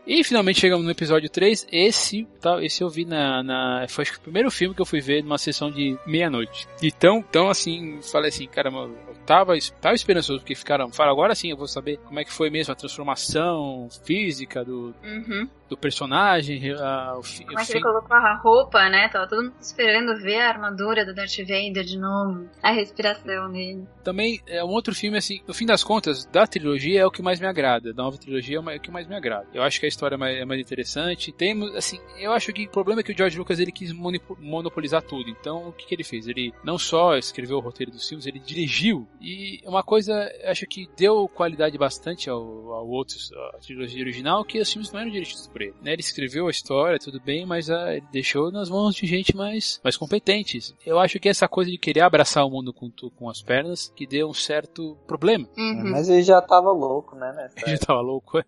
[0.09, 1.67] E finalmente chegamos no episódio 3.
[1.71, 3.87] Esse, tá, esse eu vi na, na.
[3.91, 6.67] Foi acho que o primeiro filme que eu fui ver numa sessão de meia-noite.
[6.83, 9.53] Então, então assim, falei assim, caramba, eu tava,
[9.83, 10.91] tava esperançoso, porque ficaram.
[10.91, 14.95] Fala, agora sim eu vou saber como é que foi mesmo a transformação física do,
[15.05, 15.47] Uhum.
[15.69, 19.11] do personagem, a, o, Como é que ele colocou a roupa, né?
[19.11, 22.49] Tava todo mundo esperando ver a armadura do Darth Vader de novo.
[22.63, 23.87] A respiração dele.
[24.03, 27.21] também é um outro filme assim, no fim das contas, da trilogia é o que
[27.21, 29.47] mais me agrada, da nova trilogia é o é o que mais me agrada.
[29.53, 31.33] Eu acho que a história é mais, é mais interessante.
[31.33, 35.03] Temos assim, eu acho que o problema é que o George Lucas ele quis monopolizar
[35.03, 35.29] tudo.
[35.29, 36.29] Então, o que, que ele fez?
[36.29, 39.07] Ele não só escreveu o roteiro dos filmes, ele dirigiu.
[39.21, 40.13] E uma coisa,
[40.43, 42.39] eu acho que deu qualidade bastante ao,
[42.73, 45.75] ao outros, à trilogia original, que os filmes não eram dirigidos por ele.
[45.83, 45.93] Né?
[45.93, 49.81] Ele escreveu a história, tudo bem, mas ah, ele deixou nas mãos de gente mais,
[49.83, 50.59] mais competente.
[50.87, 54.07] Eu acho que essa coisa de querer abraçar o mundo com, com as pernas, que
[54.07, 55.49] deu um certo problema.
[55.57, 55.91] Uhum.
[55.91, 58.43] Mas ele já tava louco, né, nessa Eu já tava louco.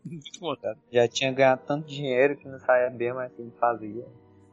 [0.93, 2.59] Já tinha ganhado tanto dinheiro que não
[2.91, 4.05] bem mais que ele fazia.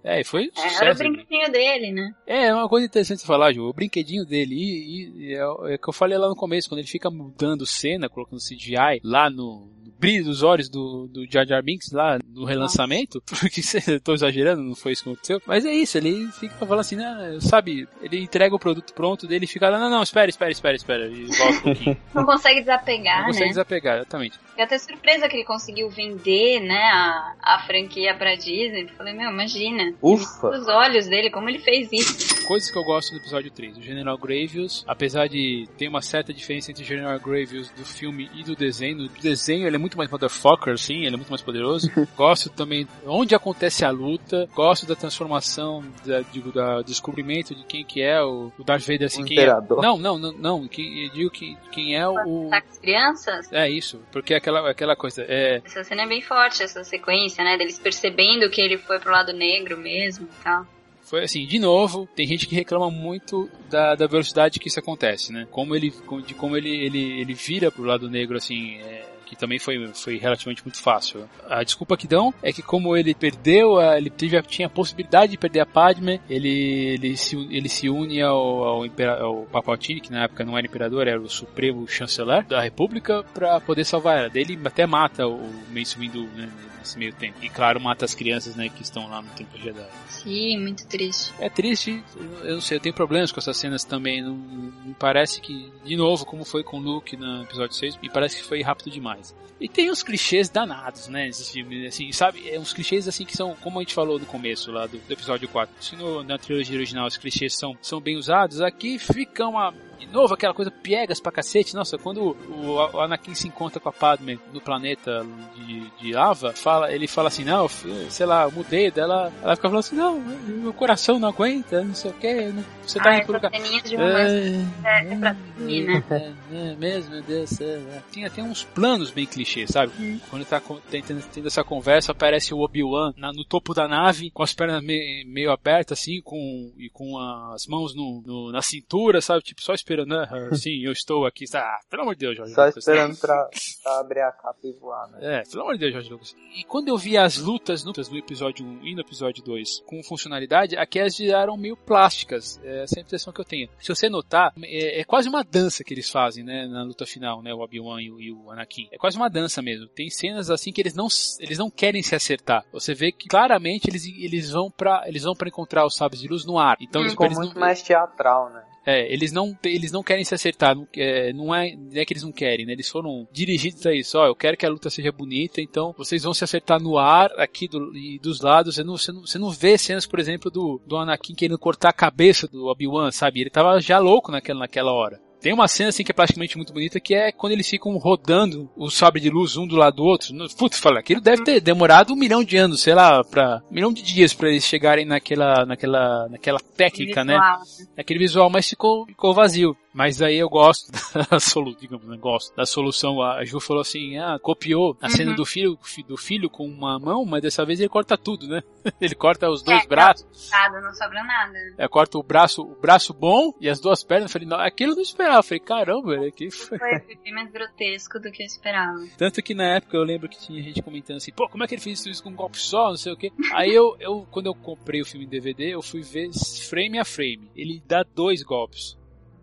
[0.03, 0.97] É, e foi É, era o sucesso.
[0.99, 2.15] brinquedinho dele, né?
[2.25, 3.63] É, é uma coisa interessante de falar, Ju.
[3.67, 6.35] O brinquedinho dele, e, e- e é o é o que eu falei lá no
[6.35, 11.25] começo, quando ele fica mudando cena, colocando CGI lá no brilho dos olhos do, do
[11.29, 15.41] Jar Jar Binks lá no relançamento, porque eu tô exagerando, não foi isso que aconteceu.
[15.45, 19.45] Mas é isso, ele fica falando assim, né, sabe, ele entrega o produto pronto dele
[19.45, 21.97] e fica lá, não, não, espera, espera, espera, espera, e volta um pouquinho.
[22.13, 23.49] Não consegue desapegar, Não consegue né?
[23.49, 24.39] desapegar, exatamente.
[24.49, 28.87] Fiquei até surpresa que ele conseguiu vender, né, a, a franquia pra Disney.
[28.97, 29.93] Falei, meu, imagina.
[30.01, 30.49] Ufa.
[30.49, 32.43] Os olhos dele, como ele fez isso.
[32.47, 33.77] Coisas que eu gosto do episódio 3.
[33.77, 38.31] O General Gravius, apesar de ter uma certa diferença entre o General Gravius do filme
[38.33, 38.97] e do desenho.
[38.97, 41.87] No desenho ele é muito mais motherfucker, assim, ele é muito mais poderoso.
[42.17, 44.49] gosto também onde acontece a luta.
[44.55, 49.05] Gosto da transformação, da, digo, da descobrimento de quem que é o, o Darth Vader,
[49.05, 49.41] assim, O quem é.
[49.41, 49.81] imperador.
[49.81, 50.67] Não, não, não, não.
[50.67, 52.49] Que, eu digo que quem é o.
[52.51, 53.51] Às crianças.
[53.53, 55.23] É isso, porque é aquela, aquela coisa.
[55.27, 57.57] É, Essa cena é bem forte, essa sequência, né?
[57.57, 60.65] Deles percebendo que ele foi pro lado negro mesmo e tal.
[61.07, 65.31] Foi assim, de novo, tem gente que reclama muito da, da velocidade que isso acontece,
[65.31, 65.47] né?
[65.49, 65.93] Como ele,
[66.25, 70.17] de como ele, ele, ele vira pro lado negro, assim, é, que também foi, foi
[70.17, 71.27] relativamente muito fácil.
[71.49, 75.37] A desculpa que dão é que como ele perdeu, a- ele tinha a possibilidade de
[75.37, 76.49] perder a Padme, ele,
[76.93, 79.45] ele, se, ele se une ao, ao, impera- ao
[79.77, 84.17] que na época não era imperador, era o supremo chanceler da república, pra poder salvar
[84.17, 84.29] ela.
[84.29, 85.39] Daí ele até mata o
[85.71, 86.49] Mace Windu, né,
[86.79, 87.37] nesse meio tempo.
[87.41, 89.85] E claro, mata as crianças, né, que estão lá no Templo Jedi.
[90.07, 91.33] Sim, muito triste.
[91.39, 92.03] É triste,
[92.43, 94.21] eu não sei, eu tenho problemas com essas cenas também.
[94.21, 98.09] Não, me parece que, de novo, como foi com o Luke no episódio 6, me
[98.09, 99.16] parece que foi rápido demais.
[99.59, 102.47] E tem uns clichês danados, né, nesses filmes, assim, sabe?
[102.49, 105.11] É uns clichês assim que são, como a gente falou no começo lá do, do
[105.11, 105.83] episódio 4.
[105.83, 109.73] Se no, na trilogia original os clichês são, são bem usados, aqui fica uma.
[109.99, 111.73] De novo, aquela coisa piegas pra cacete.
[111.75, 115.25] Nossa, quando o, Anakin se encontra com a Padme no planeta
[115.55, 119.31] de, de lava, fala, ele fala assim, não, sei lá, eu mudei dela.
[119.41, 122.53] Ela fica falando assim, não, meu coração não aguenta, não sei o que,
[122.85, 123.51] você tá Ah, indo pro essas lugar.
[123.61, 126.03] ceninhas de romance É, é, é pra dormir, né?
[126.51, 127.59] é, é mesmo, meu Deus.
[127.61, 128.01] É, é.
[128.11, 129.91] Tinha, tem uns planos bem clichês, sabe?
[129.99, 130.19] Hum.
[130.29, 134.53] Quando tá tendo, tendo essa conversa, aparece o Obi-Wan no topo da nave, com as
[134.53, 137.17] pernas me- meio abertas, assim, com, e com
[137.53, 139.41] as mãos no, no- na cintura, sabe?
[139.43, 140.27] Tipo, só esperando, né?
[140.53, 141.45] Sim, eu estou aqui.
[141.53, 142.77] Ah, pelo amor de Deus, Jorge Só Lucas.
[142.77, 143.49] esperando pra,
[143.83, 145.39] pra abrir a capa e voar, né?
[145.39, 146.35] É, pelo amor de Deus, Jorge Lucas.
[146.55, 150.01] E quando eu vi as lutas no, no episódio 1 e no episódio 2 com
[150.03, 152.59] funcionalidade, aqui elas viraram meio plásticas.
[152.63, 153.69] É essa é a impressão que eu tenho.
[153.79, 157.41] Se você notar, é, é quase uma dança que eles fazem, né, na luta final,
[157.41, 158.87] né, o Obi-Wan e, o- e o Anakin.
[158.91, 159.87] É quase uma dança mesmo.
[159.87, 161.07] Tem cenas assim que eles não,
[161.39, 162.63] eles não querem se acertar.
[162.71, 166.27] Você vê que claramente eles, eles vão para eles vão para encontrar os sabres de
[166.27, 166.77] luz no ar.
[166.81, 168.63] Então eles, Ficou eles muito não, mais teatral, né?
[168.87, 172.13] É, eles não, eles não querem se acertar, não, é, não, é, não é que
[172.13, 172.71] eles não querem, né?
[172.71, 176.23] Eles foram dirigidos a isso, ó, eu quero que a luta seja bonita, então vocês
[176.23, 179.37] vão se acertar no ar, aqui do, e dos lados, você não, você, não, você
[179.37, 183.41] não vê cenas, por exemplo, do, do Anakin querendo cortar a cabeça do Obi-Wan, sabe?
[183.41, 185.19] Ele tava já louco naquela, naquela hora.
[185.41, 188.69] Tem uma cena assim que é praticamente muito bonita, que é quando eles ficam rodando
[188.75, 190.33] o sabre de luz um do lado do outro.
[190.57, 193.93] Putz, fala, aquilo deve ter demorado um milhão de anos, sei lá, para um milhão
[193.93, 197.33] de dias para eles chegarem naquela, naquela, naquela técnica, né?
[197.33, 197.93] Visual.
[197.97, 199.75] aquele visual, mas ficou, ficou vazio.
[199.97, 200.91] Mas aí eu gosto
[201.31, 203.19] da solução, digamos, né, gosto da solução.
[203.19, 205.75] A Ju falou assim, ah, copiou a cena do filho,
[206.07, 208.61] do filho com uma mão, mas dessa vez ele corta tudo, né?
[209.01, 211.57] Ele corta os dois É, braços, Nada, não sobra nada.
[211.77, 214.29] é, corta o braço, o braço bom e as duas pernas.
[214.29, 215.39] Eu falei, não, aquilo eu não esperava.
[215.39, 216.77] Eu falei, caramba, velho, que foi.
[216.77, 218.97] Foi bem mais grotesco do que eu esperava.
[219.17, 221.73] Tanto que na época eu lembro que tinha gente comentando assim, pô, como é que
[221.75, 223.31] ele fez isso com um golpe só, não sei o quê.
[223.53, 226.29] Aí eu, eu, quando eu comprei o filme em DVD, eu fui ver
[226.69, 227.51] frame a frame.
[227.55, 228.97] Ele dá dois golpes.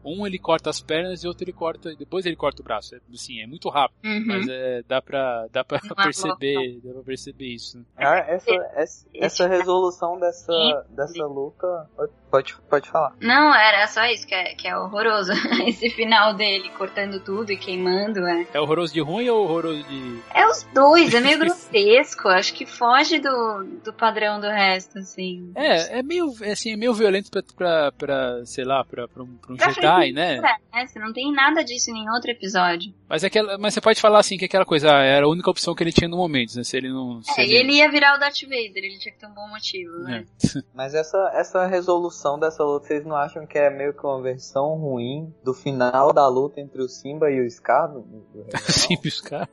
[0.05, 2.95] Um ele corta as pernas e outro ele corta, depois ele corta o braço.
[2.95, 4.25] É, Assim, é muito rápido, Uhum.
[4.27, 7.79] mas é, dá pra, dá pra Uma perceber, dá pra perceber isso.
[7.79, 7.85] Né?
[7.97, 11.89] Ah, essa, essa, essa resolução dessa, dessa luta.
[12.35, 13.13] Pode, pode falar.
[13.21, 15.31] Não, era só isso que é, que é horroroso.
[15.69, 18.45] Esse final dele cortando tudo e queimando, é.
[18.53, 20.19] É horroroso de ruim ou horroroso de.
[20.35, 22.27] É os dois, é meio grotesco.
[22.27, 25.53] Acho que foge do, do padrão do resto, assim.
[25.55, 29.23] É, é meio, é assim, é meio violento pra, pra, pra sei lá, pra, pra
[29.23, 30.41] um, pra um Pra Jedi, né?
[30.75, 32.93] É, você não tem nada disso em nenhum outro episódio.
[33.09, 35.49] Mas, é aquela, mas você pode falar assim que aquela coisa ah, era a única
[35.49, 36.65] opção que ele tinha no momento, né?
[36.65, 37.23] Se ele não.
[37.23, 39.49] Se É, e ele ia virar o Darth Vader, ele tinha que ter um bom
[39.49, 40.25] motivo, né?
[40.43, 40.63] É.
[40.75, 44.75] Mas essa, essa resolução dessa luta, vocês não acham que é meio que uma versão
[44.77, 47.93] ruim do final da luta entre o Simba e o Scar?
[47.93, 48.65] Do, do Rei Leão?
[48.69, 49.49] Assim, buscar.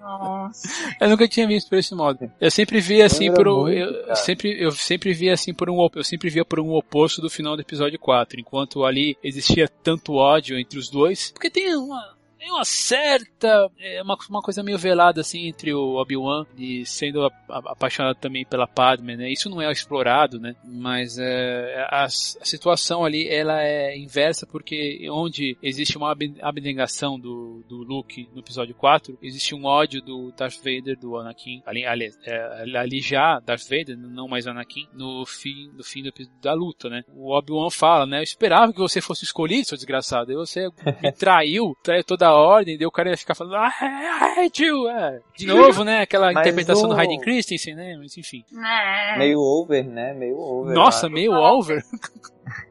[0.00, 0.68] Nossa.
[1.00, 2.30] Eu nunca tinha visto por esse modo.
[2.40, 5.88] Eu sempre vi assim por um, muito, eu, sempre eu sempre vi assim por um
[5.94, 10.14] eu sempre via por um oposto do final do episódio 4, enquanto ali existia tanto
[10.14, 12.13] ódio entre os dois, porque tem uma
[12.44, 17.24] tem uma certa é uma, uma coisa meio velada assim entre o Obi-Wan e sendo
[17.24, 19.30] a- a- apaixonado também pela Padme, né?
[19.32, 20.54] Isso não é explorado, né?
[20.62, 27.18] Mas é, a, a situação ali ela é inversa porque onde existe uma ab- abnegação
[27.18, 31.62] do, do Luke no episódio 4, existe um ódio do Darth Vader do Anakin.
[31.64, 36.12] Ali, ali, é, ali já Darth Vader, não mais Anakin, no fim, no fim do
[36.42, 37.04] da luta, né?
[37.14, 38.18] O Obi-Wan fala, né?
[38.18, 40.30] Eu esperava que você fosse escolhido, seu desgraçado.
[40.30, 40.68] E você
[41.02, 44.64] me traiu, traiu toda a ordem, daí o cara ia ficar falando, ah, I hate
[44.64, 45.20] you, é.
[45.36, 46.00] De novo, né?
[46.02, 47.96] Aquela Mas interpretação o- do Hayden Christensen, né?
[47.96, 48.44] Mas enfim.
[48.64, 49.18] É.
[49.18, 50.12] Meio over, né?
[50.14, 50.74] Meio over.
[50.74, 51.82] Nossa, meio over.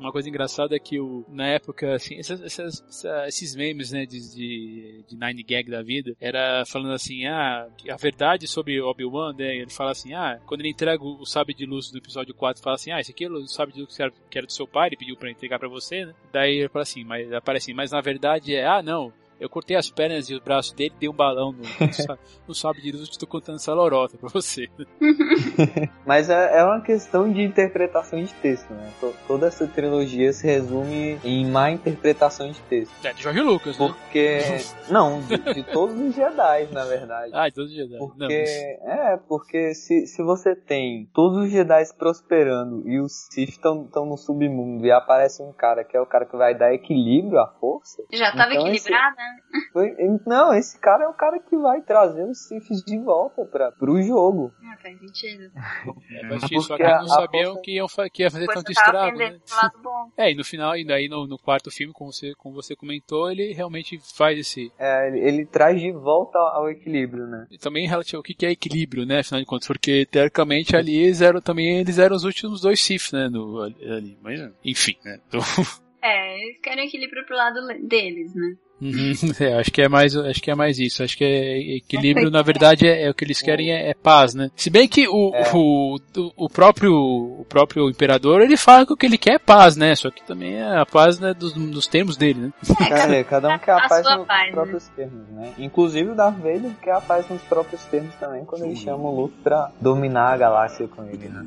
[0.00, 4.06] Uma coisa engraçada é que o, na época, assim, essas- essas- essa- esses memes, né,
[4.06, 9.34] de, de, de Nine Gag da vida, era falando assim, ah, a verdade sobre Obi-Wan,
[9.34, 12.34] né, ele fala assim, ah, quando ele entrega o, o sabre de luz do episódio
[12.34, 14.46] 4, fala assim, ah, esse aqui é o sabre de luz que era, que era
[14.46, 17.30] do seu pai, ele pediu pra entregar pra você, né, daí ele fala assim, mas
[17.32, 20.72] aparece assim, mas na verdade é, ah, não, eu cortei as pernas e os braços
[20.72, 24.16] dele, dei um balão no, no, sa- no sabre de luz, estou contando essa lorota
[24.18, 24.68] pra você.
[26.06, 28.92] Mas é, é uma questão de interpretação de texto, né?
[29.00, 32.92] To- toda essa trilogia se resume em má interpretação de texto.
[33.04, 33.86] É, de Jorge Lucas, né?
[33.88, 34.38] Porque.
[34.90, 37.30] Não, de, de todos os Jedi, na verdade.
[37.34, 37.92] Ah, de todos os Jedi.
[37.98, 43.28] Não, Porque, mas- é, porque se, se você tem todos os Jedi prosperando e os
[43.30, 46.74] Sith estão no submundo e aparece um cara que é o cara que vai dar
[46.74, 48.02] equilíbrio à força.
[48.12, 49.16] Já tava Então, esse- equilibrada?
[49.16, 49.29] né?
[49.72, 49.94] Foi-
[50.26, 54.00] Não, esse cara é o cara que vai trazer os Siths de volta para pro
[54.02, 54.52] jogo.
[54.64, 55.50] Ah, faz sentido.
[56.10, 58.58] É, mas Porque só que eles não sabiam força- que, iam que ia fazer Depois
[58.58, 59.38] tanto estrago, né?
[60.16, 63.30] É, e no final, e daí no, no quarto filme, como você, como você comentou,
[63.30, 64.72] ele realmente faz esse.
[64.78, 67.46] É, ele, ele traz de volta ao equilíbrio, né?
[67.50, 69.20] e Também relativo o que que é equilíbrio, né?
[69.20, 73.12] Afinal de contas, porque teoricamente ali eles eram também eles eram os últimos dois Sith,
[73.12, 73.28] né?
[73.28, 74.18] No, ali, ali.
[74.22, 75.20] Mas, enfim, né?
[75.28, 75.40] Então,
[76.02, 78.54] É, eles querem equilíbrio pro lado le- deles, né?
[78.80, 81.02] uhum, é, acho que é mais acho que é mais isso.
[81.02, 84.34] Acho que é equilíbrio, na verdade, é, é o que eles querem é, é paz,
[84.34, 84.50] né?
[84.56, 85.50] Se bem que o, É.
[85.54, 89.38] o, o, o próprio o próprio imperador ele fala que o que ele quer é
[89.38, 89.94] paz, né?
[89.94, 92.52] Só que também é a paz né, dos, dos termos dele, né?
[92.88, 94.52] Cara, cada um quer a A paz nos paz, né?
[94.52, 95.52] próprios termos, né?
[95.58, 99.14] Inclusive o Darth Vader quer a paz nos próprios termos também, quando ele chama o
[99.14, 101.44] Luke pra dominar a galáxia com ele, né?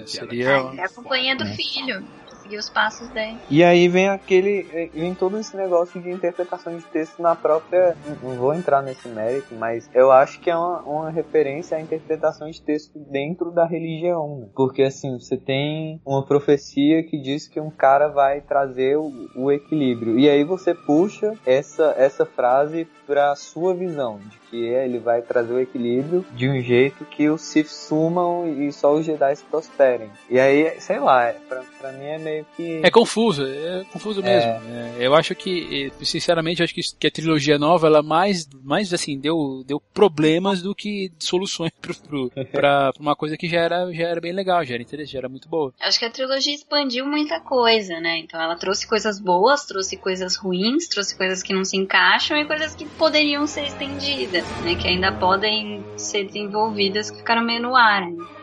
[0.00, 2.04] É, seria É, é a companhia do filho.
[2.48, 3.36] Seguir os passos dele.
[3.50, 4.90] E aí vem aquele.
[4.94, 7.94] vem todo esse negócio de interpretação de texto na própria.
[8.22, 12.50] Não vou entrar nesse mérito, mas eu acho que é uma, uma referência à interpretação
[12.50, 14.40] de texto dentro da religião.
[14.40, 14.46] né?
[14.56, 19.52] Porque assim, você tem uma profecia que diz que um cara vai trazer o, o
[19.52, 20.18] equilíbrio.
[20.18, 25.52] E aí você puxa essa, essa frase pra sua visão, de que ele vai trazer
[25.52, 30.10] o equilíbrio de um jeito que os Sith sumam e só os Jedi prosperem.
[30.30, 32.80] E aí, sei lá, é- pra, pra mim é meio que.
[32.82, 34.50] É confuso, é confuso mesmo.
[34.50, 38.92] É, eu acho que, eh, sinceramente, acho que, que a trilogia nova, ela mais, mais
[38.92, 43.60] assim, deu, deu problemas do que soluções pro, pro, pra, pra uma coisa que já
[43.60, 45.72] era, já era bem legal, já era interessante, já era muito boa.
[45.80, 48.18] Acho que a trilogia expandiu muita coisa, né?
[48.18, 52.44] Então ela trouxe coisas boas, trouxe coisas ruins, trouxe coisas que não se encaixam e
[52.44, 54.74] coisas que poderiam ser estendidas, né?
[54.74, 58.02] Que ainda podem ser desenvolvidas, que ficaram meio no ar.
[58.02, 58.37] Né?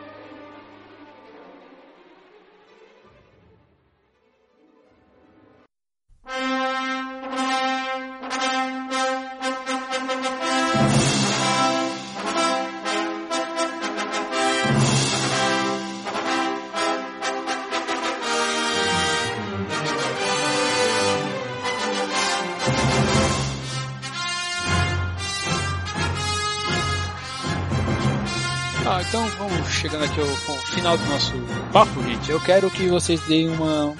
[29.02, 30.26] Então vamos chegando aqui ao
[30.66, 31.32] final do nosso
[31.72, 32.30] papo, gente.
[32.30, 33.94] Eu quero que vocês deem uma,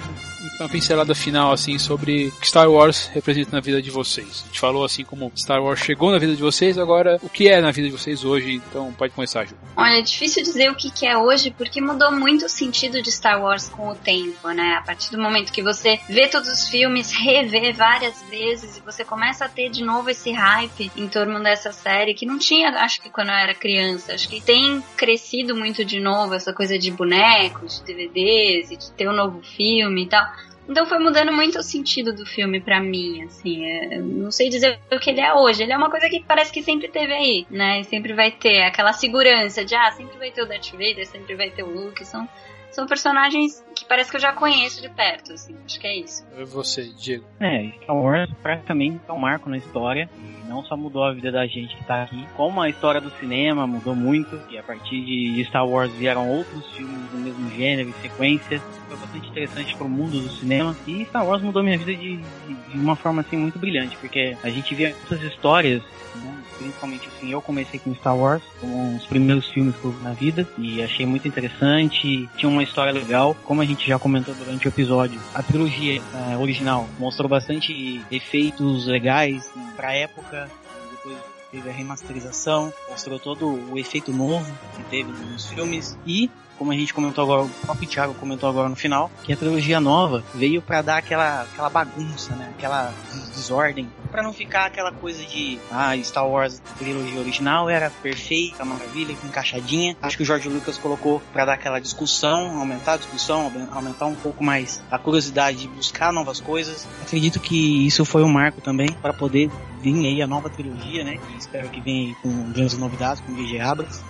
[0.59, 4.43] uma pincelada final, assim, sobre o que Star Wars representa na vida de vocês.
[4.43, 7.47] A gente falou, assim, como Star Wars chegou na vida de vocês, agora o que
[7.47, 9.55] é na vida de vocês hoje, então pode começar, Ju.
[9.75, 13.11] Olha, é difícil dizer o que, que é hoje, porque mudou muito o sentido de
[13.11, 14.75] Star Wars com o tempo, né?
[14.79, 19.05] A partir do momento que você vê todos os filmes, revê várias vezes, e você
[19.05, 23.01] começa a ter de novo esse hype em torno dessa série, que não tinha, acho
[23.01, 24.13] que quando eu era criança.
[24.13, 28.91] Acho que tem crescido muito de novo essa coisa de bonecos, de DVDs, e de
[28.91, 30.25] ter um novo filme e tal.
[30.67, 33.65] Então foi mudando muito o sentido do filme pra mim, assim.
[33.65, 35.63] é, não sei dizer o que ele é hoje.
[35.63, 37.79] Ele é uma coisa que parece que sempre teve aí, né?
[37.79, 41.35] E sempre vai ter aquela segurança de, ah, sempre vai ter o Darth Vader, sempre
[41.35, 42.03] vai ter o Luke.
[42.05, 42.27] São,
[42.71, 45.55] são personagens que parece que eu já conheço de perto, assim.
[45.65, 46.25] Acho que é isso.
[46.37, 47.25] É Você, Diego.
[47.39, 50.09] É, Star Wars praticamente é um marco na história.
[50.17, 53.09] E não só mudou a vida da gente que tá aqui, como a história do
[53.17, 54.39] cinema mudou muito.
[54.49, 58.59] E a partir de Star Wars vieram outros filmes do mesmo gênero e sequência.
[58.87, 60.75] Foi bastante interessante pro mundo do cinema.
[60.87, 64.37] E Star Wars mudou minha vida de, de, de uma forma assim muito brilhante, porque
[64.43, 65.81] a gente via muitas histórias
[66.15, 66.36] né?
[66.57, 70.13] Principalmente assim, eu comecei com Star Wars, com os primeiros filmes que eu vi na
[70.13, 74.67] vida, e achei muito interessante, tinha uma história legal, como a gente já comentou durante
[74.67, 80.49] o episódio, a trilogia eh, original mostrou bastante efeitos legais pra época,
[80.91, 81.17] depois
[81.51, 86.75] teve a remasterização, mostrou todo o efeito novo que teve nos filmes, e como a
[86.75, 90.61] gente comentou agora, o próprio Thiago comentou agora no final, que a trilogia nova veio
[90.61, 92.51] para dar aquela, aquela bagunça, né?
[92.57, 92.93] Aquela
[93.33, 99.15] desordem, para não ficar aquela coisa de ah, Star Wars trilogia original era perfeita, maravilha,
[99.23, 99.95] encaixadinha.
[100.01, 104.15] Acho que o George Lucas colocou para dar aquela discussão, aumentar a discussão, aumentar um
[104.15, 106.87] pouco mais a curiosidade de buscar novas coisas.
[107.01, 109.49] Acredito que isso foi um marco também para poder
[109.81, 111.19] vir aí a nova trilogia, né?
[111.37, 113.59] Espero que venha com grandes novidades, com G.G.
[113.59, 114.01] Abrams.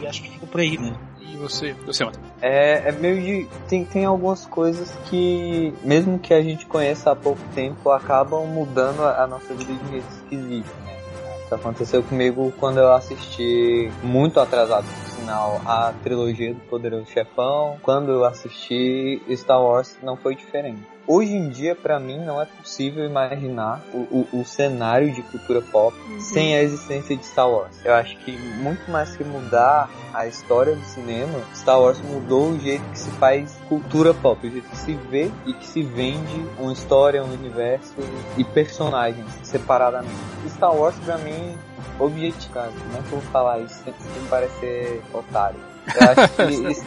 [0.00, 0.94] E acho que fica por aí, né?
[1.30, 2.16] E você, você mano?
[2.40, 3.48] É, é meio de.
[3.68, 9.02] Tem, tem algumas coisas que, mesmo que a gente conheça há pouco tempo, acabam mudando
[9.02, 10.98] a, a nossa vida de jeito esquisito, né?
[11.44, 14.86] Isso aconteceu comigo quando eu assisti muito atrasado,
[15.16, 17.78] sinal, a trilogia do Poderoso Chefão.
[17.82, 20.91] Quando eu assisti Star Wars, não foi diferente.
[21.06, 25.60] Hoje em dia, para mim, não é possível imaginar o, o, o cenário de cultura
[25.60, 26.20] pop uhum.
[26.20, 27.76] sem a existência de Star Wars.
[27.84, 32.60] Eu acho que muito mais que mudar a história do cinema, Star Wars mudou o
[32.60, 36.46] jeito que se faz cultura pop, o jeito que se vê e que se vende
[36.58, 37.94] uma história, um universo
[38.36, 40.14] e personagens separadamente.
[40.48, 41.56] Star Wars, para mim,
[41.98, 45.58] objetivo, cara, como é que eu vou falar isso sem, sem parecer otário?
[45.94, 46.84] Eu acho que isso...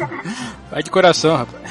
[0.72, 1.62] Vai de coração, rapaz.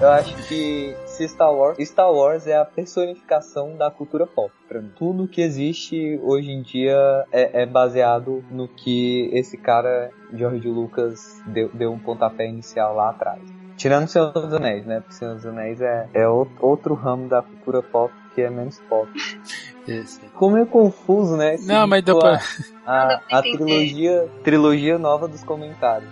[0.00, 4.80] eu acho que se Star Wars, Star Wars é a personificação da cultura pop para
[4.80, 4.90] mim.
[4.96, 6.96] Tudo que existe hoje em dia
[7.30, 13.10] é, é, baseado no que esse cara, George Lucas, deu, deu um pontapé inicial lá
[13.10, 13.42] atrás.
[13.76, 15.00] Tirando Senhor dos Anéis, né?
[15.00, 19.10] Porque Senhor dos Anéis é, é outro ramo da cultura pop que é menos pop.
[19.86, 20.20] Esse.
[20.36, 21.56] Como é confuso, né?
[21.56, 22.40] Se Não, mas dá pra...
[22.86, 26.10] A, a trilogia, trilogia nova dos comentários.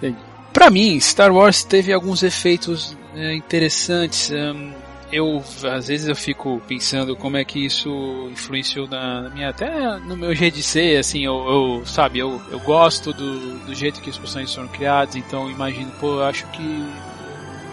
[0.54, 4.30] Para mim, Star Wars teve alguns efeitos é, interessantes.
[4.30, 4.72] Um,
[5.12, 10.16] eu às vezes eu fico pensando como é que isso influenciou na, minha até no
[10.16, 14.10] meu jeito de ser assim eu, eu sabe eu, eu gosto do, do jeito que
[14.10, 16.84] os personagens foram criados então imagino pô eu acho que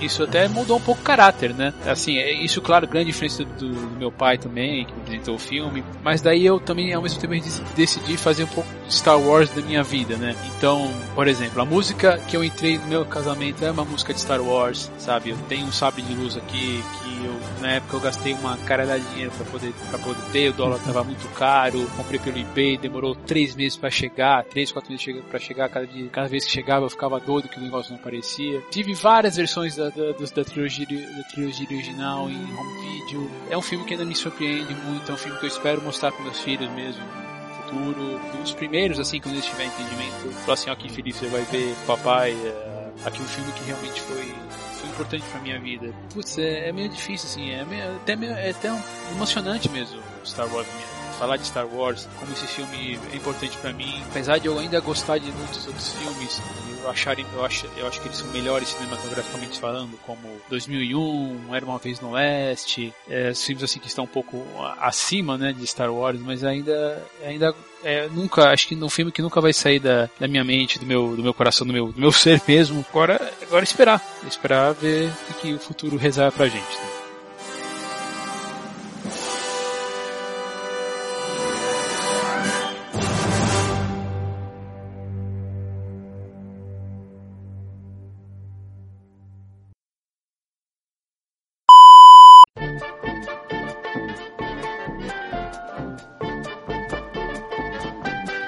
[0.01, 1.73] isso até mudou um pouco o caráter, né?
[1.85, 5.83] Assim, é isso, claro, grande influência do, do meu pai também, que apresentou o filme,
[6.03, 7.33] mas daí eu também, ao mesmo tempo,
[7.75, 10.35] decidi fazer um pouco de Star Wars da minha vida, né?
[10.57, 14.19] Então, por exemplo, a música que eu entrei no meu casamento é uma música de
[14.21, 15.29] Star Wars, sabe?
[15.29, 18.85] Eu tenho um sabre de luz aqui que eu, na época eu gastei uma cara
[18.99, 22.77] de dinheiro para poder, pra poder ter, o dólar tava muito caro, comprei pelo eBay,
[22.77, 26.51] demorou três meses para chegar, três, quatro meses para chegar, cada, dia, cada vez que
[26.51, 28.61] chegava eu ficava doido que o negócio não aparecia.
[28.69, 33.31] Tive várias versões da, da, da, trilogia, da trilogia original em home video.
[33.49, 36.11] É um filme que ainda me surpreende muito, é um filme que eu espero mostrar
[36.11, 38.19] para meus filhos mesmo no futuro.
[38.43, 41.75] Os primeiros, assim, quando eles tiverem entendimento, falar assim, ó, que feliz você vai ver
[41.85, 44.33] papai, é, aqui um filme que realmente foi
[44.81, 45.93] foi importante pra minha vida.
[46.13, 48.81] Putz, é, é meio difícil, assim, é, meio, até, meio, é até um,
[49.11, 50.90] emocionante mesmo Star Wars minha
[51.21, 54.79] falar de Star Wars, como esse filme é importante para mim, apesar de eu ainda
[54.79, 56.41] gostar de muitos outros filmes,
[56.81, 61.63] eu, achar, eu, acho, eu acho que eles são melhores cinematograficamente falando, como 2001, Era
[61.63, 64.43] Uma Vez no Oeste, é, filmes assim que estão um pouco
[64.79, 67.53] acima, né, de Star Wars, mas ainda, ainda
[67.83, 70.87] é, nunca, acho que um filme que nunca vai sair da, da minha mente, do
[70.87, 72.83] meu, do meu coração, do meu, do meu ser mesmo.
[72.89, 76.77] Agora, agora esperar, esperar ver o que o futuro reserva pra gente.
[76.77, 77.00] Né?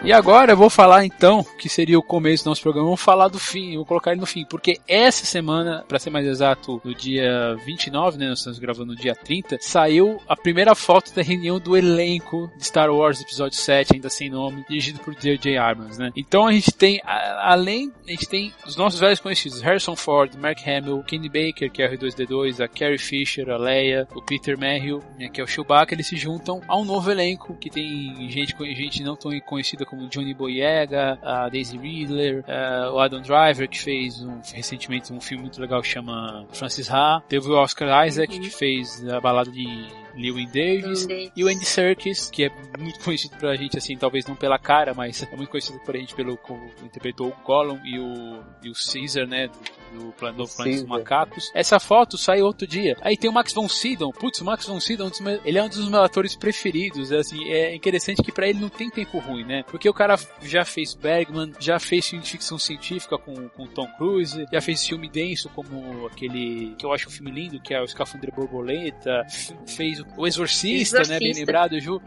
[0.05, 3.29] E agora eu vou falar então, que seria o começo do nosso programa, vou falar
[3.29, 6.93] do fim, vou colocar ele no fim, porque essa semana, para ser mais exato, no
[6.93, 11.57] dia 29, né, nós estamos gravando no dia 30, saiu a primeira foto da reunião
[11.57, 15.55] do elenco de Star Wars Episódio 7, ainda sem nome, dirigido por J.J.
[15.57, 16.11] Abrams, né?
[16.17, 20.59] Então a gente tem, além, a gente tem os nossos velhos conhecidos, Harrison Ford, Mark
[20.67, 25.01] Hamill, Kenny Baker, que é o R2-D2, a Carrie Fisher, a Leia, o Peter Mayhew,
[25.17, 28.53] né, que é o Chewbacca, eles se juntam a um novo elenco, que tem gente,
[28.75, 33.79] gente não tão conhecida como Johnny Boyega, a Daisy Ridler, uh, o Adam Driver, que
[33.79, 37.21] fez um, recentemente um filme muito legal que chama Francis Ha.
[37.27, 38.41] Teve o Oscar Isaac, uhum.
[38.41, 43.35] que fez a balada de Lewin Davis, e o Andy Serkis, que é muito conhecido
[43.37, 46.37] pra gente, assim, talvez não pela cara, mas é muito conhecido por a gente pelo
[46.37, 51.51] como interpretou o Gollum e o, e o Caesar, né, do, do Planeta dos Macacos.
[51.53, 52.97] Essa foto saiu outro dia.
[53.01, 54.11] Aí tem o Max von Sydow.
[54.11, 57.11] Putz, o Max von Sydow, é ele é um dos meus atores preferidos.
[57.11, 59.63] É, assim, é interessante que para ele não tem tempo ruim, né?
[59.63, 64.61] Porque o cara já fez Bergman, já fez ficção científica com, com Tom Cruise, já
[64.61, 68.31] fez filme denso como aquele que eu acho um filme lindo, que é o Escafundre
[68.31, 69.25] Borboleta,
[69.67, 71.19] fez o, o Exorcista, né?
[71.19, 71.39] Bem Exorcista.
[71.39, 72.01] lembrado, Ju.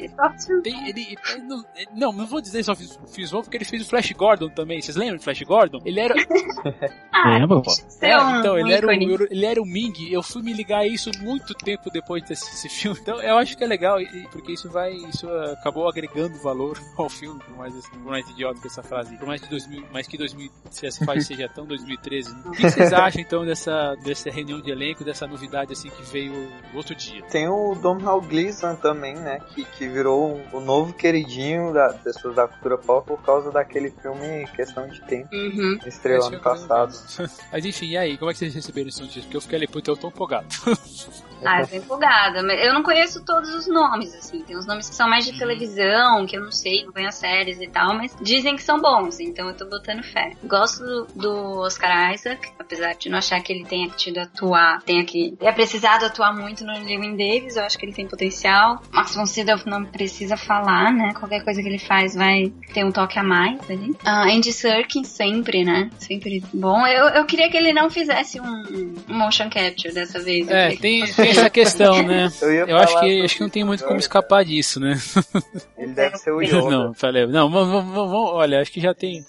[0.63, 1.65] Tem, ele, ele não,
[1.95, 4.81] não, não vou dizer só fiz, fiz bom, porque ele fez o Flash Gordon também.
[4.81, 5.81] Vocês lembram do Flash Gordon?
[5.85, 6.15] Ele era,
[7.13, 7.63] Ah, pô?
[8.03, 9.95] é, um, então, ele era, o, ele era o Ming.
[10.11, 12.99] Eu fui me ligar a isso muito tempo depois desse esse filme.
[13.01, 13.99] Então, eu acho que é legal,
[14.31, 18.61] porque isso vai, isso acabou agregando valor ao filme, por mais, assim, por mais idiota
[18.61, 21.67] que essa frase, por mais de 2000, mais que 2000, se essa frase seja tão
[21.67, 22.35] 2013.
[22.35, 22.43] né?
[22.47, 26.33] O que vocês acham então dessa, dessa reunião de elenco, dessa novidade assim que veio
[26.75, 27.23] outro dia?
[27.25, 29.41] Tem o Domhnall Gleeson também, né?
[29.55, 33.91] Que, que virou um- o novo queridinho das pessoas da cultura pop por causa daquele
[33.91, 35.79] filme Questão de Tempo, Uhum.
[35.83, 36.93] ano filme eu passado.
[37.53, 39.23] Mas enfim, e aí, como é que vocês receberam esse notícia?
[39.23, 40.47] Porque eu fiquei ali, puta, eu tô empolgado.
[41.45, 42.43] Ah, eu tô empolgada.
[42.43, 44.43] Mas eu não conheço todos os nomes, assim.
[44.43, 47.61] Tem uns nomes que são mais de televisão, que eu não sei, não conheço séries
[47.61, 50.33] e tal, mas dizem que são bons, então eu tô botando fé.
[50.45, 55.05] Gosto do, do Oscar Isaac, apesar de não achar que ele tenha tido atuar, tenha
[55.05, 55.37] que.
[55.39, 58.83] tenha precisado atuar muito no Lewin Davis, eu acho que ele tem potencial.
[58.93, 61.13] Max von Sydow não precisa falar, né?
[61.19, 63.95] Qualquer coisa que ele faz vai ter um toque a mais ali.
[64.05, 65.91] Ah, Andy Serkis sempre, né?
[65.99, 66.87] Sempre bom.
[66.87, 70.49] Eu, eu queria que ele não fizesse um, um motion capture dessa vez.
[70.49, 72.31] É, que tem, tem essa questão, né?
[72.43, 74.99] Eu Eu acho que, acho que não tem muito como escapar disso, né?
[75.77, 76.71] Ele deve ser o Yoda.
[76.71, 79.25] Não, falei, não, vamos, vamos, vamos- olha, acho que já tem.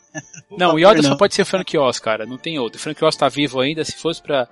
[0.58, 1.18] Não, o Yoda só não.
[1.18, 2.80] pode ser Frank Oz, cara, não tem outro.
[2.80, 4.48] O Frank Oz tá vivo ainda, se fosse pra,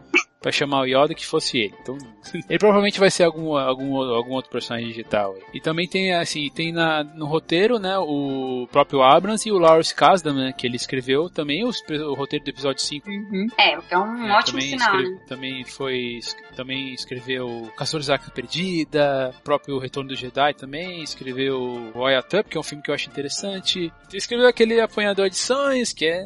[0.45, 1.73] pra chamar o Yoda, que fosse ele.
[1.81, 1.97] Então,
[2.47, 5.33] ele provavelmente vai ser algum, algum, algum outro personagem digital.
[5.33, 5.41] aí.
[5.55, 9.95] E também tem, assim, tem na, no roteiro, né, o próprio Abrams e o Lawrence
[9.95, 13.09] Kasdan, né, que ele escreveu também os- o roteiro do episódio 5.
[13.09, 13.47] Uhum.
[13.57, 15.19] É, o que é um É, ótimo também sinal, escre- né?
[15.27, 16.19] Também foi.
[16.55, 22.57] Também escreveu Caçadores da Arca Perdida, próprio Retorno do Jedi também, escreveu Wyatt Up, que
[22.57, 23.91] é um filme que eu acho interessante.
[24.13, 26.23] Escreveu aquele Apanhador de Sonhos, que é.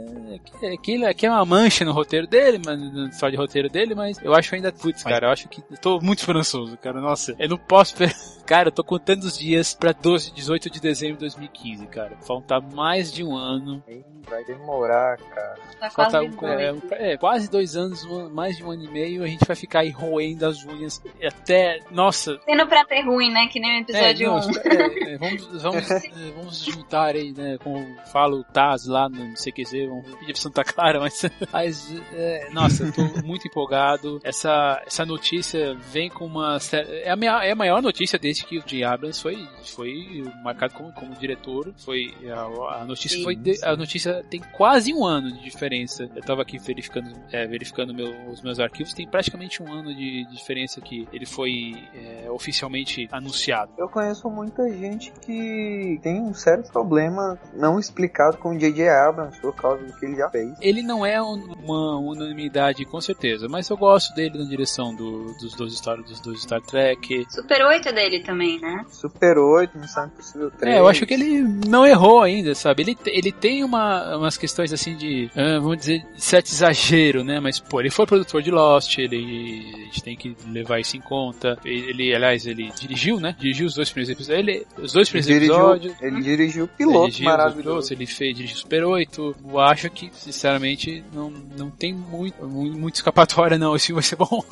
[0.84, 3.96] Que é, que é uma mancha no roteiro dele, mas na história de roteiro dele,
[3.96, 4.72] mas eu acho ainda.
[4.72, 5.64] Putz, cara, eu acho que.
[5.69, 6.99] Eu tô muito esperançoso, cara.
[7.02, 7.95] Nossa, eu não posso.
[8.49, 12.18] Cara, eu tô contando os dias pra 12, 18 de dezembro de 2015, cara.
[12.26, 13.84] Falta mais de um ano.
[14.27, 15.56] Vai demorar, cara.
[15.80, 18.84] Tá Falta quase um- é, um- é, quase dois anos, um- mais de um ano
[18.86, 21.80] e meio, a gente vai ficar aí roendo as unhas até.
[21.91, 22.40] Nossa!
[22.44, 23.48] Sendo pra ter ruim, né?
[23.52, 24.40] Que nem o É, episódio não, 1.
[24.41, 26.02] é, é, vamos, vamos, é,
[26.36, 27.57] vamos juntar aí, né?
[27.64, 31.22] Como fala o Taz lá no CQZ, vamos pedir pra Santa Clara, mas.
[31.53, 33.89] mas é, nossa, eu tô muito empolgado.
[34.24, 36.57] Essa, essa notícia vem com uma.
[37.03, 38.84] É a, minha, é a maior notícia desde que o J.
[38.84, 39.38] Abrams foi,
[39.76, 41.74] foi marcado como, como diretor.
[41.78, 43.24] Foi, a, a notícia Sim.
[43.24, 43.36] foi.
[43.36, 46.10] de- a notícia tem quase um ano de diferença.
[46.16, 50.26] Eu tava aqui verificando, é, verificando meu- os meus arquivos, tem praticamente um ano de,
[50.26, 53.72] de diferença que ele foi é, oficialmente anunciado.
[53.78, 58.88] Eu conheço muita gente que tem um sério problema não explicado com o J.J.
[58.90, 60.53] Abrams por causa do que ele já fez.
[60.61, 65.56] Ele não é uma unanimidade, com certeza, mas eu gosto dele na direção do- dos,
[65.56, 67.26] dois Star, dos dois Star Trek.
[67.30, 68.85] Super 8 dele também, né?
[68.91, 70.76] Super 8, Missão Impossível 3.
[70.76, 72.84] É, eu acho que ele não errou ainda, sabe?
[72.84, 77.39] Ele, ele tem uma, umas questões assim de, ah, vamos dizer, de certo exagero, né?
[77.39, 81.01] Mas, pô, ele foi produtor de Lost, ele, a gente tem que levar isso em
[81.01, 81.57] conta.
[81.64, 83.35] Ele, aliás, ele dirigiu, né?
[83.39, 84.39] Dirigiu os dois primeiros episódios.
[84.47, 86.01] Ele, os dois Ele primeiros dirigiu, episódios.
[86.01, 87.93] ele dirigiu o piloto Ele dirigiu os maravilhoso.
[87.93, 89.35] ele fez, dirigiu Super 8.
[89.49, 93.69] Eu acho que, sinceramente, não, não tem muito, muito escapatória, não.
[93.76, 94.44] Esse filme vai ser bom.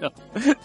[0.00, 0.56] Eu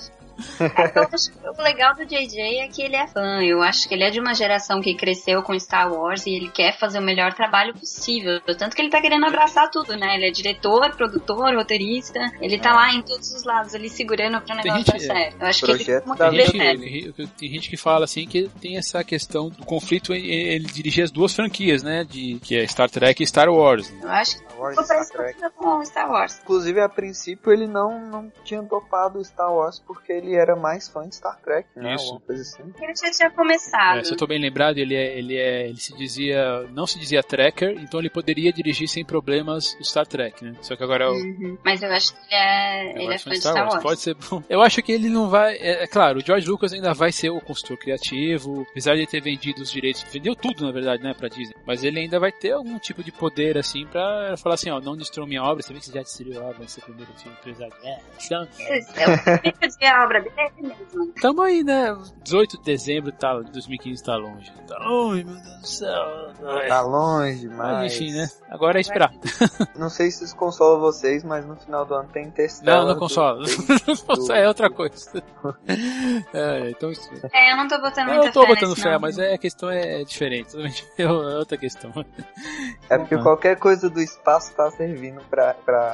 [1.13, 3.41] acho que o legal do JJ é que ele é fã.
[3.43, 6.49] Eu acho que ele é de uma geração que cresceu com Star Wars e ele
[6.49, 8.39] quer fazer o melhor trabalho possível.
[8.41, 10.15] Tanto que ele tá querendo abraçar tudo, né?
[10.15, 12.19] Ele é diretor, produtor, roteirista.
[12.41, 15.41] Ele tá lá em todos os lados, ali segurando pro Tem negócio dar certo.
[15.41, 19.03] Eu acho que ele tem coisa gente, tem gente que fala assim que tem essa
[19.03, 22.03] questão do conflito em ele dirigir as duas franquias, né?
[22.03, 23.89] De, que é Star Trek e Star Wars.
[23.91, 23.99] né?
[24.03, 25.39] Eu acho que Wars, Star Trek.
[25.55, 26.39] com Star Wars.
[26.41, 31.07] Inclusive, a princípio, ele não, não tinha topado Star Wars porque ele era mais fã
[31.07, 31.95] de Star Trek, né?
[31.95, 32.19] Isso.
[32.25, 32.63] Coisa assim.
[32.81, 33.99] Ele já tinha começado.
[33.99, 36.99] É, se eu tô bem lembrado, ele é, ele é, ele se dizia, não se
[36.99, 40.53] dizia Trekker, então ele poderia dirigir sem problemas o Star Trek, né?
[40.61, 41.57] Só que agora é o Uhum.
[41.63, 43.83] Mas eu acho que ele é, ele é fã de Star Wars.
[43.83, 44.43] Pode ser bom.
[44.49, 45.55] Eu acho que ele não vai.
[45.55, 49.21] É, é claro, o George Lucas ainda vai ser o consultor criativo, apesar de ter
[49.21, 51.55] vendido os direitos, vendeu tudo na verdade, né, pra Disney.
[51.65, 54.95] Mas ele ainda vai ter algum tipo de poder assim pra falar assim, ó, não
[54.95, 55.63] destruiu minha obra.
[55.63, 57.73] Você vê que você já destruiu a obra, ser o primeiro filme empresário.
[57.83, 61.13] É, então, Esse É o primeiro dia a obra é mesmo.
[61.21, 61.97] tamo aí, né?
[62.23, 64.51] 18 de dezembro tá, 2015 tá longe.
[64.67, 66.33] Tá longe, meu Deus do céu.
[66.67, 67.93] Tá longe, Mas mas...
[67.95, 68.27] enfim, né?
[68.49, 69.11] Agora é esperar.
[69.75, 72.77] Não sei se isso consola vocês, mas no final do ano tem Interstellar.
[72.79, 73.39] Não, não do- consola.
[73.87, 75.23] Não consola, é outra coisa.
[76.33, 77.09] É, então isso.
[77.31, 78.99] É, eu não tô botando muita Eu tô fé botando fé, não.
[78.99, 80.55] mas é, a questão é diferente.
[80.97, 81.91] É outra questão.
[82.89, 85.91] É porque qualquer coisa do espaço tá servindo pra, pra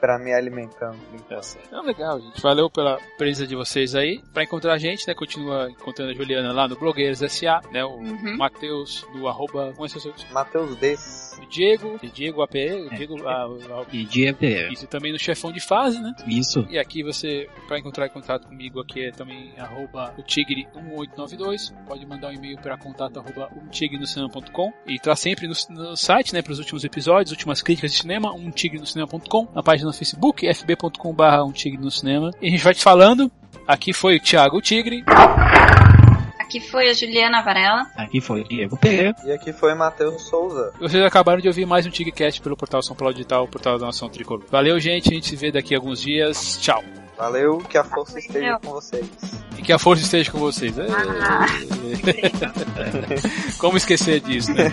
[0.00, 0.96] pra me alimentando.
[1.12, 2.40] Então, legal, gente.
[2.40, 4.20] Valeu pela presença de vocês aí.
[4.32, 5.14] Para encontrar a gente, né?
[5.14, 7.84] Continua encontrando a Juliana lá no Blogueiros SA, né?
[7.84, 8.36] O uhum.
[8.36, 9.72] Matheus do arroba.
[9.72, 11.38] Como é seu Matheus Des.
[11.42, 12.96] O Diego, e Diego AP, é.
[12.96, 14.72] Diego, a, a, e Diego AP.
[14.72, 16.12] Isso também no chefão de fase, né?
[16.26, 16.66] Isso.
[16.68, 21.72] E aqui você, para encontrar contato comigo aqui é também arroba o Tigre 1892.
[21.86, 26.42] Pode mandar um e-mail para contato arroba umtigrenocinema.com e tá sempre no, no site, né?
[26.42, 31.44] Para os últimos episódios, últimas críticas de cinema, umtigrenocinema.com, na página no Facebook, fb.com barra
[31.44, 31.52] um.
[32.40, 33.30] E a gente vai te falando,
[33.66, 35.04] Aqui foi o Thiago o Tigre.
[36.38, 37.86] Aqui foi a Juliana Varela.
[37.94, 39.14] Aqui foi Diego Pereira.
[39.24, 40.72] E aqui foi Matheus Souza.
[40.76, 43.78] E Vocês acabaram de ouvir mais um Tigrecast pelo portal São Paulo Digital, o portal
[43.78, 44.44] da Nação Tricolor.
[44.50, 45.10] Valeu, gente.
[45.10, 46.58] A gente se vê daqui a alguns dias.
[46.58, 46.82] Tchau.
[47.18, 48.60] Valeu, que a força esteja Valeu.
[48.60, 49.06] com vocês.
[49.58, 50.74] E que a força esteja com vocês.
[50.78, 51.46] Ah,
[53.58, 54.72] Como esquecer disso, né?